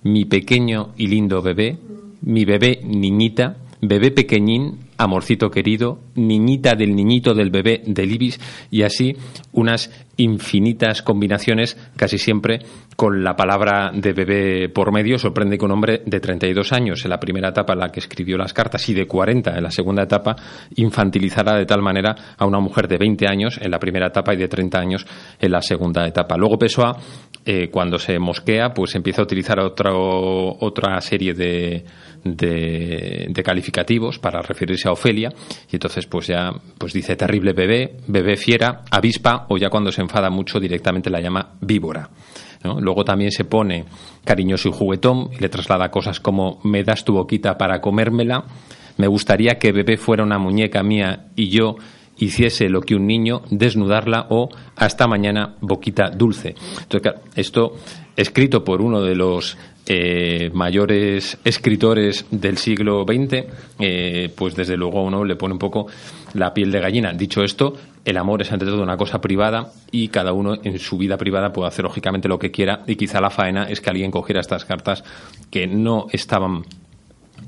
mi 0.03 0.25
pequeño 0.25 0.91
y 0.97 1.07
lindo 1.07 1.43
bebé, 1.43 1.79
mi 2.23 2.45
bebé 2.45 2.81
niñita, 2.85 3.57
bebé 3.81 4.11
pequeñín, 4.11 4.81
amorcito 4.97 5.51
querido, 5.51 6.01
niñita 6.17 6.75
del 6.75 6.95
niñito 6.95 7.35
del 7.35 7.51
bebé 7.51 7.83
del 7.87 8.13
ibis 8.13 8.41
y 8.71 8.83
así 8.83 9.17
unas 9.53 9.91
infinitas 10.17 11.03
combinaciones, 11.03 11.77
casi 11.97 12.19
siempre 12.19 12.59
con 12.97 13.23
la 13.23 13.37
palabra 13.37 13.93
de 13.95 14.13
bebé 14.13 14.69
por 14.69 14.93
medio. 14.93 15.17
Sorprende 15.19 15.57
que 15.57 15.65
un 15.65 15.71
hombre 15.71 16.03
de 16.05 16.19
32 16.19 16.73
años 16.73 17.05
en 17.05 17.11
la 17.11 17.21
primera 17.21 17.51
etapa 17.51 17.75
en 17.75 17.79
la 17.79 17.91
que 17.91 18.01
escribió 18.01 18.37
las 18.37 18.53
cartas 18.53 18.89
y 18.89 18.95
de 18.95 19.07
40 19.07 19.57
en 19.57 19.63
la 19.63 19.71
segunda 19.71 20.03
etapa 20.03 20.35
infantilizara 20.75 21.57
de 21.57 21.67
tal 21.67 21.83
manera 21.83 22.35
a 22.37 22.47
una 22.47 22.59
mujer 22.59 22.89
de 22.89 22.99
20 22.99 23.27
años 23.29 23.59
en 23.63 23.71
la 23.71 23.79
primera 23.79 24.09
etapa 24.09 24.35
y 24.35 24.37
de 24.37 24.49
30 24.49 24.79
años 24.79 25.07
en 25.39 25.53
la 25.53 25.63
segunda 25.63 26.07
etapa. 26.07 26.37
Luego 26.37 26.59
Pessoa, 26.59 26.97
eh, 27.45 27.69
cuando 27.71 27.99
se 27.99 28.19
mosquea, 28.19 28.75
pues 28.75 28.97
empieza 28.97 29.23
a 29.23 29.25
utilizar 29.25 29.61
otra 29.61 31.01
serie 31.01 31.35
de, 31.35 31.85
de, 32.37 33.33
calificativos 33.45 34.19
para 34.19 34.43
referirse 34.43 34.89
a 34.89 34.93
Ofelia 34.93 35.33
y 35.71 35.77
entonces 35.77 36.07
pues 36.07 36.27
ya 36.27 36.53
pues 36.77 36.93
dice 36.93 37.17
terrible 37.17 37.53
bebé, 37.53 37.97
bebé 38.07 38.37
fiera, 38.37 38.83
avispa 38.91 39.47
o 39.49 39.57
ya 39.57 39.71
cuando 39.71 39.93
se 39.93 40.03
enfada 40.03 40.31
mucho 40.31 40.61
directamente 40.61 41.11
la 41.11 41.21
llama 41.21 41.55
víbora. 41.61 42.11
Luego 42.63 43.05
también 43.05 43.31
se 43.31 43.45
pone 43.45 43.85
cariñoso 44.25 44.69
y 44.69 44.73
juguetón 44.73 45.31
y 45.33 45.39
le 45.39 45.49
traslada 45.49 45.91
cosas 45.91 46.19
como 46.19 46.61
me 46.65 46.83
das 46.83 47.05
tu 47.05 47.13
boquita 47.13 47.57
para 47.57 47.81
comérmela, 47.81 48.45
me 48.97 49.07
gustaría 49.07 49.59
que 49.59 49.73
bebé 49.73 49.97
fuera 49.97 50.25
una 50.25 50.39
muñeca 50.39 50.83
mía 50.83 51.27
y 51.37 51.49
yo 51.51 51.77
hiciese 52.19 52.69
lo 52.69 52.81
que 52.81 52.97
un 52.97 53.07
niño, 53.07 53.43
desnudarla 53.51 54.27
o 54.31 54.49
hasta 54.77 55.07
mañana 55.07 55.55
boquita 55.61 56.11
dulce. 56.11 56.55
Entonces, 56.83 57.15
esto 57.37 57.75
escrito 58.17 58.65
por 58.65 58.83
uno 58.83 59.01
de 59.01 59.15
los 59.15 59.57
eh, 59.91 60.51
mayores 60.53 61.39
escritores 61.45 62.27
del 62.31 62.59
siglo 62.59 63.05
XX, 63.05 63.47
eh, 63.79 64.31
pues 64.37 64.55
desde 64.55 64.77
luego 64.77 65.03
uno 65.03 65.25
le 65.25 65.35
pone 65.35 65.55
un 65.55 65.59
poco 65.59 65.87
la 66.35 66.53
piel 66.53 66.71
de 66.71 66.79
gallina. 66.79 67.15
Dicho 67.15 67.43
esto, 67.43 67.73
el 68.05 68.19
amor 68.19 68.43
es 68.43 68.53
ante 68.53 68.67
todo 68.67 68.83
una 68.83 68.99
cosa 68.99 69.23
privada 69.23 69.73
y 69.91 70.09
cada 70.09 70.35
uno 70.35 70.59
en 70.63 70.79
su 70.79 70.99
vida 70.99 71.17
privada 71.17 71.55
puede 71.55 71.69
hacer 71.69 71.85
lógicamente 71.85 72.29
lo 72.29 72.39
que 72.39 72.51
quiera 72.51 72.83
y 72.87 72.97
quizá 72.97 73.19
la 73.23 73.31
faena 73.31 73.65
es 73.65 73.81
que 73.81 73.89
alguien 73.89 74.11
cogiera 74.11 74.43
estas 74.43 74.67
cartas 74.67 75.05
que 75.51 75.67
no 75.67 76.07
estaban 76.13 76.65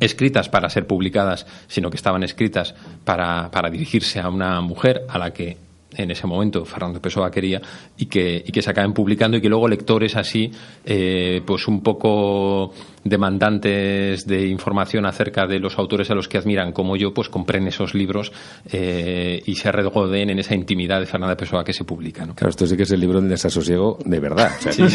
escritas 0.01 0.49
para 0.49 0.71
ser 0.71 0.87
publicadas, 0.87 1.47
sino 1.69 1.91
que 1.91 1.97
estaban 1.97 2.23
escritas 2.23 2.75
para, 3.05 3.51
para 3.51 3.69
dirigirse 3.69 4.19
a 4.19 4.31
una 4.31 4.63
mujer 4.63 5.03
a 5.11 5.19
la 5.19 5.33
que 5.33 5.59
en 5.97 6.11
ese 6.11 6.27
momento 6.27 6.65
Fernando 6.65 7.01
Pessoa 7.01 7.31
quería 7.31 7.61
y 7.97 8.07
que, 8.07 8.43
y 8.47 8.53
que 8.53 8.63
se 8.63 8.71
acaben 8.71 8.93
publicando 8.93 9.37
y 9.37 9.41
que 9.41 9.49
luego 9.49 9.69
lectores 9.69 10.17
así, 10.17 10.51
eh, 10.85 11.43
pues 11.45 11.67
un 11.69 11.83
poco 11.83 12.73
demandantes 13.05 14.27
de 14.27 14.47
información 14.47 15.07
acerca 15.07 15.47
de 15.47 15.59
los 15.59 15.79
autores 15.79 16.11
a 16.11 16.15
los 16.15 16.29
que 16.29 16.39
admiran, 16.39 16.73
como 16.73 16.97
yo, 16.97 17.15
pues 17.15 17.29
compren 17.29 17.67
esos 17.67 17.95
libros 17.95 18.33
eh, 18.71 19.43
y 19.47 19.55
se 19.55 19.73
regoden 19.73 20.31
en 20.31 20.39
esa 20.39 20.55
intimidad 20.55 21.01
de 21.01 21.07
Fernando 21.07 21.37
Pessoa 21.37 21.65
que 21.65 21.73
se 21.73 21.85
publica. 21.85 22.27
¿no? 22.27 22.35
Claro, 22.35 22.51
esto 22.51 22.67
sí 22.67 22.77
que 22.77 22.83
es 22.85 22.91
el 22.91 23.01
libro 23.01 23.21
del 23.21 23.31
desasosiego 23.31 23.99
de 24.05 24.21
verdad. 24.21 24.51
O 24.59 24.73
sea, 24.73 24.87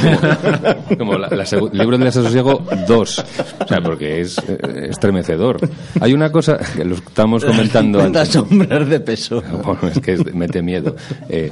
como, 0.90 0.98
como 0.98 1.18
la- 1.18 1.30
libro 1.74 1.98
del 1.98 2.06
desasosiego 2.06 2.64
2. 2.88 3.26
O 3.60 3.68
sea, 3.68 3.82
porque 3.82 4.22
es 4.22 4.38
eh, 4.48 4.88
estremecedor. 4.90 5.58
Hay 6.00 6.14
una 6.14 6.32
cosa 6.32 6.58
que 6.76 6.86
lo 6.86 6.96
estamos 6.96 7.44
comentando 7.44 8.02
antes. 8.04 8.30
sombras 8.30 8.88
de 8.90 9.00
peso. 9.00 9.42
Bueno, 9.64 9.88
es 9.88 10.00
que 10.00 10.14
es- 10.14 10.34
mete 10.34 10.62
miedo. 10.62 10.96
Eh, 11.30 11.52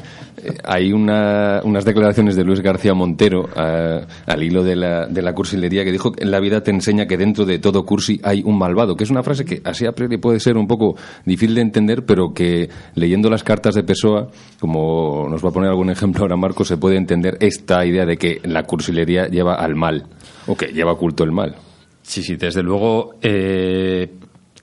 hay 0.63 0.91
una- 0.91 1.61
unas 1.63 1.85
declaraciones 1.85 2.35
de 2.35 2.43
Luis 2.43 2.61
García 2.61 2.93
Montero 2.93 3.49
ah, 3.55 4.01
al 4.25 4.43
hilo 4.43 4.63
de 4.63 4.75
la, 4.75 5.05
de 5.07 5.21
la 5.21 5.33
cursilería 5.33 5.83
que 5.83 5.91
dijo 5.91 6.11
que 6.11 6.25
la 6.25 6.39
vida 6.39 6.61
te 6.61 6.71
enseña 6.71 7.05
que 7.07 7.17
dentro 7.17 7.45
de 7.45 7.59
todo 7.59 7.85
cursi 7.85 8.19
hay 8.23 8.41
un 8.45 8.57
malvado, 8.57 8.95
que 8.95 9.03
es 9.03 9.09
una 9.09 9.23
frase 9.23 9.45
que 9.45 9.61
así 9.63 9.85
a 9.85 9.91
priori 9.93 10.17
puede 10.17 10.39
ser 10.39 10.57
un 10.57 10.67
poco 10.67 10.95
difícil 11.25 11.55
de 11.55 11.61
entender, 11.61 12.05
pero 12.05 12.33
que 12.33 12.69
leyendo 12.95 13.29
las 13.29 13.43
cartas 13.43 13.75
de 13.75 13.83
Pessoa, 13.83 14.27
como 14.59 15.27
nos 15.29 15.43
va 15.43 15.49
a 15.49 15.53
poner 15.53 15.69
algún 15.69 15.89
ejemplo 15.89 16.21
ahora 16.23 16.35
Marco, 16.35 16.63
se 16.65 16.77
puede 16.77 16.97
entender 16.97 17.37
esta 17.39 17.85
idea 17.85 18.05
de 18.05 18.17
que 18.17 18.39
la 18.43 18.63
cursilería 18.63 19.27
lleva 19.27 19.55
al 19.55 19.75
mal, 19.75 20.05
o 20.47 20.55
que 20.55 20.67
lleva 20.67 20.93
oculto 20.93 21.23
el 21.23 21.31
mal. 21.31 21.55
Sí, 22.01 22.21
sí, 22.21 22.35
desde 22.35 22.61
luego. 22.61 23.15
eh, 23.21 24.11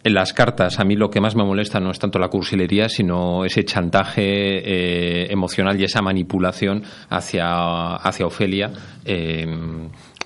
en 0.02 0.14
las 0.14 0.32
cartas, 0.32 0.80
a 0.80 0.84
mí 0.84 0.96
lo 0.96 1.10
que 1.10 1.20
más 1.20 1.36
me 1.36 1.44
molesta 1.44 1.78
no 1.78 1.90
es 1.90 1.98
tanto 1.98 2.18
la 2.18 2.28
cursilería, 2.28 2.88
sino 2.88 3.44
ese 3.44 3.64
chantaje 3.64 4.22
eh, 4.24 5.30
emocional 5.30 5.78
y 5.78 5.84
esa 5.84 6.00
manipulación 6.00 6.82
hacia, 7.10 7.96
hacia 7.96 8.26
Ofelia, 8.26 8.70
eh, 9.04 9.46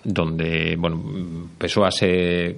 donde, 0.04 0.76
bueno, 0.78 1.02
Pessoa 1.58 1.90
se 1.90 2.56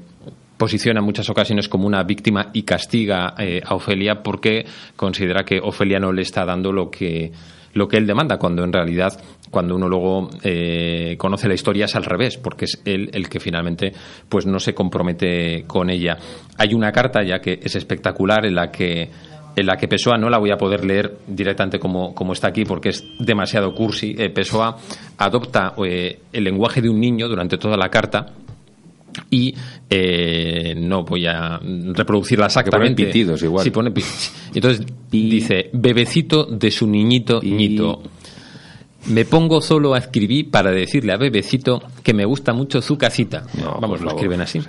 posiciona 0.58 1.00
en 1.00 1.06
muchas 1.06 1.28
ocasiones 1.30 1.68
como 1.68 1.86
una 1.86 2.02
víctima 2.02 2.50
y 2.52 2.62
castiga 2.62 3.34
eh, 3.38 3.62
a 3.64 3.74
Ofelia 3.74 4.22
porque 4.22 4.66
considera 4.94 5.44
que 5.44 5.58
Ofelia 5.60 5.98
no 5.98 6.12
le 6.12 6.22
está 6.22 6.44
dando 6.44 6.72
lo 6.72 6.90
que 6.90 7.32
lo 7.76 7.86
que 7.88 7.98
él 7.98 8.06
demanda, 8.06 8.38
cuando 8.38 8.64
en 8.64 8.72
realidad, 8.72 9.20
cuando 9.56 9.74
uno 9.74 9.88
luego 9.88 10.28
eh, 10.42 11.16
conoce 11.16 11.48
la 11.48 11.54
historia 11.54 11.86
es 11.86 11.96
al 11.96 12.04
revés, 12.04 12.36
porque 12.36 12.66
es 12.66 12.82
él 12.84 13.08
el 13.14 13.26
que 13.26 13.40
finalmente 13.40 13.90
pues 14.28 14.44
no 14.44 14.60
se 14.60 14.74
compromete 14.74 15.64
con 15.66 15.88
ella. 15.88 16.18
Hay 16.58 16.74
una 16.74 16.92
carta 16.92 17.22
ya 17.22 17.38
que 17.38 17.58
es 17.62 17.74
espectacular 17.74 18.44
en 18.44 18.54
la 18.54 18.70
que 18.70 19.08
en 19.56 19.64
la 19.64 19.78
que 19.78 19.88
Pessoa 19.88 20.18
no 20.18 20.28
la 20.28 20.36
voy 20.36 20.50
a 20.50 20.58
poder 20.58 20.84
leer 20.84 21.16
directamente 21.26 21.78
como, 21.78 22.14
como 22.14 22.34
está 22.34 22.48
aquí 22.48 22.66
porque 22.66 22.90
es 22.90 23.02
demasiado 23.18 23.72
cursi. 23.72 24.14
Eh, 24.18 24.28
Pessoa 24.28 24.76
adopta 25.16 25.72
eh, 25.82 26.18
el 26.34 26.44
lenguaje 26.44 26.82
de 26.82 26.90
un 26.90 27.00
niño 27.00 27.26
durante 27.26 27.56
toda 27.56 27.78
la 27.78 27.88
carta 27.88 28.34
y 29.30 29.54
eh, 29.88 30.74
no 30.76 31.02
voy 31.04 31.26
a 31.26 31.58
reproducirla 31.94 32.44
exactamente. 32.44 33.02
pone 33.02 33.06
pitidos 33.06 33.42
igual. 33.42 33.64
Sí, 33.64 33.70
pone 33.70 33.90
Entonces 34.54 34.84
dice, 35.10 35.70
bebecito 35.72 36.44
de 36.44 36.70
su 36.70 36.86
niñito, 36.86 37.40
ñito. 37.40 38.02
Me 39.08 39.24
pongo 39.24 39.60
solo 39.60 39.94
a 39.94 39.98
escribir 39.98 40.50
para 40.50 40.70
decirle 40.70 41.12
a 41.12 41.16
Bebecito 41.16 41.82
que 42.02 42.14
me 42.14 42.24
gusta 42.24 42.52
mucho 42.52 42.80
su 42.82 42.98
casita. 42.98 43.44
Vamos, 43.80 44.00
lo 44.00 44.10
escriben 44.10 44.40
así. 44.40 44.60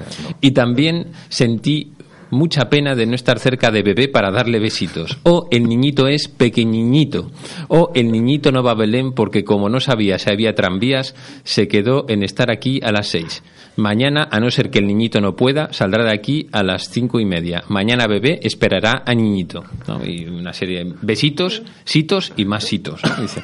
Y 0.41 0.51
también 0.51 1.07
sentí 1.29 1.91
mucha 2.29 2.69
pena 2.69 2.95
de 2.95 3.05
no 3.05 3.15
estar 3.15 3.39
cerca 3.39 3.71
de 3.71 3.83
bebé 3.83 4.07
para 4.07 4.31
darle 4.31 4.59
besitos. 4.59 5.17
O 5.23 5.47
el 5.51 5.63
niñito 5.63 6.07
es 6.07 6.27
pequeñiñito. 6.27 7.31
O 7.67 7.91
el 7.95 8.11
niñito 8.11 8.51
no 8.51 8.63
va 8.63 8.71
a 8.71 8.75
Belén 8.75 9.13
porque 9.13 9.43
como 9.43 9.69
no 9.69 9.79
sabía 9.79 10.19
si 10.19 10.29
había 10.29 10.55
tranvías, 10.55 11.15
se 11.43 11.67
quedó 11.67 12.05
en 12.09 12.23
estar 12.23 12.51
aquí 12.51 12.79
a 12.83 12.91
las 12.91 13.07
seis. 13.07 13.43
Mañana, 13.75 14.27
a 14.31 14.39
no 14.39 14.49
ser 14.49 14.71
que 14.71 14.79
el 14.79 14.87
niñito 14.87 15.21
no 15.21 15.35
pueda, 15.35 15.71
saldrá 15.71 16.03
de 16.03 16.13
aquí 16.13 16.47
a 16.51 16.63
las 16.63 16.89
cinco 16.89 17.19
y 17.19 17.25
media. 17.25 17.63
Mañana 17.69 18.07
bebé 18.07 18.39
esperará 18.41 19.03
a 19.05 19.13
niñito. 19.13 19.63
¿no? 19.87 20.03
Y 20.03 20.25
una 20.25 20.53
serie 20.53 20.83
de 20.83 20.93
besitos, 21.01 21.61
sitos 21.85 22.33
y 22.35 22.45
más 22.45 22.63
sitos. 22.63 23.01
¿no? 23.03 23.21
Dice. 23.21 23.43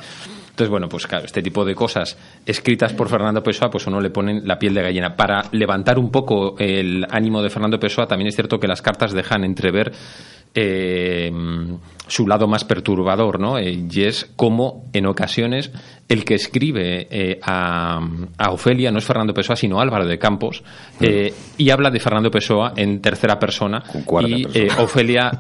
Entonces, 0.53 0.69
bueno, 0.69 0.87
pues 0.87 1.07
claro, 1.07 1.25
este 1.25 1.41
tipo 1.41 1.65
de 1.65 1.73
cosas 1.73 2.15
escritas 2.45 2.93
por 2.93 3.09
Fernando 3.09 3.41
Pessoa, 3.41 3.71
pues 3.71 3.87
uno 3.87 3.99
le 3.99 4.11
ponen 4.11 4.47
la 4.47 4.59
piel 4.59 4.75
de 4.75 4.83
gallina. 4.83 5.15
Para 5.15 5.45
levantar 5.51 5.97
un 5.97 6.11
poco 6.11 6.55
el 6.59 7.07
ánimo 7.09 7.41
de 7.41 7.49
Fernando 7.49 7.79
Pessoa, 7.79 8.05
también 8.05 8.27
es 8.27 8.35
cierto 8.35 8.59
que 8.59 8.67
las 8.67 8.83
cartas 8.83 9.13
dejan 9.13 9.43
entrever 9.43 9.91
eh, 10.53 11.31
su 12.07 12.27
lado 12.27 12.47
más 12.47 12.65
perturbador, 12.65 13.39
¿no? 13.39 13.57
Eh, 13.57 13.85
y 13.89 14.03
es 14.03 14.31
como, 14.35 14.91
en 14.93 15.07
ocasiones, 15.07 15.71
el 16.07 16.23
que 16.23 16.35
escribe 16.35 17.07
eh, 17.09 17.39
a, 17.41 17.99
a 18.37 18.51
Ofelia 18.51 18.91
no 18.91 18.99
es 18.99 19.05
Fernando 19.05 19.33
Pessoa, 19.33 19.55
sino 19.55 19.79
Álvaro 19.79 20.05
de 20.05 20.19
Campos, 20.19 20.63
eh, 20.99 21.33
y 21.57 21.71
habla 21.71 21.89
de 21.89 21.99
Fernando 21.99 22.29
Pessoa 22.29 22.73
en 22.75 23.01
tercera 23.01 23.39
persona, 23.39 23.81
cuarta 24.05 24.29
y 24.29 24.43
persona. 24.43 24.83
Ofelia 24.83 25.31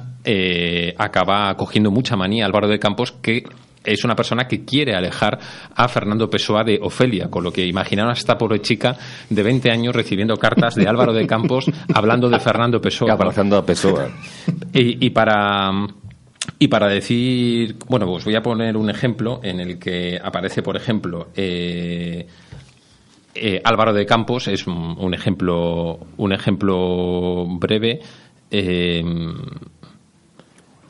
acaba 0.97 1.55
cogiendo 1.55 1.91
mucha 1.91 2.15
manía 2.15 2.45
a 2.45 2.47
Álvaro 2.47 2.67
de 2.67 2.79
Campos 2.79 3.11
que 3.11 3.43
es 3.83 4.03
una 4.03 4.15
persona 4.15 4.47
que 4.47 4.63
quiere 4.65 4.95
alejar 4.95 5.39
a 5.75 5.87
Fernando 5.87 6.29
Pessoa 6.29 6.63
de 6.63 6.79
Ofelia, 6.81 7.29
con 7.29 7.43
lo 7.43 7.51
que 7.51 7.65
imaginaron 7.65 8.11
a 8.11 8.13
esta 8.13 8.37
pobre 8.37 8.61
chica 8.61 8.95
de 9.29 9.43
20 9.43 9.71
años 9.71 9.95
recibiendo 9.95 10.37
cartas 10.37 10.75
de 10.75 10.87
Álvaro 10.87 11.13
de 11.13 11.27
Campos 11.27 11.65
hablando 11.93 12.29
de 12.29 12.39
Fernando 12.39 12.79
Pessoa. 12.81 13.13
Abrazando 13.13 13.57
a 13.57 13.65
Pessoa. 13.65 14.09
Y, 14.73 15.05
y 15.05 15.09
para 15.11 15.71
y 16.59 16.67
para 16.67 16.87
decir, 16.87 17.75
bueno, 17.87 18.05
pues 18.07 18.25
voy 18.25 18.35
a 18.35 18.41
poner 18.41 18.75
un 18.75 18.89
ejemplo 18.89 19.39
en 19.43 19.59
el 19.59 19.79
que 19.79 20.19
aparece, 20.21 20.61
por 20.61 20.75
ejemplo, 20.75 21.27
eh, 21.35 22.25
eh, 23.35 23.61
Álvaro 23.63 23.93
de 23.93 24.05
Campos 24.05 24.47
es 24.47 24.67
un, 24.67 24.95
un 24.99 25.13
ejemplo 25.13 25.99
un 26.17 26.33
ejemplo 26.33 27.45
breve. 27.47 28.01
eh, 28.51 29.03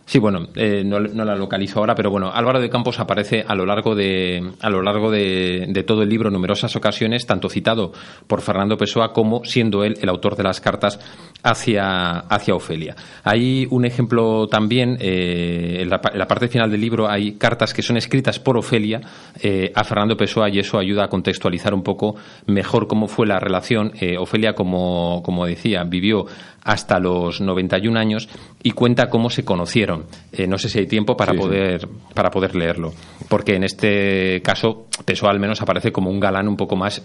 Sí, 0.06 0.20
bueno, 0.20 0.48
eh, 0.56 0.84
no, 0.86 1.00
no 1.00 1.24
la 1.24 1.36
localizo 1.36 1.80
ahora, 1.80 1.96
pero 1.96 2.12
bueno, 2.12 2.30
Álvaro 2.34 2.60
de 2.60 2.70
Campos 2.70 3.00
aparece 3.00 3.44
a 3.48 3.56
lo 3.56 3.66
largo 3.66 3.96
de 3.96 4.52
a 4.60 4.70
lo 4.70 4.82
largo 4.82 5.10
de, 5.10 5.66
de 5.70 5.84
todo 5.84 6.04
el 6.04 6.10
libro 6.10 6.28
en 6.28 6.34
numerosas 6.34 6.76
ocasiones, 6.76 7.26
tanto 7.26 7.50
citado 7.50 7.94
por 8.28 8.42
Fernando 8.42 8.78
Pessoa 8.78 9.14
como 9.14 9.46
siendo 9.46 9.84
él 9.84 9.98
el 10.02 10.10
autor 10.10 10.36
de 10.36 10.44
las 10.44 10.60
cartas 10.60 11.00
hacia, 11.44 12.20
hacia 12.20 12.56
Ofelia. 12.56 12.96
Hay 13.24 13.68
un 13.70 13.86
ejemplo 13.86 14.48
también, 14.48 14.98
eh, 15.00 15.80
en, 15.82 15.90
la, 15.90 16.02
en, 16.12 16.20
la, 16.20 16.28
parte 16.28 16.48
final 16.48 16.72
del 16.72 16.82
libro 16.82 17.10
hay 17.10 17.34
cartas 17.34 17.74
que 17.74 17.82
son 17.82 17.98
escritas 17.98 18.40
por 18.40 18.58
Ofelia 18.58 19.02
eh, 19.42 19.72
a 19.76 19.84
Fernando 19.84 20.16
Pessoa 20.16 20.50
y 20.50 20.60
eso 20.60 20.80
ayuda 20.80 21.06
a 21.06 21.08
contextualizar 21.10 21.74
un 21.74 21.84
poco 21.84 22.16
mejor 22.48 22.88
cómo 22.88 23.08
fue 23.08 23.28
la 23.28 23.40
relación. 23.40 23.92
Eh, 24.00 24.18
Ofelia, 24.18 24.54
como, 24.54 25.22
como 25.24 25.46
decía, 25.46 25.84
vivió 25.84 26.26
hasta 26.64 27.00
los 27.00 27.42
91 27.42 28.00
años 28.00 28.30
y 28.62 28.72
cuenta 28.72 29.10
cómo 29.10 29.30
se 29.30 29.44
conocieron. 29.44 30.06
Eh, 30.32 30.48
no 30.48 30.58
sé 30.58 30.70
si 30.70 30.80
hay 30.80 30.88
tiempo 30.88 31.18
para, 31.18 31.34
Sí, 31.34 31.38
sí. 31.38 31.44
poder, 31.44 31.88
para 32.14 32.30
poder 32.30 32.56
leerlo, 32.56 32.94
porque 33.30 33.56
en 33.56 33.64
este 33.64 34.42
caso 34.42 34.88
Pessoa 35.06 35.32
al 35.32 35.40
menos 35.40 35.62
aparece 35.62 35.92
como 35.92 36.10
un 36.10 36.20
galán 36.20 36.48
un 36.48 36.58
poco 36.58 36.76
más 36.76 37.04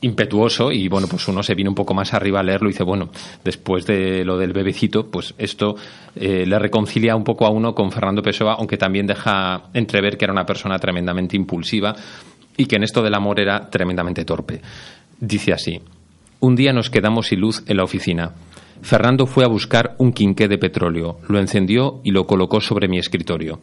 impetuoso 0.00 0.70
y 0.70 0.86
bueno 0.88 1.06
pues 1.08 1.26
uno 1.28 1.42
se 1.42 1.54
viene 1.54 1.70
un 1.70 1.74
poco 1.74 1.94
más 1.94 2.12
arriba 2.12 2.40
a 2.40 2.42
leerlo 2.42 2.68
y 2.68 2.72
dice 2.72 2.84
bueno 2.84 3.08
después 3.42 3.86
de 3.86 4.22
lo 4.22 4.36
del 4.36 4.52
bebecito 4.52 5.10
pues 5.10 5.34
esto 5.38 5.76
eh, 6.14 6.44
le 6.46 6.58
reconcilia 6.58 7.16
un 7.16 7.24
poco 7.24 7.46
a 7.46 7.50
uno 7.50 7.74
con 7.74 7.90
Fernando 7.90 8.20
Pessoa 8.20 8.56
aunque 8.58 8.76
también 8.76 9.06
deja 9.06 9.70
entrever 9.72 10.18
que 10.18 10.26
era 10.26 10.32
una 10.32 10.44
persona 10.44 10.78
tremendamente 10.78 11.36
impulsiva 11.36 11.94
y 12.54 12.66
que 12.66 12.76
en 12.76 12.82
esto 12.82 13.02
del 13.02 13.14
amor 13.14 13.40
era 13.40 13.70
tremendamente 13.70 14.26
torpe 14.26 14.60
dice 15.18 15.54
así 15.54 15.80
un 16.40 16.54
día 16.54 16.74
nos 16.74 16.90
quedamos 16.90 17.28
sin 17.28 17.40
luz 17.40 17.62
en 17.66 17.78
la 17.78 17.84
oficina 17.84 18.32
Fernando 18.84 19.26
fue 19.26 19.44
a 19.44 19.48
buscar 19.48 19.96
un 19.98 20.12
quinqué 20.12 20.46
de 20.46 20.58
petróleo 20.58 21.18
lo 21.28 21.40
encendió 21.40 22.00
y 22.04 22.12
lo 22.12 22.26
colocó 22.26 22.60
sobre 22.60 22.86
mi 22.86 22.98
escritorio 22.98 23.58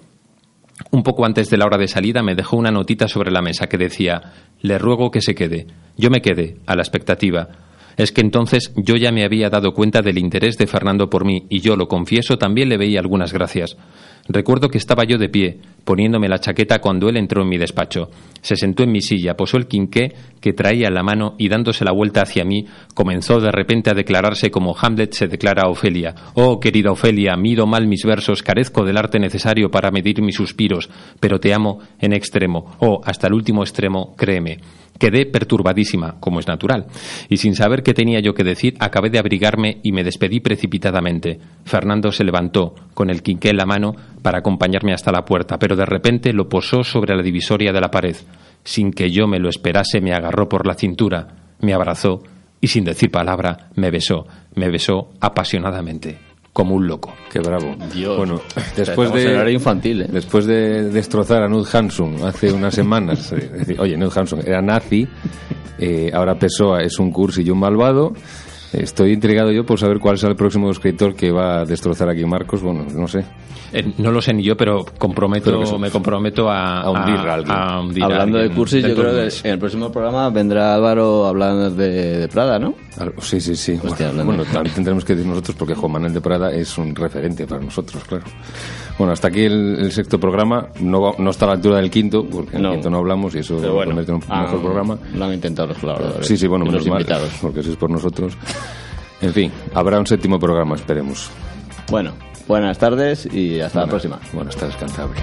un 0.89 1.03
poco 1.03 1.25
antes 1.25 1.49
de 1.49 1.57
la 1.57 1.65
hora 1.65 1.77
de 1.77 1.87
salida 1.87 2.23
me 2.23 2.35
dejó 2.35 2.57
una 2.57 2.71
notita 2.71 3.07
sobre 3.07 3.31
la 3.31 3.41
mesa 3.41 3.67
que 3.67 3.77
decía 3.77 4.33
Le 4.61 4.77
ruego 4.79 5.11
que 5.11 5.21
se 5.21 5.35
quede. 5.35 5.67
Yo 5.97 6.09
me 6.09 6.21
quedé, 6.21 6.57
a 6.65 6.75
la 6.75 6.81
expectativa. 6.81 7.49
Es 7.97 8.11
que 8.11 8.21
entonces 8.21 8.73
yo 8.75 8.95
ya 8.95 9.11
me 9.11 9.23
había 9.23 9.49
dado 9.49 9.73
cuenta 9.73 10.01
del 10.01 10.17
interés 10.17 10.57
de 10.57 10.67
Fernando 10.67 11.09
por 11.09 11.25
mí 11.25 11.45
y 11.49 11.59
yo, 11.59 11.75
lo 11.75 11.87
confieso, 11.87 12.37
también 12.37 12.69
le 12.69 12.77
veía 12.77 12.99
algunas 12.99 13.33
gracias. 13.33 13.77
Recuerdo 14.27 14.69
que 14.69 14.77
estaba 14.77 15.03
yo 15.03 15.17
de 15.17 15.29
pie, 15.29 15.59
poniéndome 15.83 16.29
la 16.29 16.39
chaqueta 16.39 16.79
cuando 16.79 17.09
él 17.09 17.17
entró 17.17 17.41
en 17.41 17.49
mi 17.49 17.57
despacho. 17.57 18.09
Se 18.41 18.55
sentó 18.55 18.83
en 18.83 18.91
mi 18.91 19.01
silla, 19.01 19.35
posó 19.35 19.57
el 19.57 19.67
quinqué 19.67 20.13
que 20.39 20.53
traía 20.53 20.87
en 20.87 20.93
la 20.93 21.03
mano 21.03 21.35
y 21.37 21.49
dándose 21.49 21.85
la 21.85 21.91
vuelta 21.91 22.21
hacia 22.21 22.43
mí, 22.43 22.65
comenzó 22.93 23.39
de 23.39 23.51
repente 23.51 23.89
a 23.89 23.93
declararse 23.93 24.49
como 24.51 24.75
Hamlet 24.79 25.13
se 25.13 25.27
declara 25.27 25.63
a 25.63 25.69
Ofelia. 25.69 26.15
Oh, 26.35 26.59
querida 26.59 26.91
Ofelia, 26.91 27.35
mido 27.35 27.67
mal 27.67 27.87
mis 27.87 28.03
versos, 28.03 28.43
carezco 28.43 28.83
del 28.85 28.97
arte 28.97 29.19
necesario 29.19 29.69
para 29.69 29.91
medir 29.91 30.21
mis 30.21 30.35
suspiros, 30.35 30.89
pero 31.19 31.39
te 31.39 31.53
amo 31.53 31.79
en 31.99 32.13
extremo. 32.13 32.75
Oh, 32.79 33.01
hasta 33.03 33.27
el 33.27 33.33
último 33.33 33.63
extremo, 33.63 34.15
créeme. 34.15 34.59
Quedé 35.01 35.25
perturbadísima, 35.25 36.17
como 36.19 36.39
es 36.39 36.47
natural, 36.47 36.85
y 37.27 37.37
sin 37.37 37.55
saber 37.55 37.81
qué 37.81 37.95
tenía 37.95 38.19
yo 38.19 38.35
que 38.35 38.43
decir, 38.43 38.75
acabé 38.79 39.09
de 39.09 39.17
abrigarme 39.17 39.79
y 39.81 39.93
me 39.93 40.03
despedí 40.03 40.41
precipitadamente. 40.41 41.39
Fernando 41.65 42.11
se 42.11 42.23
levantó, 42.23 42.75
con 42.93 43.09
el 43.09 43.23
quinqué 43.23 43.49
en 43.49 43.57
la 43.57 43.65
mano, 43.65 43.95
para 44.21 44.37
acompañarme 44.37 44.93
hasta 44.93 45.11
la 45.11 45.25
puerta, 45.25 45.57
pero 45.57 45.75
de 45.75 45.87
repente 45.87 46.33
lo 46.33 46.47
posó 46.47 46.83
sobre 46.83 47.15
la 47.15 47.23
divisoria 47.23 47.73
de 47.73 47.81
la 47.81 47.89
pared. 47.89 48.15
Sin 48.63 48.91
que 48.91 49.09
yo 49.09 49.25
me 49.25 49.39
lo 49.39 49.49
esperase, 49.49 50.01
me 50.01 50.13
agarró 50.13 50.47
por 50.47 50.67
la 50.67 50.75
cintura, 50.75 51.29
me 51.61 51.73
abrazó 51.73 52.21
y 52.61 52.67
sin 52.67 52.83
decir 52.83 53.09
palabra 53.09 53.71
me 53.73 53.89
besó, 53.89 54.27
me 54.53 54.69
besó 54.69 55.13
apasionadamente, 55.19 56.19
como 56.53 56.75
un 56.75 56.87
loco. 56.87 57.13
Qué 57.31 57.39
bravo. 57.39 57.75
Dios. 57.93 58.17
Bueno, 58.17 58.41
después 58.75 59.13
de 59.13 59.33
horario 59.33 59.53
infantil, 59.53 60.01
¿eh? 60.01 60.07
después 60.11 60.45
de 60.45 60.89
destrozar 60.89 61.43
a 61.43 61.47
Nud 61.47 61.67
Hanson 61.71 62.23
hace 62.23 62.51
unas 62.51 62.73
semanas, 62.73 63.31
eh, 63.31 63.49
decir, 63.53 63.79
oye, 63.79 63.97
Nud 63.97 64.11
Hanson 64.15 64.41
era 64.45 64.61
nazi, 64.61 65.07
eh, 65.79 66.11
ahora 66.13 66.37
Pessoa 66.37 66.81
es 66.81 66.99
un 66.99 67.11
cursi 67.11 67.43
y 67.43 67.49
un 67.49 67.59
malvado. 67.59 68.13
Estoy 68.73 69.11
intrigado 69.13 69.51
yo 69.51 69.65
por 69.65 69.79
saber 69.79 69.99
cuál 69.99 70.17
será 70.17 70.31
el 70.31 70.37
próximo 70.37 70.69
escritor 70.71 71.13
que 71.15 71.31
va 71.31 71.59
a 71.61 71.65
destrozar 71.65 72.07
aquí 72.09 72.23
Marcos. 72.25 72.61
Bueno, 72.61 72.85
no 72.95 73.07
sé. 73.07 73.25
Eh, 73.73 73.93
no 73.99 74.11
lo 74.11 74.21
sé 74.21 74.33
ni 74.33 74.43
yo, 74.43 74.55
pero 74.57 74.85
comprometo, 74.97 75.61
eso- 75.63 75.79
me 75.79 75.89
comprometo 75.89 76.49
a, 76.49 76.81
a 76.81 76.89
hundir 76.89 77.15
a 77.15 77.33
alguien. 77.33 77.55
a 77.57 77.79
hundir 77.81 78.03
a 78.03 78.05
Hablando 78.05 78.37
de 78.37 78.49
cursis, 78.49 78.85
yo 78.85 78.95
creo 78.95 79.11
que 79.15 79.21
mes. 79.23 79.45
en 79.45 79.51
el 79.51 79.59
próximo 79.59 79.91
programa 79.91 80.29
vendrá 80.29 80.73
Álvaro 80.75 81.25
hablando 81.25 81.69
de, 81.71 81.89
de 82.19 82.27
Prada, 82.27 82.59
¿no? 82.59 82.75
Sí, 83.19 83.39
sí, 83.39 83.55
sí. 83.55 83.79
Hostia, 83.83 84.07
bueno, 84.07 84.25
bueno, 84.25 84.43
también 84.45 84.75
tendremos 84.75 85.05
que 85.05 85.15
decir 85.15 85.29
nosotros 85.29 85.55
porque 85.57 85.73
Juan 85.75 85.91
Manuel 85.93 86.13
de 86.13 86.21
Prada 86.21 86.51
es 86.51 86.77
un 86.77 86.93
referente 86.95 87.47
para 87.47 87.61
nosotros, 87.61 88.03
claro. 88.05 88.25
Bueno, 89.01 89.13
hasta 89.13 89.29
aquí 89.29 89.45
el, 89.45 89.77
el 89.79 89.91
sexto 89.91 90.19
programa. 90.19 90.67
No, 90.79 91.15
no 91.17 91.31
está 91.31 91.45
a 91.45 91.47
la 91.47 91.53
altura 91.55 91.77
del 91.77 91.89
quinto, 91.89 92.23
porque 92.23 92.57
en 92.57 92.61
No. 92.61 92.67
el 92.69 92.75
quinto 92.75 92.91
no 92.91 92.99
hablamos 92.99 93.33
y 93.33 93.39
eso 93.39 93.55
lo 93.55 93.73
bueno, 93.73 93.95
convierte 93.95 94.11
en 94.11 94.17
un 94.17 94.23
ah, 94.29 94.41
mejor 94.43 94.61
programa. 94.61 94.97
Lo 95.15 95.25
han 95.25 95.33
intentado 95.33 95.69
los 95.69 95.79
colaboradores. 95.79 96.27
Sí, 96.27 96.37
sí, 96.37 96.45
bueno, 96.45 96.65
menos 96.65 96.81
los 96.81 96.87
mal, 96.87 97.01
invitados. 97.01 97.31
porque 97.41 97.61
eso 97.61 97.71
es 97.71 97.77
por 97.77 97.89
nosotros. 97.89 98.37
En 99.21 99.33
fin, 99.33 99.51
habrá 99.73 99.97
un 99.97 100.05
séptimo 100.05 100.37
programa, 100.37 100.75
esperemos. 100.75 101.31
Bueno, 101.89 102.11
buenas 102.47 102.77
tardes 102.77 103.25
y 103.33 103.59
hasta 103.59 103.79
la 103.81 103.87
próxima. 103.87 104.19
Bueno, 104.33 104.49
hasta 104.51 104.67
descansable. 104.67 105.15